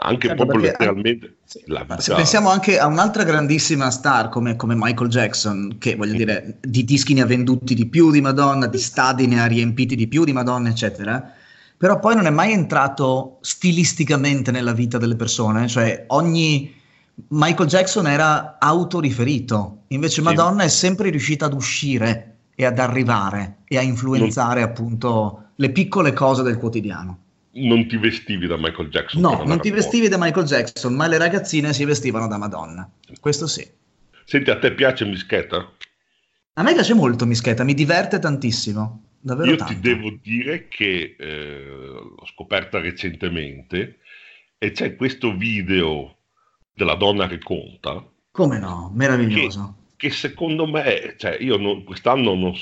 anche 0.00 0.28
Certo, 0.28 0.44
proprio 0.44 0.60
perché- 0.60 0.66
letteralmente 0.70 1.36
Sì, 1.44 1.64
se 1.98 2.14
pensiamo 2.14 2.50
anche 2.50 2.78
a 2.78 2.86
un'altra 2.86 3.24
grandissima 3.24 3.90
star 3.90 4.28
come, 4.28 4.54
come 4.56 4.74
Michael 4.76 5.08
Jackson, 5.08 5.76
che 5.78 5.96
voglio 5.96 6.12
dire, 6.14 6.58
di 6.60 6.84
dischi 6.84 7.14
ne 7.14 7.22
ha 7.22 7.26
venduti 7.26 7.74
di 7.74 7.86
più 7.86 8.10
di 8.10 8.20
Madonna, 8.20 8.66
di 8.66 8.78
stadi 8.78 9.26
ne 9.26 9.40
ha 9.40 9.46
riempiti 9.46 9.96
di 9.96 10.06
più 10.08 10.24
di 10.24 10.32
Madonna, 10.34 10.68
eccetera, 10.68 11.32
però 11.76 11.98
poi 11.98 12.14
non 12.16 12.26
è 12.26 12.30
mai 12.30 12.52
entrato 12.52 13.38
stilisticamente 13.40 14.50
nella 14.50 14.72
vita 14.72 14.98
delle 14.98 15.16
persone, 15.16 15.66
cioè 15.68 16.04
ogni 16.08 16.74
Michael 17.28 17.68
Jackson 17.68 18.06
era 18.06 18.58
autoriferito, 18.58 19.84
invece 19.88 20.14
Sì. 20.16 20.22
Madonna 20.22 20.62
è 20.62 20.68
sempre 20.68 21.10
riuscita 21.10 21.46
ad 21.46 21.52
uscire 21.52 22.36
e 22.54 22.64
ad 22.64 22.78
arrivare 22.78 23.58
e 23.66 23.76
a 23.76 23.82
influenzare 23.82 24.62
appunto 24.62 25.50
le 25.56 25.70
piccole 25.70 26.12
cose 26.12 26.42
del 26.42 26.58
quotidiano. 26.58 27.18
non 27.58 27.88
ti 27.88 27.96
vestivi 27.96 28.46
da 28.46 28.56
Michael 28.56 28.88
Jackson. 28.88 29.20
No, 29.20 29.42
non 29.44 29.60
ti 29.60 29.70
vestivi 29.70 30.06
da 30.08 30.16
Michael 30.16 30.46
Jackson, 30.46 30.94
ma 30.94 31.08
le 31.08 31.18
ragazzine 31.18 31.72
si 31.72 31.84
vestivano 31.84 32.28
da 32.28 32.36
Madonna. 32.38 32.88
Questo 33.18 33.48
sì. 33.48 33.68
Senti, 34.24 34.50
a 34.50 34.58
te 34.58 34.72
piace 34.74 35.04
Mischeta? 35.04 35.68
A 36.52 36.62
me 36.62 36.72
piace 36.74 36.94
molto 36.94 37.26
Mischeta, 37.26 37.64
mi 37.64 37.74
diverte 37.74 38.20
tantissimo. 38.20 39.02
Davvero 39.18 39.50
Io 39.50 39.56
tanto. 39.56 39.72
ti 39.72 39.80
devo 39.80 40.16
dire 40.22 40.68
che 40.68 41.16
eh, 41.18 41.64
l'ho 41.66 42.26
scoperta 42.32 42.78
recentemente 42.78 43.98
e 44.56 44.70
c'è 44.70 44.94
questo 44.94 45.34
video 45.36 46.17
della 46.78 46.94
donna 46.94 47.26
che 47.26 47.38
conta 47.38 48.08
Come 48.30 48.58
no, 48.60 48.90
meraviglioso. 48.94 49.88
che 49.96 50.10
secondo 50.10 50.64
me, 50.66 51.16
cioè 51.18 51.36
io 51.40 51.56
non- 51.56 51.82
quest'anno 51.82 52.34
non 52.36 52.54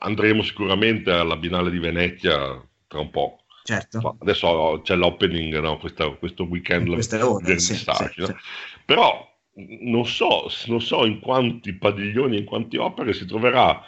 andremo 0.00 0.42
sicuramente 0.42 1.10
alla 1.10 1.36
Biennale 1.36 1.70
di 1.70 1.78
Venezia 1.78 2.62
tra 2.86 3.00
un 3.00 3.10
po'. 3.10 3.38
Certo. 3.64 4.16
Adesso 4.20 4.82
c'è 4.84 4.94
l'opening, 4.94 5.58
no? 5.58 5.78
Questa- 5.78 6.08
questo 6.10 6.44
weekend 6.44 6.92
queste 6.92 7.20
ore, 7.22 7.44
del 7.46 7.60
sì, 7.60 7.74
sì, 7.74 7.84
no? 7.86 8.26
sì. 8.26 8.34
Però 8.84 9.26
non 9.88 10.04
so, 10.06 10.48
non 10.66 10.82
so 10.82 11.06
in 11.06 11.18
quanti 11.18 11.72
padiglioni, 11.72 12.36
in 12.36 12.44
quante 12.44 12.76
opere 12.78 13.14
si 13.14 13.24
troverà 13.24 13.82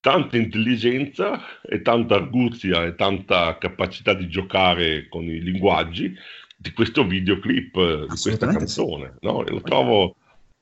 tanta 0.00 0.36
intelligenza 0.36 1.60
e 1.62 1.82
tanta 1.82 2.14
arguzia 2.14 2.84
e 2.84 2.94
tanta 2.94 3.58
capacità 3.58 4.14
di 4.14 4.28
giocare 4.28 5.08
con 5.08 5.24
i 5.24 5.40
linguaggi 5.42 6.14
di 6.60 6.72
questo 6.72 7.06
videoclip, 7.06 7.76
eh, 7.76 8.00
di 8.00 8.06
questa 8.06 8.12
Assolutamente 8.14 8.66
sì. 8.66 8.76
canzone. 8.76 9.14
no? 9.20 9.42
Lo 9.42 9.60
trovo 9.60 10.16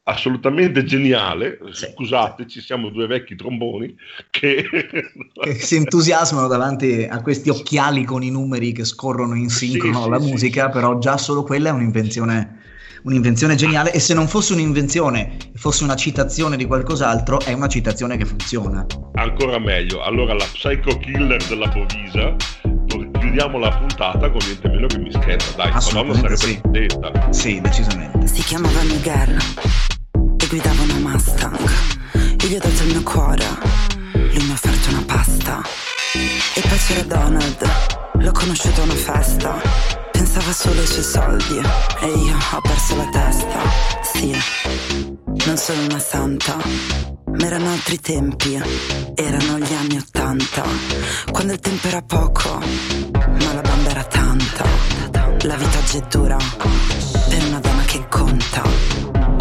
assolutamente 0.08 0.84
geniale. 0.84 1.58
Sì, 1.72 1.86
Scusateci, 1.94 2.60
siamo 2.60 2.90
due 2.90 3.06
vecchi 3.06 3.34
tromboni 3.34 3.94
che... 4.30 4.68
Che 5.36 5.54
si 5.54 5.76
entusiasmano 5.76 6.48
davanti 6.48 7.06
a 7.08 7.20
questi 7.22 7.48
occhiali 7.48 8.04
con 8.04 8.22
i 8.22 8.30
numeri 8.30 8.72
che 8.72 8.84
scorrono 8.84 9.34
in 9.34 9.48
sincrono 9.48 10.02
sì, 10.02 10.06
alla 10.06 10.20
sì, 10.20 10.30
musica, 10.30 10.68
però 10.68 10.98
già 10.98 11.16
solo 11.16 11.42
quella 11.42 11.70
è 11.70 11.72
un'invenzione, 11.72 12.60
un'invenzione 13.02 13.54
geniale 13.54 13.92
e 13.92 13.98
se 13.98 14.14
non 14.14 14.28
fosse 14.28 14.52
un'invenzione, 14.52 15.36
fosse 15.54 15.84
una 15.84 15.96
citazione 15.96 16.56
di 16.56 16.66
qualcos'altro, 16.66 17.40
è 17.40 17.52
una 17.52 17.68
citazione 17.68 18.16
che 18.16 18.24
funziona. 18.24 18.86
Ancora 19.14 19.58
meglio, 19.58 20.02
allora 20.02 20.34
la 20.34 20.46
Psycho 20.52 20.98
Killer 20.98 21.42
della 21.46 21.68
Bovisa, 21.68 22.36
chiudiamo 23.26 23.58
la 23.58 23.76
puntata 23.76 24.30
con 24.30 24.38
niente 24.44 24.68
meno 24.68 24.86
che 24.86 24.98
Mischetta, 24.98 25.44
dai, 25.56 25.72
Madonna 25.72 26.14
sarebbe 26.14 26.36
sì. 26.36 26.60
contenta. 26.60 27.32
Sì, 27.32 27.60
decisamente. 27.60 28.26
Si 28.28 28.42
chiamava 28.42 28.82
Miguel 28.82 29.36
e 30.36 30.46
guidava 30.46 30.82
una 30.82 31.10
Mustang. 31.10 31.58
Io 32.14 32.48
gli 32.48 32.54
ho 32.54 32.58
dato 32.58 32.82
il 32.84 32.88
mio 32.92 33.02
cuore, 33.02 33.44
lui 34.12 34.44
mi 34.44 34.50
ha 34.50 34.52
offerto 34.52 34.90
una 34.90 35.02
pasta. 35.06 35.60
E 36.54 36.60
poi 36.60 36.78
c'era 36.78 37.02
Donald, 37.02 37.70
l'ho 38.14 38.32
conosciuto 38.32 38.80
a 38.80 38.84
una 38.84 38.94
festa. 38.94 39.60
Pensava 40.12 40.52
solo 40.52 40.80
ai 40.80 40.86
suoi 40.86 41.02
soldi 41.02 41.60
e 42.00 42.06
io 42.06 42.36
ho 42.52 42.60
perso 42.60 42.96
la 42.96 43.08
testa. 43.10 43.60
Sì, 44.02 44.34
non 45.46 45.56
sono 45.56 45.82
una 45.82 45.98
santa, 45.98 46.56
ma 47.38 47.46
erano 47.46 47.70
altri 47.70 48.00
tempi, 48.00 48.60
erano 49.14 49.58
gli 49.58 49.72
anni 49.72 49.96
Ottanta. 49.96 50.62
Quando 51.30 51.52
il 51.52 51.60
tempo 51.60 51.86
era 51.88 52.02
poco, 52.02 52.58
ma 52.58 53.52
la 53.52 53.60
bamba 53.60 53.90
era 53.90 54.04
tanta. 54.04 54.64
La 55.42 55.54
vita 55.56 55.78
oggi 55.78 55.98
è 55.98 56.02
dura 56.08 56.36
per 57.28 57.44
una 57.46 57.60
donna 57.60 57.82
che 57.82 58.06
conta. 58.08 58.62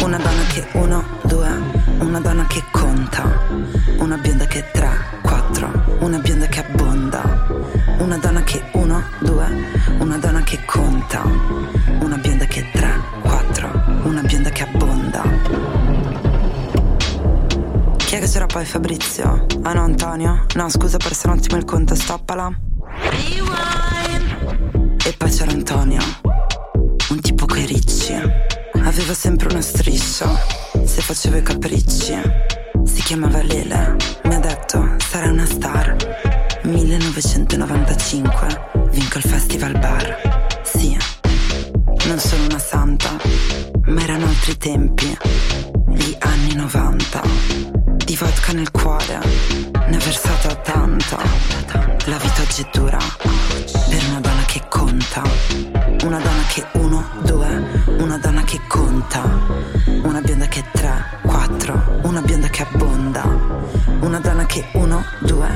Una 0.04 0.18
donna 0.18 0.44
che 0.52 0.66
uno, 0.72 1.04
due, 1.22 1.48
una 1.98 2.20
donna 2.20 2.46
che 2.46 2.62
conta. 2.70 3.40
Una 3.98 4.16
bionda 4.18 4.46
che 4.46 4.64
tre, 4.72 4.90
quattro, 5.22 5.98
una 6.00 6.18
bionda 6.18 6.46
che 6.46 6.60
abbonda. 6.60 7.46
Una 7.98 8.18
donna 8.18 8.42
che 8.42 8.62
uno, 8.72 9.02
due, 9.20 9.46
una 9.98 10.16
donna 10.18 10.42
che 10.42 10.58
conta. 10.64 11.55
C'era 18.36 18.48
poi 18.48 18.66
Fabrizio? 18.66 19.46
Ah 19.62 19.72
no 19.72 19.84
Antonio? 19.84 20.44
No 20.56 20.68
scusa 20.68 20.98
perso 20.98 21.28
un 21.28 21.38
attimo 21.38 21.56
il 21.56 21.64
conto, 21.64 21.94
stoppala. 21.94 22.54
E 25.06 25.12
poi 25.16 25.30
c'era 25.30 25.52
Antonio, 25.52 26.02
un 27.08 27.20
tipo 27.22 27.46
coi 27.46 27.64
ricci. 27.64 28.12
Aveva 28.12 29.14
sempre 29.14 29.48
una 29.48 29.62
striscia, 29.62 30.28
se 30.84 31.00
faceva 31.00 31.38
i 31.38 31.42
capricci. 31.42 32.20
Si 32.84 33.02
chiamava 33.04 33.42
Lele, 33.42 33.96
mi 34.24 34.34
ha 34.34 34.38
detto 34.38 34.86
sarai 34.98 35.30
una 35.30 35.46
star. 35.46 35.96
1995, 36.64 38.70
vinco 38.90 39.16
il 39.16 39.24
festival 39.24 39.78
bar. 39.78 40.60
Sì, 40.62 40.94
non 42.04 42.18
sono 42.18 42.44
una 42.44 42.58
santa, 42.58 43.16
ma 43.86 44.02
erano 44.02 44.26
altri 44.26 44.58
tempi, 44.58 45.16
Dura, 52.72 52.96
per 52.96 54.02
una 54.08 54.20
donna 54.20 54.42
che 54.46 54.62
conta. 54.70 55.22
Una 56.04 56.18
donna 56.18 56.42
che 56.48 56.64
uno, 56.78 57.04
due, 57.22 57.82
una 57.98 58.16
donna 58.16 58.42
che 58.44 58.58
conta. 58.66 59.22
Una 60.02 60.22
bionda 60.22 60.46
che 60.46 60.64
tre, 60.72 61.20
quattro, 61.22 62.00
una 62.04 62.22
bionda 62.22 62.48
che 62.48 62.62
abbonda. 62.62 63.24
Una 64.00 64.20
donna 64.20 64.46
che 64.46 64.64
uno, 64.72 65.04
due, 65.20 65.48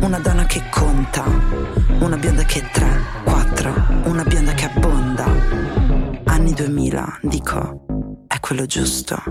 una 0.00 0.18
donna 0.18 0.46
che 0.46 0.64
conta. 0.68 1.22
Una 2.00 2.16
bionda 2.16 2.42
che 2.42 2.68
tre, 2.72 3.02
quattro, 3.22 3.72
una 4.06 4.24
bionda 4.24 4.52
che 4.54 4.64
abbonda. 4.64 5.26
Anni 6.24 6.54
2000, 6.54 7.20
dico, 7.22 7.84
è 8.26 8.40
quello 8.40 8.66
giusto. 8.66 9.22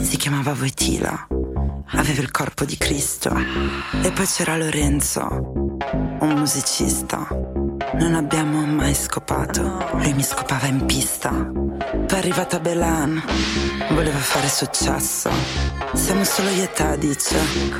Si 0.00 0.16
chiamava 0.16 0.52
Voitila, 0.52 1.26
aveva 1.86 2.22
il 2.22 2.30
corpo 2.30 2.64
di 2.64 2.76
Cristo. 2.76 3.34
E 4.02 4.12
poi 4.12 4.26
c'era 4.26 4.56
Lorenzo, 4.56 5.61
un 6.20 6.34
musicista. 6.36 7.26
Non 7.94 8.14
abbiamo 8.14 8.64
mai 8.64 8.94
scopato, 8.94 9.88
lui 9.92 10.12
mi 10.14 10.22
scopava 10.22 10.66
in 10.66 10.84
pista. 10.86 11.30
Poi 11.30 12.06
è 12.08 12.16
arrivata 12.16 12.58
Belan, 12.58 13.22
voleva 13.90 14.18
fare 14.18 14.48
successo. 14.48 15.30
Siamo 15.94 16.24
solo 16.24 16.48
io 16.50 16.64
e 16.64 16.72
te, 16.72 16.98
dice, 16.98 17.36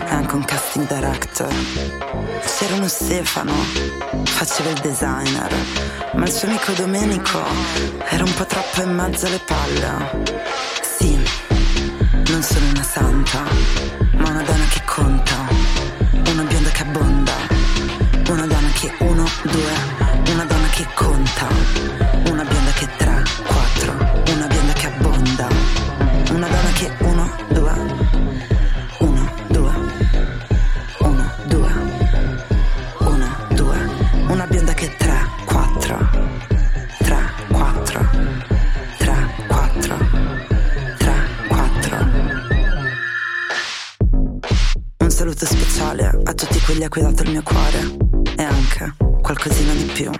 è 0.06 0.12
anche 0.12 0.34
un 0.34 0.44
casting 0.44 0.86
director. 0.86 1.52
C'era 2.44 2.74
uno 2.74 2.88
Stefano, 2.88 3.52
faceva 4.24 4.70
il 4.70 4.78
designer, 4.80 5.54
ma 6.14 6.24
il 6.24 6.32
suo 6.32 6.48
amico 6.48 6.72
Domenico 6.72 7.40
era 8.08 8.24
un 8.24 8.34
po' 8.34 8.46
troppo 8.46 8.82
in 8.82 8.94
mezzo 8.94 9.26
alle 9.26 9.40
palle. 9.44 10.40
Sì, 10.98 11.18
non 12.30 12.42
sono 12.42 12.68
una 12.70 12.82
santa, 12.82 13.42
ma 14.16 14.28
una 14.28 14.42
donna 14.42 14.64
che 14.70 14.82
conta, 14.84 15.41
due, 19.44 20.32
una 20.32 20.44
donna 20.44 20.68
che 20.68 20.86
conta, 20.94 21.46
una 22.30 22.44
bionda 22.44 22.70
che 22.72 22.88
tre, 22.96 23.22
quattro, 23.44 23.92
una 24.34 24.46
bionda 24.46 24.72
che 24.72 24.86
abbonda, 24.86 25.48
una 26.30 26.48
donna 26.48 26.72
che 26.74 26.92
uno, 27.00 27.30
due, 27.48 27.72
uno, 28.98 29.32
due, 29.48 29.72
uno, 30.98 31.32
due, 31.46 31.72
uno, 32.98 33.36
due, 33.50 33.90
una 34.28 34.46
bionda 34.46 34.74
che 34.74 34.94
tre, 34.96 35.26
quattro, 35.44 36.10
tre, 36.98 37.18
quattro, 37.48 38.10
tre, 38.98 39.34
quattro, 39.48 39.96
tre, 40.98 41.14
quattro. 41.48 41.96
Un 44.98 45.10
saluto 45.10 45.46
speciale 45.46 46.20
a 46.22 46.32
tutti 46.32 46.60
quelli 46.60 46.84
a 46.84 46.88
cui 46.88 47.00
ho 47.00 47.04
dato 47.04 47.22
il 47.24 47.30
mio 47.30 47.42
cuore 47.42 48.01
qualcosina 49.32 49.72
di 49.72 49.84
più. 49.84 50.10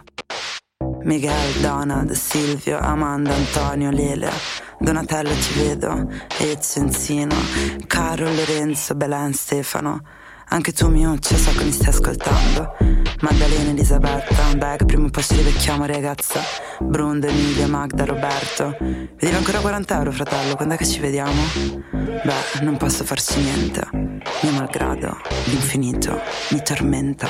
Miguel, 1.03 1.61
Donald, 1.61 2.13
Silvio, 2.13 2.79
Amanda, 2.79 3.35
Antonio, 3.35 3.91
Lele, 3.91 4.31
Donatello 4.79 5.35
ci 5.35 5.53
vedo, 5.59 6.09
Ezio, 6.39 6.83
Enzino, 6.83 7.35
Caro, 7.87 8.33
Lorenzo, 8.33 8.95
Belen, 8.95 9.35
Stefano. 9.35 10.01
Anche 10.53 10.73
tu 10.73 10.91
Miuccia 10.91 11.35
so 11.37 11.51
che 11.57 11.65
mi 11.65 11.73
stai 11.73 11.89
ascoltando 11.89 12.77
Maddalena, 13.23 13.71
Elisabetta, 13.71 14.55
beh 14.55 14.85
prima 14.85 15.07
o 15.07 15.09
poi 15.09 15.23
ci 15.23 15.35
rivecchiamo 15.37 15.87
ragazza 15.87 16.43
Brunda, 16.79 17.27
Emilia, 17.27 17.67
Magda, 17.67 18.05
Roberto 18.05 18.77
devo 18.79 19.37
ancora 19.39 19.61
40 19.61 19.97
euro 19.97 20.13
fratello, 20.13 20.55
quando 20.55 20.75
è 20.75 20.77
che 20.77 20.85
ci 20.85 21.01
vediamo? 21.01 21.41
Beh, 21.91 22.61
non 22.65 22.77
posso 22.77 23.03
farci 23.05 23.41
niente 23.41 23.81
Mio 23.93 24.53
malgrado, 24.53 25.17
l'infinito, 25.47 26.21
mi 26.51 26.61
tormenta 26.63 27.29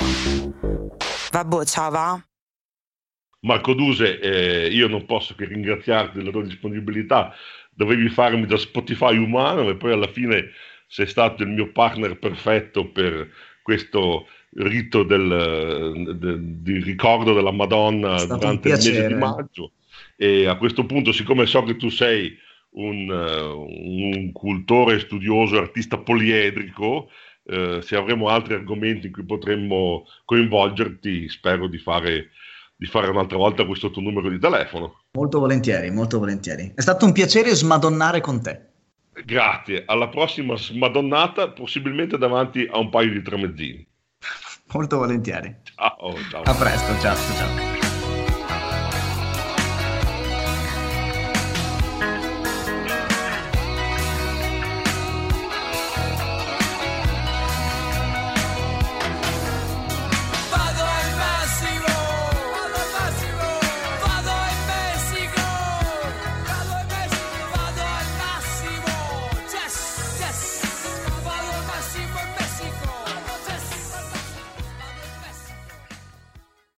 Vabbè, 1.30 1.64
ciao 1.64 1.90
va? 1.92 2.26
Marco 3.42 3.74
Duse, 3.74 4.18
eh, 4.18 4.66
io 4.66 4.88
non 4.88 5.06
posso 5.06 5.36
che 5.36 5.44
ringraziarti 5.44 6.18
della 6.18 6.30
tua 6.30 6.44
disponibilità. 6.44 7.34
Dovevi 7.70 8.08
farmi 8.08 8.46
da 8.46 8.56
Spotify 8.56 9.16
umano 9.16 9.68
e 9.68 9.76
poi 9.76 9.92
alla 9.92 10.06
fine 10.06 10.50
sei 10.92 11.06
stato 11.06 11.42
il 11.42 11.48
mio 11.48 11.72
partner 11.72 12.18
perfetto 12.18 12.86
per 12.90 13.30
questo 13.62 14.26
rito 14.56 15.02
del, 15.04 16.18
de- 16.18 16.36
di 16.60 16.82
ricordo 16.82 17.32
della 17.32 17.50
Madonna 17.50 18.22
durante 18.26 18.68
il 18.68 18.74
mese 18.74 19.06
di 19.06 19.14
maggio. 19.14 19.72
E 20.16 20.46
a 20.46 20.56
questo 20.58 20.84
punto, 20.84 21.10
siccome 21.12 21.46
so 21.46 21.62
che 21.62 21.76
tu 21.76 21.88
sei 21.88 22.36
un, 22.72 23.08
un 23.08 24.32
cultore, 24.32 24.98
studioso, 24.98 25.56
artista 25.56 25.96
poliedrico, 25.96 27.08
eh, 27.44 27.80
se 27.80 27.96
avremo 27.96 28.28
altri 28.28 28.52
argomenti 28.52 29.06
in 29.06 29.14
cui 29.14 29.24
potremmo 29.24 30.04
coinvolgerti, 30.26 31.26
spero 31.30 31.68
di 31.68 31.78
fare, 31.78 32.32
di 32.76 32.84
fare 32.84 33.08
un'altra 33.08 33.38
volta 33.38 33.64
questo 33.64 33.90
tuo 33.90 34.02
numero 34.02 34.28
di 34.28 34.38
telefono. 34.38 35.04
Molto 35.12 35.38
volentieri, 35.38 35.90
molto 35.90 36.18
volentieri. 36.18 36.70
È 36.74 36.82
stato 36.82 37.06
un 37.06 37.12
piacere 37.12 37.54
smadonnare 37.54 38.20
con 38.20 38.42
te. 38.42 38.71
Grazie, 39.24 39.84
alla 39.86 40.08
prossima 40.08 40.56
smadonnata, 40.56 41.50
possibilmente 41.50 42.16
davanti 42.16 42.66
a 42.70 42.78
un 42.78 42.88
paio 42.88 43.12
di 43.12 43.22
tramezzini. 43.22 43.86
Molto 44.72 44.96
volentieri. 44.96 45.54
Ciao, 45.62 46.14
ciao. 46.30 46.42
A 46.42 46.54
presto, 46.54 46.98
ciao 47.00 47.16
ciao. 47.16 47.81